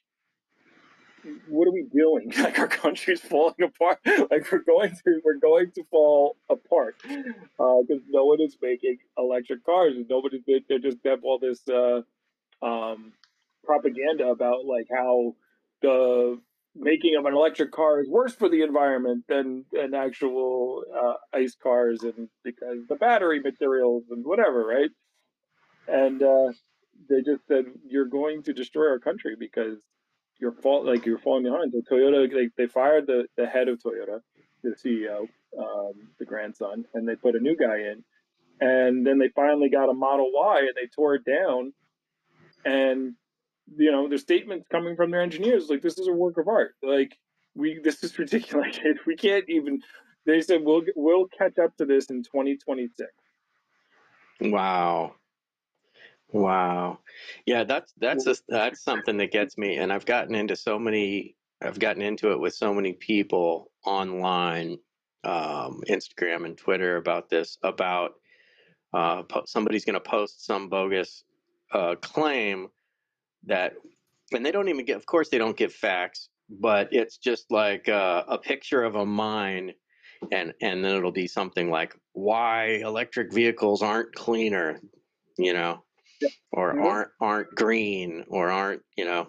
what 1.49 1.69
are 1.69 1.73
we 1.73 1.87
doing? 1.93 2.33
Like 2.45 2.59
our 2.59 2.69
country's 2.69 3.21
falling 3.21 3.63
apart. 3.63 3.99
Like 4.07 4.51
we're 4.51 4.65
going 4.65 4.91
to 4.91 5.21
we're 5.25 5.39
going 5.39 5.71
to 5.75 5.85
fall 5.91 6.37
apart 6.51 6.97
because 7.03 7.45
uh, 7.59 8.11
no 8.11 8.25
one 8.27 8.41
is 8.41 8.57
making 8.61 8.99
electric 9.17 9.65
cars 9.65 9.95
and 9.97 10.07
nobody's 10.09 10.43
they're 10.69 10.79
just 10.79 10.99
have 11.05 11.21
all 11.25 11.39
this 11.39 11.63
uh, 11.69 12.03
um, 12.65 13.13
propaganda 13.65 14.29
about 14.29 14.65
like 14.65 14.87
how 14.91 15.35
the 15.83 16.39
making 16.77 17.17
of 17.17 17.25
an 17.25 17.35
electric 17.35 17.71
car 17.71 18.01
is 18.01 18.09
worse 18.09 18.35
for 18.35 18.49
the 18.49 18.63
environment 18.63 19.25
than 19.29 19.65
an 19.73 19.95
actual 19.95 20.83
uh, 20.95 21.15
ice 21.37 21.57
cars 21.63 22.03
and 22.03 22.29
because 22.43 22.79
the 22.89 22.97
battery 22.97 23.41
materials 23.41 24.05
and 24.11 24.25
whatever, 24.25 24.67
right? 24.67 24.91
And 25.87 26.23
uh, 26.23 26.53
they 27.09 27.23
just 27.23 27.47
said 27.47 27.67
you're 27.87 28.07
going 28.07 28.43
to 28.45 28.53
destroy 28.53 28.89
our 28.89 28.99
country 28.99 29.37
because 29.39 29.79
you're 30.45 30.53
fall 30.53 30.85
like 30.85 31.07
you're 31.07 31.19
falling 31.19 31.45
behind. 31.45 31.73
So 31.73 31.81
Toyota, 31.81 32.31
they, 32.31 32.51
they 32.59 32.69
fired 32.69 33.07
the, 33.07 33.25
the 33.39 33.47
head 33.47 33.69
of 33.69 33.79
Toyota, 33.79 34.21
the 34.63 34.71
CEO, 34.71 35.23
um, 35.59 35.93
the 36.19 36.27
grandson, 36.27 36.85
and 36.93 37.09
they 37.09 37.17
put 37.17 37.35
a 37.35 37.41
new 37.41 37.57
guy 37.57 37.79
in. 37.79 38.05
And 38.61 39.07
then 39.07 39.19
they 39.19 39.31
finally 39.35 39.71
got 39.71 39.89
a 39.89 39.95
Model 39.95 40.31
Y, 40.33 40.59
and 40.61 40.75
they 40.77 40.87
tore 40.95 41.15
it 41.15 41.25
down. 41.25 41.73
And 42.67 43.15
you 43.75 43.91
know, 43.91 44.07
the 44.07 44.19
statements 44.19 44.67
coming 44.71 44.97
from 44.97 45.11
their 45.11 45.23
engineers 45.23 45.71
like 45.71 45.81
this 45.81 45.99
is 45.99 46.09
a 46.09 46.13
work 46.13 46.37
of 46.37 46.47
art. 46.47 46.75
Like 46.83 47.17
we, 47.55 47.81
this 47.83 48.05
is 48.05 48.19
ridiculous. 48.19 48.79
we 49.07 49.17
can't 49.17 49.47
even. 49.49 49.81
They 50.27 50.43
said 50.43 50.61
we'll 50.63 50.83
we'll 50.95 51.27
catch 51.27 51.59
up 51.59 51.75
to 51.79 51.87
this 51.87 52.11
in 52.11 52.23
2026. 52.23 53.11
Wow. 54.43 55.15
Wow. 56.35 57.01
Yeah, 57.47 57.65
that's 57.65 57.95
that's 57.99 58.27
a, 58.29 58.37
that's 58.49 58.85
something 58.85 59.19
that 59.19 59.33
gets 59.33 59.59
me 59.59 59.79
and 59.79 59.93
I've 59.93 60.07
gotten 60.07 60.37
into 60.37 60.57
so 60.57 60.79
many 60.79 61.37
I've 61.63 61.81
gotten 61.81 62.03
into 62.03 62.33
it 62.33 62.41
with 62.41 62.55
so 62.55 62.75
many 62.75 62.95
people 62.95 63.73
online 63.87 64.79
um, 65.25 65.83
Instagram 65.91 66.47
and 66.47 66.59
Twitter 66.59 66.99
about 66.99 67.31
this 67.31 67.59
about 67.65 68.13
uh, 68.95 69.25
po- 69.25 69.45
somebody's 69.47 69.87
going 69.87 69.95
to 69.95 70.01
post 70.01 70.47
some 70.47 70.69
bogus 70.71 71.25
uh, 71.73 71.97
claim 72.03 72.69
that 73.47 73.75
and 74.35 74.47
they 74.47 74.53
don't 74.53 74.71
even 74.71 74.87
get. 74.87 74.97
Of 74.99 75.07
course, 75.07 75.31
they 75.31 75.39
don't 75.39 75.57
give 75.59 75.75
facts, 75.75 76.31
but 76.51 76.91
it's 76.93 77.19
just 77.19 77.51
like 77.53 77.89
uh, 77.89 78.25
a 78.29 78.39
picture 78.39 78.85
of 78.85 78.97
a 78.97 79.07
mine, 79.07 79.75
and 80.33 80.55
and 80.63 80.85
then 80.85 80.97
it'll 80.97 81.13
be 81.13 81.29
something 81.29 81.71
like 81.71 81.97
why 82.15 82.81
electric 82.85 83.33
vehicles 83.35 83.83
aren't 83.83 84.15
cleaner, 84.15 84.81
you 85.39 85.55
know. 85.55 85.84
Or 86.53 86.79
aren't 86.81 87.11
aren't 87.21 87.55
green, 87.55 88.25
or 88.29 88.51
aren't 88.51 88.83
you 88.97 89.05
know, 89.05 89.29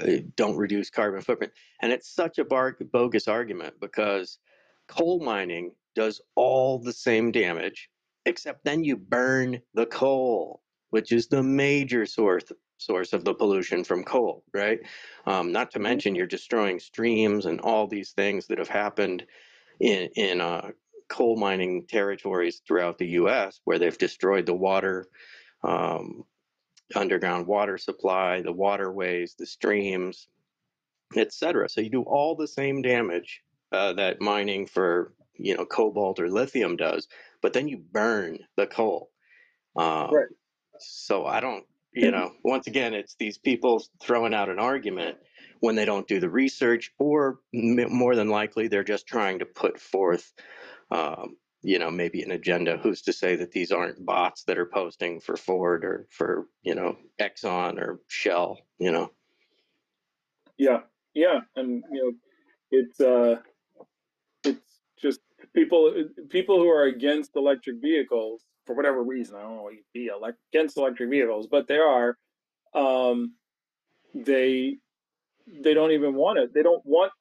uh, 0.00 0.18
don't 0.36 0.56
reduce 0.56 0.90
carbon 0.90 1.20
footprint, 1.22 1.52
and 1.82 1.92
it's 1.92 2.08
such 2.08 2.38
a 2.38 2.44
bar- 2.44 2.76
bogus 2.92 3.28
argument 3.28 3.80
because 3.80 4.38
coal 4.88 5.20
mining 5.24 5.74
does 5.94 6.20
all 6.34 6.78
the 6.78 6.92
same 6.92 7.32
damage, 7.32 7.90
except 8.26 8.64
then 8.64 8.84
you 8.84 8.96
burn 8.96 9.62
the 9.74 9.86
coal, 9.86 10.62
which 10.90 11.12
is 11.12 11.28
the 11.28 11.42
major 11.42 12.06
source 12.06 12.44
source 12.78 13.12
of 13.12 13.24
the 13.24 13.34
pollution 13.34 13.84
from 13.84 14.02
coal, 14.04 14.44
right? 14.52 14.80
Um, 15.26 15.52
not 15.52 15.70
to 15.72 15.78
Mhm. 15.78 15.82
mention 15.82 16.14
you're 16.14 16.26
destroying 16.26 16.80
streams 16.80 17.46
and 17.46 17.60
all 17.60 17.86
these 17.86 18.12
things 18.12 18.48
that 18.48 18.58
have 18.58 18.68
happened 18.68 19.26
in 19.80 20.10
in 20.16 20.40
uh, 20.40 20.72
coal 21.08 21.36
mining 21.36 21.86
territories 21.86 22.62
throughout 22.66 22.98
the 22.98 23.08
U.S. 23.08 23.60
where 23.64 23.78
they've 23.78 23.98
destroyed 23.98 24.46
the 24.46 24.54
water. 24.54 25.08
Um, 25.64 26.24
underground 26.94 27.46
water 27.46 27.78
supply 27.78 28.42
the 28.42 28.52
waterways 28.52 29.34
the 29.38 29.46
streams 29.46 30.28
etc 31.16 31.68
so 31.68 31.80
you 31.80 31.90
do 31.90 32.02
all 32.02 32.36
the 32.36 32.48
same 32.48 32.82
damage 32.82 33.42
uh, 33.72 33.92
that 33.94 34.20
mining 34.20 34.66
for 34.66 35.14
you 35.34 35.56
know 35.56 35.64
cobalt 35.64 36.20
or 36.20 36.28
lithium 36.28 36.76
does 36.76 37.08
but 37.40 37.52
then 37.52 37.68
you 37.68 37.78
burn 37.78 38.38
the 38.56 38.66
coal 38.66 39.10
um, 39.76 40.10
Right. 40.10 40.28
so 40.78 41.26
i 41.26 41.40
don't 41.40 41.64
you 41.94 42.10
know 42.10 42.32
once 42.44 42.66
again 42.66 42.94
it's 42.94 43.16
these 43.18 43.38
people 43.38 43.82
throwing 44.00 44.34
out 44.34 44.48
an 44.50 44.58
argument 44.58 45.18
when 45.60 45.76
they 45.76 45.84
don't 45.84 46.08
do 46.08 46.20
the 46.20 46.30
research 46.30 46.92
or 46.98 47.40
m- 47.54 47.92
more 47.94 48.14
than 48.16 48.28
likely 48.28 48.68
they're 48.68 48.84
just 48.84 49.06
trying 49.06 49.38
to 49.38 49.46
put 49.46 49.80
forth 49.80 50.32
um, 50.90 51.36
you 51.62 51.78
know 51.78 51.90
maybe 51.90 52.22
an 52.22 52.32
agenda 52.32 52.78
who's 52.78 53.02
to 53.02 53.12
say 53.12 53.36
that 53.36 53.52
these 53.52 53.72
aren't 53.72 54.04
bots 54.04 54.44
that 54.44 54.58
are 54.58 54.66
posting 54.66 55.20
for 55.20 55.36
ford 55.36 55.84
or 55.84 56.06
for 56.10 56.46
you 56.62 56.74
know 56.74 56.96
exxon 57.20 57.78
or 57.78 58.00
shell 58.08 58.58
you 58.78 58.92
know 58.92 59.10
Yeah, 60.58 60.80
yeah, 61.14 61.40
and 61.56 61.84
you 61.92 62.02
know, 62.04 62.12
it's 62.70 63.00
uh, 63.00 63.36
it's 64.44 64.80
just 65.00 65.20
people 65.54 65.94
people 66.30 66.58
who 66.58 66.68
are 66.70 66.84
against 66.84 67.36
electric 67.36 67.80
vehicles 67.82 68.44
for 68.66 68.74
whatever 68.76 69.02
reason. 69.02 69.36
I 69.36 69.42
don't 69.42 69.56
know 69.56 69.70
be 69.94 70.06
elect- 70.08 70.38
against 70.52 70.76
electric 70.78 71.10
vehicles, 71.10 71.48
but 71.50 71.68
they 71.68 71.78
are. 71.78 72.16
Um, 72.74 73.34
they 74.14 74.78
they 75.48 75.74
don't 75.74 75.92
even 75.92 76.14
want 76.14 76.38
it. 76.38 76.54
They 76.54 76.62
don't 76.62 76.84
want 76.86 77.12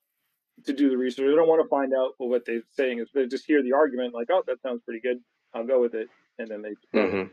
to 0.66 0.74
do 0.74 0.89
the 0.89 0.97
research. 0.97 1.26
They 1.28 1.36
don't 1.36 1.47
want 1.47 1.64
to 1.64 1.70
find 1.70 1.93
out 1.93 2.14
what 2.18 2.43
they're 2.45 2.64
saying 2.74 2.99
is. 2.99 3.09
They 3.14 3.28
just 3.28 3.45
hear 3.45 3.64
the 3.64 3.74
argument, 3.74 4.14
like, 4.14 4.30
"Oh, 4.32 4.43
that 4.47 4.62
sounds 4.62 4.82
pretty 4.86 5.01
good. 5.01 5.20
I'll 5.53 5.66
go 5.68 5.82
with 5.82 5.95
it," 5.95 6.09
and 6.39 6.49
then 6.51 6.62
they 6.64 6.76
Mm-hmm. 6.95 7.24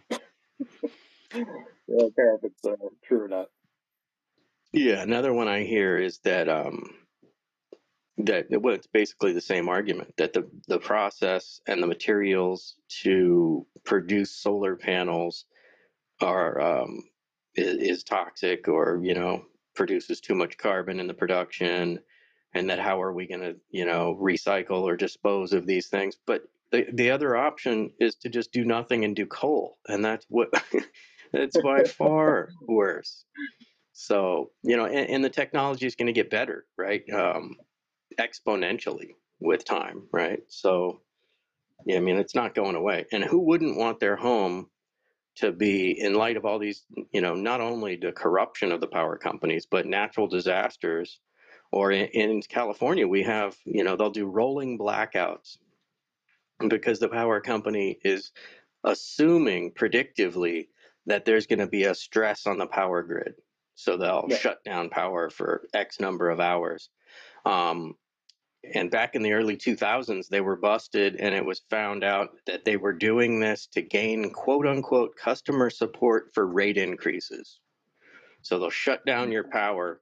care 2.16 2.36
if 2.36 2.44
it's 2.44 2.64
uh, 2.66 2.76
true 3.04 3.24
or 3.24 3.28
not. 3.28 3.48
yeah 4.72 5.02
another 5.02 5.32
one 5.32 5.48
i 5.48 5.64
hear 5.64 5.96
is 5.98 6.20
that 6.20 6.48
um 6.48 6.90
that 8.18 8.46
well 8.50 8.74
it's 8.74 8.86
basically 8.88 9.32
the 9.32 9.40
same 9.40 9.68
argument 9.68 10.14
that 10.18 10.32
the 10.34 10.48
the 10.68 10.78
process 10.78 11.60
and 11.66 11.82
the 11.82 11.86
materials 11.88 12.76
to 13.02 13.66
produce 13.84 14.32
solar 14.36 14.76
panels 14.76 15.46
are 16.20 16.60
um 16.60 17.02
is, 17.54 17.76
is 17.98 18.04
toxic 18.04 18.68
or 18.68 19.00
you 19.02 19.14
know 19.14 19.44
produces 19.76 20.20
too 20.20 20.34
much 20.34 20.58
carbon 20.58 21.00
in 21.00 21.06
the 21.08 21.14
production 21.14 21.98
and 22.58 22.70
that 22.70 22.80
how 22.80 23.00
are 23.00 23.12
we 23.12 23.26
going 23.26 23.40
to 23.40 23.56
you 23.70 23.86
know 23.86 24.18
recycle 24.20 24.82
or 24.82 24.96
dispose 24.96 25.52
of 25.52 25.66
these 25.66 25.86
things. 25.86 26.16
But 26.26 26.42
the, 26.72 26.86
the 26.92 27.10
other 27.10 27.36
option 27.36 27.92
is 27.98 28.16
to 28.16 28.28
just 28.28 28.52
do 28.52 28.64
nothing 28.64 29.04
and 29.04 29.16
do 29.16 29.26
coal 29.26 29.78
and 29.86 30.04
that's 30.04 30.26
what 30.28 30.50
that's 31.32 31.56
by 31.62 31.84
far 31.84 32.50
worse. 32.66 33.24
So 33.92 34.50
you 34.62 34.76
know 34.76 34.86
and, 34.86 35.08
and 35.08 35.24
the 35.24 35.30
technology 35.30 35.86
is 35.86 35.94
going 35.94 36.06
to 36.06 36.12
get 36.12 36.30
better 36.30 36.66
right? 36.76 37.02
Um, 37.10 37.56
exponentially 38.18 39.10
with 39.40 39.64
time 39.64 40.02
right? 40.12 40.40
So 40.48 41.00
yeah 41.86 41.96
i 41.96 42.00
mean 42.00 42.16
it's 42.16 42.34
not 42.34 42.56
going 42.56 42.74
away. 42.74 43.06
And 43.12 43.22
who 43.22 43.38
wouldn't 43.38 43.78
want 43.78 44.00
their 44.00 44.16
home 44.16 44.68
to 45.36 45.52
be 45.52 45.92
in 46.00 46.14
light 46.14 46.36
of 46.36 46.44
all 46.44 46.58
these 46.58 46.82
you 47.12 47.20
know 47.20 47.34
not 47.34 47.60
only 47.60 47.94
the 47.94 48.10
corruption 48.10 48.72
of 48.72 48.80
the 48.80 48.88
power 48.88 49.16
companies 49.16 49.66
but 49.70 49.86
natural 49.86 50.26
disasters 50.26 51.20
or 51.72 51.92
in, 51.92 52.06
in 52.08 52.42
california 52.42 53.06
we 53.06 53.22
have 53.22 53.56
you 53.64 53.84
know 53.84 53.96
they'll 53.96 54.10
do 54.10 54.26
rolling 54.26 54.78
blackouts 54.78 55.58
because 56.68 56.98
the 56.98 57.08
power 57.08 57.40
company 57.40 57.98
is 58.02 58.32
assuming 58.84 59.72
predictively 59.72 60.68
that 61.06 61.24
there's 61.24 61.46
going 61.46 61.58
to 61.60 61.66
be 61.66 61.84
a 61.84 61.94
stress 61.94 62.46
on 62.46 62.58
the 62.58 62.66
power 62.66 63.02
grid. 63.02 63.34
So 63.74 63.96
they'll 63.96 64.26
Yeah. 64.28 64.36
shut 64.36 64.64
down 64.64 64.90
power 64.90 65.30
for 65.30 65.68
x 65.72 66.00
number 66.00 66.30
of 66.30 66.40
hours. 66.40 66.90
Um, 67.44 67.96
and 68.74 68.90
back 68.90 69.14
in 69.14 69.22
the 69.22 69.32
early 69.32 69.56
2000s 69.56 70.28
they 70.28 70.40
were 70.40 70.56
busted 70.56 71.16
and 71.16 71.34
it 71.34 71.44
was 71.44 71.60
found 71.70 72.02
out 72.02 72.30
that 72.46 72.64
they 72.64 72.76
were 72.76 72.92
doing 72.92 73.38
this 73.38 73.68
to 73.68 73.82
gain 73.82 74.32
quote 74.32 74.66
unquote 74.66 75.16
customer 75.16 75.70
support 75.70 76.34
for 76.34 76.46
rate 76.46 76.76
increases. 76.76 77.60
So 78.42 78.58
they'll 78.58 78.70
shut 78.70 79.06
down 79.06 79.30
your 79.32 79.44
power 79.44 80.00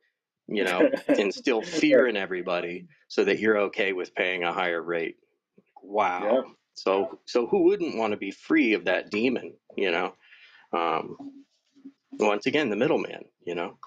you 0.48 0.64
know 0.64 0.90
instill 1.18 1.62
fear 1.62 2.06
in 2.06 2.16
everybody 2.16 2.86
so 3.08 3.24
that 3.24 3.38
you're 3.38 3.58
okay 3.58 3.92
with 3.92 4.14
paying 4.14 4.44
a 4.44 4.52
higher 4.52 4.82
rate 4.82 5.16
wow 5.82 6.22
Yeah. 6.44 6.52
so 6.74 7.18
so 7.26 7.46
who 7.46 7.64
wouldn't 7.64 7.96
want 7.96 8.12
to 8.12 8.16
be 8.16 8.30
free 8.30 8.74
of 8.74 8.84
that 8.84 9.10
demon 9.10 9.54
you 9.76 9.90
know 9.90 10.14
um, 10.72 11.16
once 12.18 12.46
again 12.46 12.70
the 12.70 12.76
middleman 12.76 13.24
you 13.44 13.54
know 13.54 13.78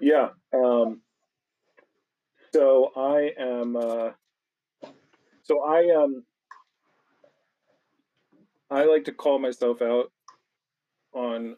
Yeah. 0.00 0.28
Um, 0.52 1.00
so 2.52 2.92
I 2.96 3.32
am. 3.38 3.76
Uh, 3.76 4.10
so 5.42 5.62
I 5.62 5.94
um. 5.96 6.24
I 8.70 8.84
like 8.84 9.04
to 9.04 9.12
call 9.12 9.38
myself 9.38 9.80
out 9.80 10.10
on 11.14 11.56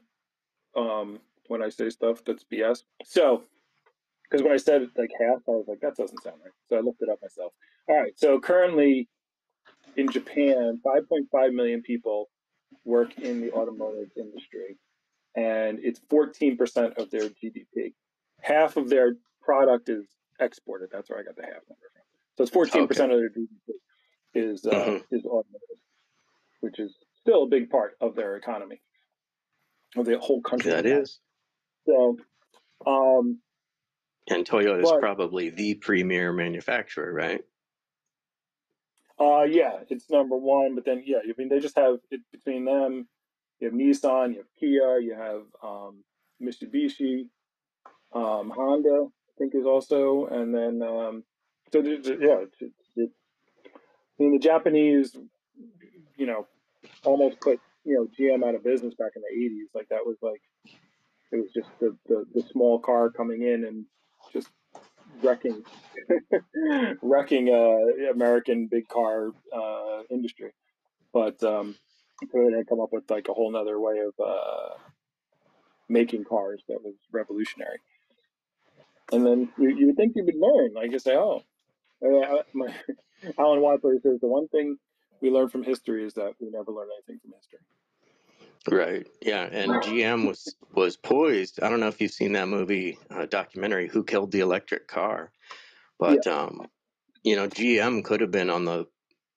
um 0.76 1.20
when 1.48 1.62
I 1.62 1.68
say 1.70 1.90
stuff 1.90 2.22
that's 2.24 2.44
BS. 2.44 2.82
So, 3.04 3.42
because 4.30 4.42
when 4.44 4.52
I 4.52 4.56
said 4.58 4.82
like 4.96 5.10
half, 5.18 5.38
I 5.48 5.50
was 5.52 5.66
like, 5.68 5.80
that 5.80 5.96
doesn't 5.96 6.22
sound 6.22 6.36
right. 6.44 6.52
So 6.68 6.76
I 6.76 6.80
looked 6.80 7.02
it 7.02 7.08
up 7.08 7.18
myself. 7.22 7.52
All 7.88 7.96
right. 8.00 8.12
So 8.16 8.38
currently 8.38 9.08
in 9.96 10.10
Japan, 10.10 10.80
5.5 10.84 11.52
million 11.54 11.82
people 11.82 12.28
work 12.84 13.18
in 13.18 13.40
the 13.40 13.50
automotive 13.52 14.10
industry, 14.16 14.76
and 15.34 15.78
it's 15.82 16.00
14% 16.12 16.98
of 16.98 17.10
their 17.10 17.28
GDP. 17.30 17.94
Half 18.40 18.76
of 18.76 18.88
their 18.88 19.16
product 19.42 19.88
is 19.88 20.04
exported. 20.38 20.90
That's 20.92 21.08
where 21.10 21.18
I 21.18 21.22
got 21.22 21.36
the 21.36 21.42
half 21.42 21.62
number 21.68 21.88
from. 21.92 22.02
So 22.36 22.42
it's 22.44 22.50
14% 22.52 22.82
Okay. 22.84 23.02
of 23.04 23.18
their 23.18 23.30
GDP 23.30 23.74
is 24.34 24.66
uh, 24.66 24.70
Mhm. 24.70 25.04
is 25.10 25.24
automotive, 25.24 25.78
which 26.60 26.78
is 26.78 26.94
still 27.20 27.44
a 27.44 27.48
big 27.48 27.70
part 27.70 27.96
of 28.00 28.14
their 28.14 28.36
economy, 28.36 28.80
of 29.96 30.04
the 30.06 30.18
whole 30.18 30.42
country. 30.42 30.70
that 30.70 30.86
is 30.86 31.20
So, 31.88 32.18
um, 32.86 33.38
and 34.28 34.46
toyota 34.46 34.82
is 34.82 34.92
probably 35.00 35.48
the 35.48 35.74
premier 35.74 36.32
manufacturer 36.32 37.12
right 37.12 37.40
uh, 39.20 39.42
yeah, 39.42 39.78
it's 39.88 40.08
number 40.10 40.36
one. 40.36 40.74
But 40.74 40.84
then, 40.84 41.02
yeah, 41.04 41.18
I 41.18 41.32
mean, 41.36 41.48
they 41.48 41.58
just 41.58 41.76
have 41.76 41.96
it 42.10 42.20
between 42.32 42.64
them. 42.64 43.08
You 43.60 43.66
have 43.68 43.74
Nissan, 43.74 44.30
you 44.30 44.38
have 44.38 44.54
Kia, 44.58 44.98
you 44.98 45.16
have 45.18 45.42
um, 45.62 46.04
Mitsubishi, 46.40 47.28
um, 48.12 48.52
Honda, 48.54 49.06
I 49.08 49.32
think 49.38 49.54
is 49.54 49.66
also, 49.66 50.26
and 50.26 50.54
then 50.54 50.80
um, 50.82 51.24
so 51.72 51.80
yeah, 51.80 52.44
it's, 52.44 52.56
it's, 52.60 52.74
it's, 52.94 53.12
I 53.66 54.22
mean, 54.22 54.32
the 54.32 54.38
Japanese, 54.38 55.16
you 56.16 56.26
know, 56.26 56.46
almost 57.04 57.40
put 57.40 57.58
you 57.84 57.94
know 57.94 58.06
GM 58.06 58.46
out 58.46 58.54
of 58.54 58.62
business 58.62 58.94
back 58.94 59.12
in 59.16 59.22
the 59.22 59.44
'80s. 59.44 59.74
Like 59.74 59.88
that 59.88 60.06
was 60.06 60.16
like 60.22 60.40
it 61.32 61.36
was 61.36 61.50
just 61.54 61.68
the 61.80 61.96
the, 62.06 62.24
the 62.34 62.42
small 62.50 62.78
car 62.78 63.10
coming 63.10 63.42
in 63.42 63.64
and 63.64 63.84
just 64.32 64.48
wrecking 65.22 65.62
wrecking 67.02 67.48
uh 67.48 68.10
American 68.12 68.68
big 68.70 68.88
car 68.88 69.30
uh 69.54 70.02
industry. 70.10 70.52
But 71.12 71.42
um 71.42 71.76
they 72.32 72.56
had 72.56 72.68
come 72.68 72.80
up 72.80 72.92
with 72.92 73.10
like 73.10 73.28
a 73.28 73.32
whole 73.32 73.50
nother 73.52 73.78
way 73.80 73.98
of 73.98 74.14
uh 74.24 74.74
making 75.88 76.24
cars 76.24 76.62
that 76.68 76.82
was 76.82 76.94
revolutionary. 77.12 77.78
And 79.10 79.24
then 79.24 79.48
you, 79.58 79.70
you 79.70 79.86
would 79.86 79.96
think 79.96 80.12
you 80.16 80.24
would 80.24 80.36
learn, 80.36 80.74
like 80.74 80.92
you 80.92 80.98
say, 80.98 81.16
oh, 81.16 81.42
my, 82.52 82.68
Alan 83.38 83.60
Watson 83.62 84.00
says 84.02 84.20
the 84.20 84.26
one 84.26 84.48
thing 84.48 84.76
we 85.20 85.30
learn 85.30 85.48
from 85.48 85.62
history 85.62 86.04
is 86.04 86.14
that 86.14 86.34
we 86.40 86.50
never 86.50 86.70
learn 86.72 86.88
anything 86.98 87.20
from 87.22 87.32
history. 87.32 87.60
Right. 88.70 89.06
Yeah, 89.20 89.42
and 89.44 89.72
GM 89.82 90.26
was 90.26 90.54
was 90.72 90.96
poised. 90.96 91.62
I 91.62 91.68
don't 91.68 91.80
know 91.80 91.88
if 91.88 92.00
you've 92.00 92.12
seen 92.12 92.32
that 92.32 92.48
movie 92.48 92.98
uh, 93.10 93.26
documentary, 93.26 93.88
"Who 93.88 94.04
Killed 94.04 94.30
the 94.32 94.40
Electric 94.40 94.88
Car," 94.88 95.32
Yeah. 95.32 95.48
but 95.98 96.26
um, 96.26 96.66
you 97.22 97.36
know, 97.36 97.48
GM 97.48 98.04
could 98.04 98.20
have 98.20 98.30
been 98.30 98.50
on 98.50 98.64
the 98.64 98.86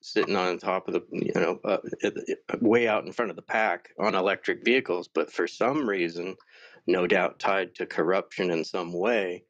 sitting 0.02 0.36
on 0.36 0.58
top 0.58 0.88
of 0.88 0.94
the 0.94 1.04
you 1.12 1.32
know 1.36 1.60
uh, 1.64 1.78
way 2.60 2.88
out 2.88 3.06
in 3.06 3.12
front 3.12 3.30
of 3.30 3.36
the 3.36 3.42
pack 3.42 3.90
on 4.00 4.16
electric 4.16 4.66
vehicles, 4.66 5.08
but 5.08 5.32
for 5.32 5.48
some 5.48 5.88
reason, 5.88 6.36
no 6.88 7.08
doubt 7.08 7.40
tied 7.40 7.76
to 7.76 7.86
corruption 7.86 8.50
in 8.52 8.64
some 8.64 8.92
way, 8.94 9.46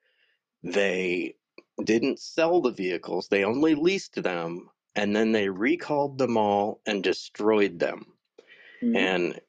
they 0.63 1.35
didn't 1.83 2.19
sell 2.19 2.61
the 2.61 2.71
vehicles. 2.71 3.27
They 3.29 3.43
only 3.45 3.75
leased 3.75 4.21
them, 4.21 4.69
and 4.95 5.15
then 5.15 5.31
they 5.31 5.49
recalled 5.49 6.17
them 6.17 6.37
all 6.37 6.81
and 6.85 7.03
destroyed 7.03 7.79
them. 7.79 8.05
Mhm. 8.83 8.97
And 8.97 9.41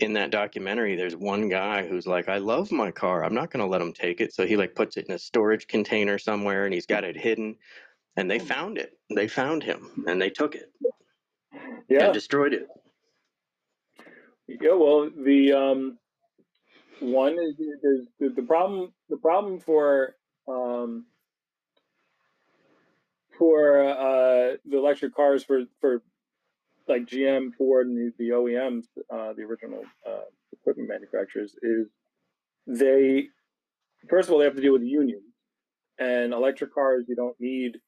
in 0.00 0.14
that 0.14 0.30
documentary, 0.30 0.96
there's 0.96 1.16
one 1.16 1.48
guy 1.48 1.86
who's 1.86 2.06
like, 2.06 2.28
I 2.28 2.38
love 2.38 2.72
my 2.72 2.90
car. 2.90 3.24
I'm 3.24 3.34
not 3.34 3.50
going 3.50 3.64
to 3.64 3.70
let 3.70 3.78
them 3.80 3.92
take 3.94 4.20
it. 4.20 4.34
So 4.34 4.46
he 4.46 4.56
like 4.56 4.74
puts 4.74 4.96
it 4.96 5.06
in 5.08 5.14
a 5.14 5.18
storage 5.18 5.68
container 5.68 6.18
somewhere 6.18 6.64
and 6.66 6.74
he's 6.74 6.86
got 6.86 7.04
it 7.04 7.16
hidden. 7.16 7.56
And 8.16 8.30
they 8.30 8.38
found 8.40 8.78
it. 8.78 8.92
They 9.14 9.28
found 9.28 9.62
him 9.62 10.04
and 10.06 10.20
they 10.20 10.30
took 10.30 10.54
it 10.56 10.72
Yeah. 11.88 12.00
and 12.04 12.14
destroyed 12.14 12.54
it. 12.54 12.68
Yeah, 14.48 14.74
well, 14.74 15.10
the 15.10 15.52
um, 15.52 15.98
one 17.00 17.34
is 17.34 17.54
there's 17.82 18.06
the, 18.20 18.30
the 18.30 18.42
problem. 18.42 18.92
The 19.10 19.18
problem 19.18 19.60
for 19.60 20.16
um, 20.48 21.06
for 23.38 23.82
uh, 23.88 24.56
the 24.64 24.78
electric 24.78 25.14
cars 25.14 25.44
for 25.44 25.64
for 25.80 26.02
like 26.90 27.06
GM, 27.06 27.54
Ford, 27.56 27.86
and 27.86 28.12
the, 28.18 28.28
OEMs, 28.30 28.84
uh, 29.12 29.32
the 29.32 29.42
original 29.42 29.82
uh, 30.06 30.24
equipment 30.52 30.88
manufacturers, 30.88 31.54
is 31.62 31.88
they 32.66 33.28
first 34.08 34.28
of 34.28 34.32
all 34.32 34.38
they 34.38 34.44
have 34.44 34.56
to 34.56 34.62
deal 34.62 34.72
with 34.72 34.82
the 34.82 34.88
unions. 34.88 35.24
And 35.98 36.32
electric 36.32 36.72
cars, 36.74 37.04
you 37.08 37.16
don't 37.16 37.36
need 37.40 37.78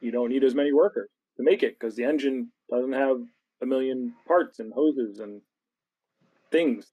you 0.00 0.10
don't 0.10 0.30
need 0.30 0.44
as 0.44 0.54
many 0.54 0.72
workers 0.72 1.08
to 1.36 1.42
make 1.42 1.62
it 1.62 1.78
because 1.78 1.96
the 1.96 2.04
engine 2.04 2.52
doesn't 2.70 2.92
have 2.92 3.18
a 3.62 3.66
million 3.66 4.14
parts 4.26 4.60
and 4.60 4.72
hoses 4.72 5.18
and 5.20 5.40
things. 6.50 6.86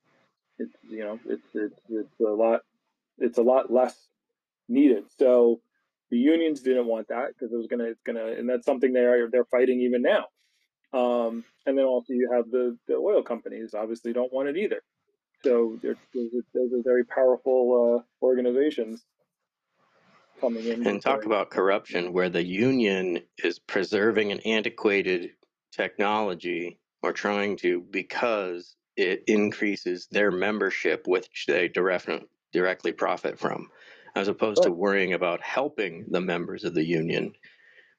It's 0.58 0.76
you 0.90 1.00
know 1.00 1.20
it's 1.28 1.48
it's 1.54 1.80
it's 1.90 2.20
a 2.20 2.32
lot 2.32 2.62
it's 3.18 3.38
a 3.38 3.44
lot 3.44 3.72
less 3.72 4.08
needed. 4.68 5.06
So 5.18 5.62
the 6.12 6.18
unions 6.18 6.62
didn't 6.62 6.88
want 6.88 7.08
that 7.10 7.30
because 7.30 7.52
it 7.52 7.58
was 7.58 7.68
gonna 7.68 7.86
it's 7.86 8.04
gonna 8.04 8.28
and 8.28 8.50
that's 8.50 8.66
something 8.66 8.94
they 8.94 9.02
are 9.02 9.30
they're 9.30 9.46
fighting 9.46 9.82
even 9.82 10.02
now. 10.02 10.26
Um, 10.96 11.44
and 11.66 11.78
then 11.78 11.86
also 11.86 12.14
you 12.14 12.30
have 12.32 12.50
the 12.50 12.78
the 12.88 12.96
oil 12.96 13.22
companies 13.22 13.74
obviously 13.74 14.14
don't 14.14 14.32
want 14.32 14.48
it 14.48 14.58
either. 14.58 14.82
So 15.44 15.78
those, 15.84 15.94
are, 15.94 16.82
very 16.84 17.04
powerful 17.04 18.00
uh, 18.00 18.26
organizations 18.26 19.04
coming 20.40 20.66
in. 20.66 20.88
And 20.88 21.02
talk 21.02 21.26
about 21.26 21.50
corruption 21.50 22.14
where 22.14 22.30
the 22.30 22.44
union 22.44 23.20
is 23.44 23.60
preserving 23.60 24.32
an 24.32 24.40
antiquated 24.40 25.32
technology 25.72 26.80
or 27.04 27.12
trying 27.12 27.58
to 27.58 27.82
because 27.92 28.76
it 28.96 29.24
increases 29.28 30.08
their 30.10 30.32
membership, 30.32 31.08
which 31.08 31.46
they 31.48 31.68
direct, 31.68 32.10
directly 32.54 32.94
profit 32.94 33.38
from, 33.38 33.70
as 34.16 34.30
opposed 34.30 34.64
to 34.64 34.72
worrying 34.72 35.14
about 35.14 35.42
helping 35.42 36.06
the 36.10 36.22
members 36.22 36.64
of 36.64 36.74
the 36.74 36.86
union, 36.86 37.34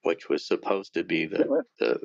which 0.03 0.28
was 0.28 0.47
supposed 0.47 0.94
to 0.94 1.05
be 1.05 1.26
the, 1.26 1.62
the 1.78 2.01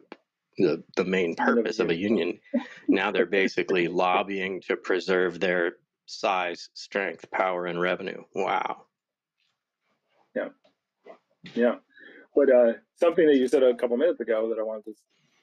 the, 0.58 0.84
the 0.96 1.06
main 1.06 1.36
purpose 1.36 1.80
of 1.80 1.90
a 1.90 1.96
union. 1.96 2.40
Now 2.88 3.12
they're 3.12 3.26
basically 3.26 3.88
lobbying 3.88 4.62
to 4.62 4.76
preserve 4.76 5.40
their 5.40 5.74
size, 6.06 6.70
strength, 6.74 7.30
power, 7.32 7.66
and 7.66 7.80
revenue. 7.80 8.24
Wow. 8.36 8.84
Yeah. 10.36 10.50
Yeah. 11.54 11.76
But 12.36 12.50
uh, 12.50 12.74
something 12.96 13.26
that 13.28 13.36
you 13.36 13.48
said 13.48 13.64
a 13.64 13.76
couple 13.76 13.98
minutes 13.98 14.20
ago 14.20 14.50
that 14.50 14.60
I 14.60 14.64
wanted 14.64 14.86
to 14.86 14.94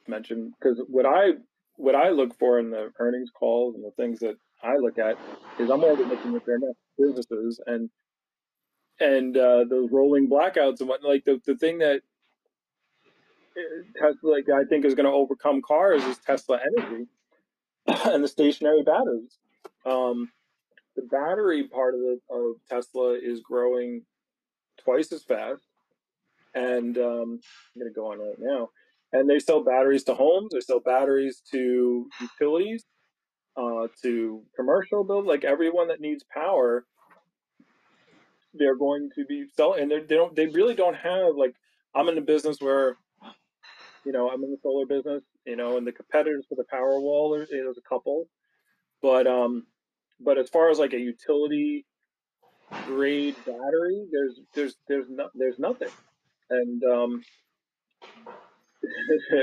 mention, 0.06 0.52
because 0.59 0.80
what 0.88 1.06
I 1.06 1.32
what 1.76 1.94
I 1.94 2.11
look 2.11 2.36
for 2.38 2.59
in 2.59 2.70
the 2.70 2.90
earnings 2.98 3.30
calls 3.30 3.76
and 3.76 3.84
the 3.84 3.92
things 3.92 4.18
that 4.20 4.36
I 4.62 4.76
look 4.76 4.98
at 4.98 5.16
is 5.61 5.70
I'm 5.70 5.84
always 5.84 6.06
looking 6.06 6.34
at 6.34 6.44
their 6.44 6.59
businesses 6.98 7.61
and 7.66 7.88
and 9.00 9.36
uh, 9.36 9.64
those 9.68 9.90
rolling 9.92 10.28
blackouts 10.28 10.80
and 10.80 10.88
what 10.88 11.02
like 11.02 11.24
the, 11.24 11.40
the 11.46 11.56
thing 11.56 11.78
that 11.78 12.02
Tesla, 13.96 14.30
like 14.30 14.48
I 14.48 14.64
think, 14.64 14.84
is 14.84 14.94
going 14.94 15.06
to 15.06 15.12
overcome 15.12 15.62
cars 15.62 16.02
is 16.04 16.18
Tesla 16.18 16.59
Energy 16.59 17.06
and 17.86 18.22
the 18.22 18.28
stationary 18.28 18.82
batteries. 18.82 19.38
Um, 19.86 20.30
the 20.96 21.02
battery 21.02 21.68
part 21.68 21.94
of 21.94 22.00
the 22.00 22.18
of 22.30 22.56
Tesla 22.68 23.14
is 23.14 23.40
growing 23.40 24.02
twice 24.84 25.12
as 25.12 25.22
fast, 25.22 25.62
and 26.54 26.96
um, 26.98 27.40
I'm 27.74 27.80
going 27.80 27.92
to 27.92 27.94
go 27.94 28.12
on 28.12 28.18
right 28.18 28.38
now. 28.38 28.68
And 29.12 29.28
they 29.30 29.38
sell 29.38 29.64
batteries 29.64 30.04
to 30.04 30.14
homes. 30.14 30.50
They 30.52 30.61
sell 30.61 30.80
batteries 30.80 31.40
to 31.52 32.09
utilities, 32.20 32.84
uh, 33.56 33.86
to 34.02 34.42
commercial 34.54 35.04
build. 35.04 35.24
Like 35.24 35.44
everyone 35.44 35.88
that 35.88 36.00
needs 36.00 36.24
power, 36.34 36.84
they're 38.52 38.76
going 38.76 39.09
to 39.14 39.24
be 39.24 39.46
selling. 39.56 39.82
And 39.82 39.90
they 39.90 40.00
don't. 40.00 40.34
They 40.34 40.46
really 40.46 40.74
don't 40.74 40.96
have 40.96 41.36
like. 41.36 41.54
I'm 41.94 42.09
in 42.09 42.18
a 42.18 42.22
business 42.22 42.59
where 42.61 42.96
you 44.09 44.12
know, 44.12 44.30
I'm 44.30 44.42
in 44.42 44.50
the 44.50 44.56
solar 44.62 44.86
business, 44.86 45.22
you 45.44 45.54
know, 45.54 45.76
and 45.76 45.86
the 45.86 45.92
competitors 45.92 46.46
for 46.48 46.54
the 46.54 46.64
Powerwall, 46.72 47.36
there's, 47.36 47.50
there's 47.50 47.76
a 47.76 47.86
couple, 47.86 48.26
but 49.02 49.26
um, 49.26 49.66
but 50.18 50.38
as 50.38 50.48
far 50.48 50.70
as 50.70 50.78
like 50.78 50.94
a 50.94 50.98
utility 50.98 51.84
grade 52.86 53.36
battery, 53.44 54.06
there's 54.11 54.40
there's 54.54 54.76
there's 54.88 55.11
no, 55.11 55.28
there's 55.34 55.59
nothing, 55.59 55.90
and 56.48 56.82
um, 56.84 57.22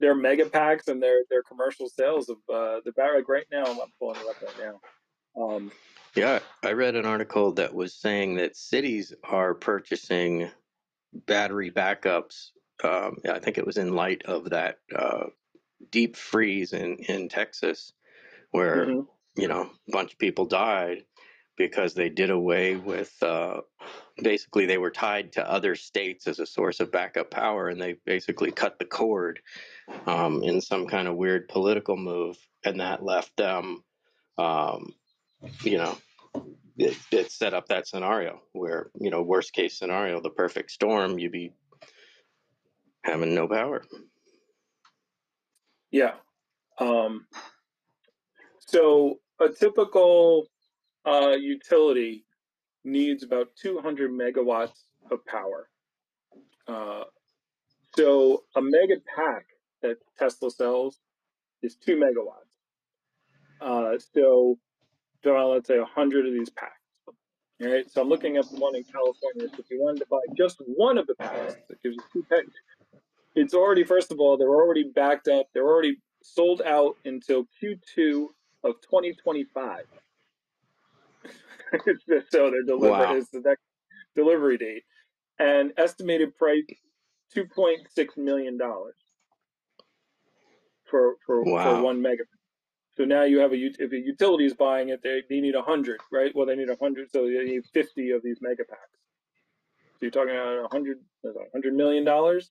their 0.00 0.14
mega 0.14 0.44
packs 0.44 0.88
and 0.88 1.02
their 1.02 1.20
their 1.30 1.42
commercial 1.42 1.88
sales 1.88 2.28
of 2.28 2.36
uh, 2.54 2.80
the 2.84 2.92
battery. 2.94 3.20
Like 3.20 3.30
right 3.30 3.46
now, 3.50 3.64
I'm 3.64 3.78
pulling 3.98 4.20
it 4.20 4.26
up 4.28 4.42
right 4.42 4.72
now. 5.36 5.42
Um, 5.42 5.72
yeah, 6.14 6.40
I 6.62 6.72
read 6.72 6.96
an 6.96 7.06
article 7.06 7.52
that 7.52 7.72
was 7.72 7.94
saying 7.94 8.34
that 8.34 8.56
cities 8.56 9.14
are 9.24 9.54
purchasing 9.54 10.50
battery 11.14 11.70
backups 11.70 12.50
um, 12.82 13.16
I 13.30 13.38
think 13.38 13.58
it 13.58 13.66
was 13.66 13.76
in 13.76 13.94
light 13.94 14.22
of 14.24 14.50
that 14.50 14.78
uh, 14.94 15.26
deep 15.90 16.16
freeze 16.16 16.72
in, 16.72 16.96
in 17.08 17.28
Texas, 17.28 17.92
where 18.50 18.86
Mhm. 18.86 19.06
you 19.36 19.48
know 19.48 19.70
a 19.88 19.90
bunch 19.90 20.12
of 20.12 20.18
people 20.18 20.44
died 20.46 21.04
because 21.56 21.94
they 21.94 22.08
did 22.08 22.30
away 22.30 22.76
with 22.76 23.14
uh, 23.22 23.60
basically 24.22 24.66
they 24.66 24.78
were 24.78 24.90
tied 24.90 25.32
to 25.32 25.50
other 25.50 25.74
states 25.74 26.26
as 26.26 26.38
a 26.38 26.46
source 26.46 26.80
of 26.80 26.90
backup 26.90 27.30
power, 27.30 27.68
and 27.68 27.80
they 27.80 27.94
basically 28.04 28.50
cut 28.50 28.78
the 28.78 28.84
cord 28.84 29.40
um, 30.06 30.42
in 30.42 30.60
some 30.60 30.86
kind 30.86 31.08
of 31.08 31.16
weird 31.16 31.48
political 31.48 31.96
move, 31.96 32.36
and 32.64 32.80
that 32.80 33.02
left 33.04 33.36
them, 33.36 33.84
um, 34.38 34.94
you 35.62 35.78
know. 35.78 35.96
It, 36.78 36.96
it 37.10 37.30
set 37.30 37.52
up 37.52 37.68
that 37.68 37.86
scenario 37.86 38.40
where 38.52 38.90
you 38.98 39.10
know 39.10 39.20
worst 39.20 39.52
case 39.52 39.78
scenario 39.78 40.22
the 40.22 40.30
perfect 40.30 40.70
storm 40.70 41.18
you'd 41.18 41.30
be 41.30 41.52
having 43.04 43.34
no 43.34 43.48
power. 43.48 43.82
yeah. 45.90 46.14
Um, 46.78 47.26
so 48.60 49.18
a 49.40 49.48
typical 49.48 50.46
uh, 51.04 51.36
utility 51.38 52.24
needs 52.84 53.22
about 53.22 53.48
200 53.60 54.10
megawatts 54.10 54.84
of 55.10 55.24
power. 55.26 55.68
Uh, 56.66 57.04
so 57.96 58.44
a 58.56 58.62
mega 58.62 58.96
pack 59.14 59.46
that 59.82 59.98
Tesla 60.18 60.50
sells 60.50 60.98
is 61.62 61.76
two 61.76 61.96
megawatts. 61.96 62.52
Uh, 63.60 63.98
so, 64.14 64.58
so 65.22 65.48
let's 65.50 65.68
say 65.68 65.78
100 65.78 66.26
of 66.26 66.32
these 66.32 66.50
packs. 66.50 66.72
All 67.62 67.68
right. 67.70 67.88
So 67.90 68.00
I'm 68.02 68.08
looking 68.08 68.36
at 68.36 68.46
one 68.46 68.74
in 68.74 68.84
California. 68.84 69.48
So 69.48 69.60
if 69.60 69.70
you 69.70 69.80
wanted 69.80 70.00
to 70.00 70.06
buy 70.10 70.20
just 70.36 70.60
one 70.66 70.98
of 70.98 71.06
the 71.06 71.14
packs, 71.14 71.54
that 71.68 71.82
gives 71.82 71.96
you 71.96 72.02
two 72.12 72.26
packs. 72.28 72.48
It's 73.34 73.54
already, 73.54 73.84
first 73.84 74.12
of 74.12 74.20
all, 74.20 74.36
they're 74.36 74.48
already 74.48 74.84
backed 74.94 75.28
up. 75.28 75.46
They're 75.54 75.66
already 75.66 75.96
sold 76.22 76.62
out 76.62 76.96
until 77.04 77.44
Q2 77.62 78.26
of 78.64 78.74
2025. 78.82 79.84
so 82.30 82.50
they're 82.50 82.62
delivered 82.62 82.98
Wow. 83.00 83.16
is 83.16 83.28
the 83.30 83.40
next 83.40 83.62
delivery 84.14 84.58
date, 84.58 84.82
and 85.38 85.72
estimated 85.78 86.36
price 86.36 86.64
2.6 87.34 88.16
million 88.18 88.58
dollars 88.58 88.96
for 90.90 91.14
for, 91.26 91.42
Wow. 91.44 91.62
for 91.62 91.82
one 91.82 92.02
megapack. 92.02 92.26
So 92.96 93.04
now 93.04 93.22
you 93.24 93.38
have 93.38 93.52
a 93.52 93.56
if 93.56 93.92
a 93.92 93.96
utility 93.96 94.44
is 94.44 94.52
buying 94.54 94.90
it, 94.90 95.02
they, 95.02 95.22
they 95.30 95.40
need 95.40 95.54
100, 95.54 96.00
right? 96.12 96.30
Well, 96.34 96.44
they 96.46 96.56
need 96.56 96.68
100, 96.68 97.10
so 97.10 97.24
they 97.26 97.44
need 97.44 97.62
50 97.72 98.10
of 98.10 98.22
these 98.22 98.38
megapacks. 98.40 99.00
So 99.94 100.02
you're 100.02 100.10
talking 100.10 100.34
about 100.34 100.60
100 100.62 100.98
that's 101.24 101.36
100 101.36 101.74
million 101.74 102.04
dollars 102.04 102.50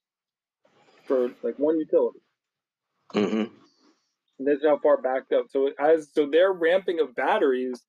for 1.12 1.48
like 1.48 1.58
one 1.58 1.78
utility. 1.78 2.20
Mm-hmm. 3.14 3.54
And 4.40 4.48
this 4.48 4.58
is 4.58 4.66
how 4.66 4.80
far 4.80 5.02
backed 5.02 5.34
up. 5.34 5.46
So 5.50 5.70
as 5.80 6.10
so 6.14 6.30
their 6.30 6.52
ramping 6.54 7.00
of 7.00 7.16
batteries, 7.16 7.84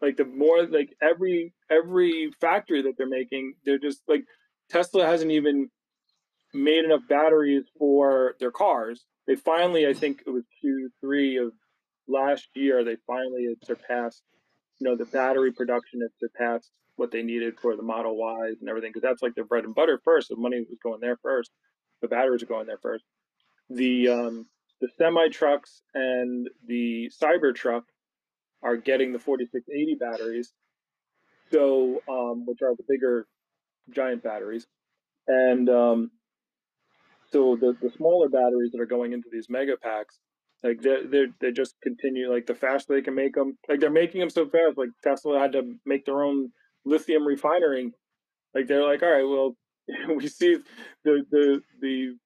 like 0.00 0.16
the 0.16 0.24
more 0.24 0.64
like 0.66 0.94
every 1.02 1.52
every 1.70 2.30
factory 2.40 2.82
that 2.82 2.94
they're 2.96 3.08
making, 3.08 3.54
they're 3.64 3.78
just 3.78 4.02
like 4.08 4.24
Tesla 4.70 5.04
hasn't 5.04 5.32
even 5.32 5.68
made 6.52 6.84
enough 6.84 7.02
batteries 7.08 7.64
for 7.78 8.34
their 8.38 8.52
cars. 8.52 9.04
They 9.26 9.34
finally, 9.34 9.86
I 9.86 9.94
think 9.94 10.22
it 10.26 10.30
was 10.30 10.44
Q3 10.64 11.46
of 11.46 11.52
last 12.06 12.48
year, 12.54 12.84
they 12.84 12.96
finally 13.06 13.46
had 13.48 13.66
surpassed, 13.66 14.22
you 14.78 14.88
know, 14.88 14.96
the 14.96 15.06
battery 15.06 15.52
production 15.52 16.00
had 16.02 16.10
surpassed 16.18 16.70
what 16.96 17.10
they 17.10 17.22
needed 17.22 17.58
for 17.60 17.76
the 17.76 17.82
Model 17.82 18.16
Ys 18.16 18.58
and 18.60 18.68
everything, 18.68 18.90
because 18.90 19.02
that's 19.02 19.22
like 19.22 19.34
their 19.34 19.46
bread 19.46 19.64
and 19.64 19.74
butter 19.74 20.00
first. 20.04 20.28
The 20.28 20.36
money 20.36 20.58
was 20.58 20.78
going 20.82 21.00
there 21.00 21.18
first. 21.22 21.50
The 22.04 22.08
batteries 22.08 22.42
are 22.42 22.46
going 22.46 22.66
there 22.66 22.78
first. 22.82 23.02
The 23.70 24.08
um, 24.08 24.46
the 24.82 24.88
semi 24.98 25.28
trucks 25.30 25.80
and 25.94 26.50
the 26.66 27.10
Cybertruck 27.18 27.84
are 28.62 28.76
getting 28.76 29.14
the 29.14 29.18
4680 29.18 29.94
batteries, 29.98 30.52
so 31.50 32.02
um, 32.06 32.44
which 32.44 32.60
are 32.60 32.74
the 32.76 32.84
bigger 32.86 33.26
giant 33.90 34.22
batteries, 34.22 34.66
and 35.26 35.70
um, 35.70 36.10
so 37.32 37.56
the 37.58 37.74
the 37.80 37.90
smaller 37.96 38.28
batteries 38.28 38.72
that 38.72 38.82
are 38.82 38.86
going 38.86 39.14
into 39.14 39.30
these 39.32 39.46
mega 39.48 39.78
packs, 39.82 40.18
like 40.62 40.82
they 40.82 41.06
they 41.10 41.24
they 41.40 41.52
just 41.52 41.74
continue 41.82 42.30
like 42.30 42.44
the 42.44 42.54
faster 42.54 42.94
they 42.94 43.00
can 43.00 43.14
make 43.14 43.34
them, 43.34 43.56
like 43.66 43.80
they're 43.80 43.90
making 43.90 44.20
them 44.20 44.28
so 44.28 44.44
fast. 44.44 44.76
Like 44.76 44.90
Tesla 45.02 45.38
had 45.38 45.52
to 45.52 45.76
make 45.86 46.04
their 46.04 46.22
own 46.22 46.50
lithium 46.84 47.26
refinery. 47.26 47.92
Like 48.54 48.66
they're 48.66 48.86
like, 48.86 49.02
all 49.02 49.10
right, 49.10 49.26
well, 49.26 49.56
we 50.16 50.28
see 50.28 50.58
the 51.04 51.24
the 51.30 51.62
the 51.80 52.16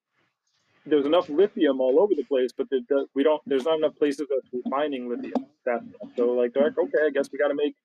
there's 0.85 1.05
enough 1.05 1.29
lithium 1.29 1.81
all 1.81 1.99
over 1.99 2.15
the 2.15 2.23
place, 2.23 2.51
but 2.55 2.69
the, 2.69 2.81
we 3.13 3.23
don't. 3.23 3.41
There's 3.45 3.65
not 3.65 3.77
enough 3.77 3.95
places 3.97 4.27
that's 4.29 4.47
refining 4.53 5.09
lithium. 5.09 5.45
That 5.65 5.81
so 6.15 6.31
like 6.31 6.53
they're 6.53 6.63
like, 6.63 6.77
okay, 6.77 6.99
I 7.05 7.09
guess 7.11 7.29
we 7.31 7.37
got 7.37 7.49
to 7.49 7.55
make 7.55 7.75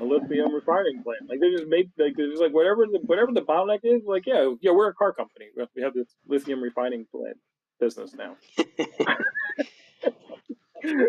a 0.00 0.04
lithium 0.04 0.54
refining 0.54 1.02
plant. 1.02 1.28
Like 1.28 1.40
they 1.40 1.50
just 1.50 1.68
make 1.68 1.88
like 1.98 2.16
there's 2.16 2.40
like 2.40 2.52
whatever 2.52 2.86
the 2.86 3.00
whatever 3.06 3.32
the 3.32 3.42
bottleneck 3.42 3.80
is. 3.82 4.02
Like 4.04 4.26
yeah, 4.26 4.52
yeah, 4.60 4.72
we're 4.72 4.88
a 4.88 4.94
car 4.94 5.12
company. 5.12 5.46
We 5.74 5.82
have 5.82 5.94
this 5.94 6.08
lithium 6.26 6.62
refining 6.62 7.06
plant 7.10 7.38
business 7.80 8.14
now. 8.14 8.36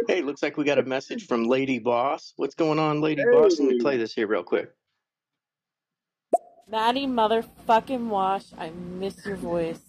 hey, 0.08 0.22
looks 0.22 0.44
like 0.44 0.58
we 0.58 0.64
got 0.64 0.80
a 0.80 0.84
message 0.84 1.28
from 1.28 1.46
Lady 1.46 1.80
Boss. 1.80 2.34
What's 2.38 2.56
going 2.56 2.80
on, 2.80 3.02
Lady 3.02 3.22
hey. 3.22 3.32
Boss? 3.32 3.60
Let 3.60 3.70
me 3.70 3.80
play 3.80 3.98
this 3.98 4.14
here 4.14 4.28
real 4.28 4.44
quick. 4.44 4.72
Matty 6.72 7.08
motherfucking 7.08 8.10
Wash, 8.10 8.46
I 8.56 8.70
miss 8.70 9.26
your 9.26 9.38
voice. 9.38 9.80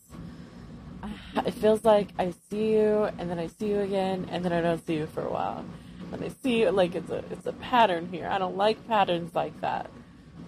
It 1.47 1.55
feels 1.55 1.85
like 1.85 2.09
I 2.19 2.33
see 2.49 2.73
you 2.73 3.09
and 3.19 3.31
then 3.31 3.39
I 3.39 3.47
see 3.47 3.69
you 3.69 3.81
again 3.81 4.27
and 4.31 4.45
then 4.45 4.53
I 4.53 4.61
don't 4.61 4.85
see 4.87 4.95
you 4.95 5.07
for 5.07 5.23
a 5.23 5.31
while. 5.31 5.65
And 6.13 6.25
I 6.25 6.29
see 6.29 6.61
you 6.61 6.71
like 6.71 6.95
it's 6.95 7.11
a 7.11 7.23
it's 7.31 7.47
a 7.47 7.53
pattern 7.53 8.09
here. 8.11 8.29
I 8.29 8.39
don't 8.39 8.57
like 8.57 8.87
patterns 8.89 9.35
like 9.35 9.59
that. 9.61 9.91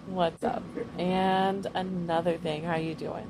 What's 0.07 0.43
up? 0.43 0.63
And 0.97 1.67
another 1.73 2.37
thing, 2.37 2.63
how 2.63 2.73
are 2.73 2.79
you 2.79 2.95
doing? 2.95 3.27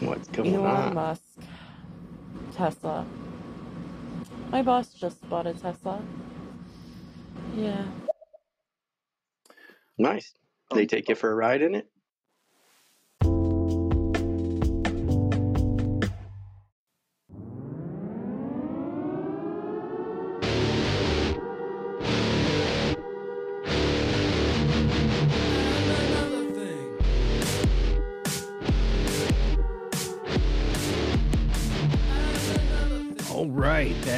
What's 0.00 0.28
going 0.28 0.54
Elon 0.54 0.66
on? 0.66 0.82
Elon 0.82 0.94
Musk, 0.94 1.22
Tesla. 2.54 3.06
My 4.50 4.62
boss 4.62 4.88
just 4.92 5.28
bought 5.28 5.46
a 5.46 5.54
Tesla. 5.54 6.02
Yeah. 7.54 7.84
Nice. 9.98 10.32
They 10.74 10.82
oh. 10.82 10.86
take 10.86 11.08
you 11.08 11.14
for 11.14 11.30
a 11.30 11.34
ride 11.34 11.62
in 11.62 11.74
it? 11.74 11.88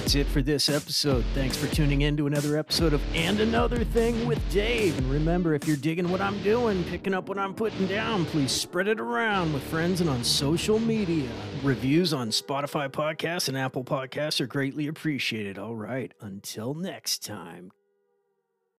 That's 0.09 0.15
it 0.15 0.27
for 0.27 0.41
this 0.41 0.71
episode. 0.71 1.23
Thanks 1.35 1.55
for 1.55 1.67
tuning 1.75 2.01
in 2.01 2.17
to 2.17 2.27
another 2.27 2.57
episode 2.57 2.95
of 2.95 3.03
And 3.15 3.41
Another 3.41 3.85
Thing 3.85 4.27
with 4.27 4.41
Dave. 4.51 4.97
And 4.97 5.11
remember, 5.11 5.53
if 5.53 5.69
you're 5.69 5.77
digging 5.77 6.09
what 6.09 6.23
I'm 6.23 6.43
doing, 6.43 6.83
picking 6.85 7.13
up 7.13 7.29
what 7.29 7.37
I'm 7.37 7.53
putting 7.53 7.87
down, 7.87 8.25
please 8.25 8.51
spread 8.51 8.89
it 8.89 9.01
around 9.01 9.53
with 9.53 9.63
friends 9.65 10.01
and 10.01 10.09
on 10.09 10.25
social 10.25 10.79
media. 10.79 11.29
Reviews 11.63 12.15
on 12.15 12.31
Spotify 12.31 12.89
podcasts 12.89 13.49
and 13.49 13.59
Apple 13.59 13.85
podcasts 13.85 14.41
are 14.41 14.47
greatly 14.47 14.87
appreciated. 14.87 15.59
All 15.59 15.77
right, 15.77 16.15
until 16.23 16.73
next 16.73 17.23
time, 17.23 17.71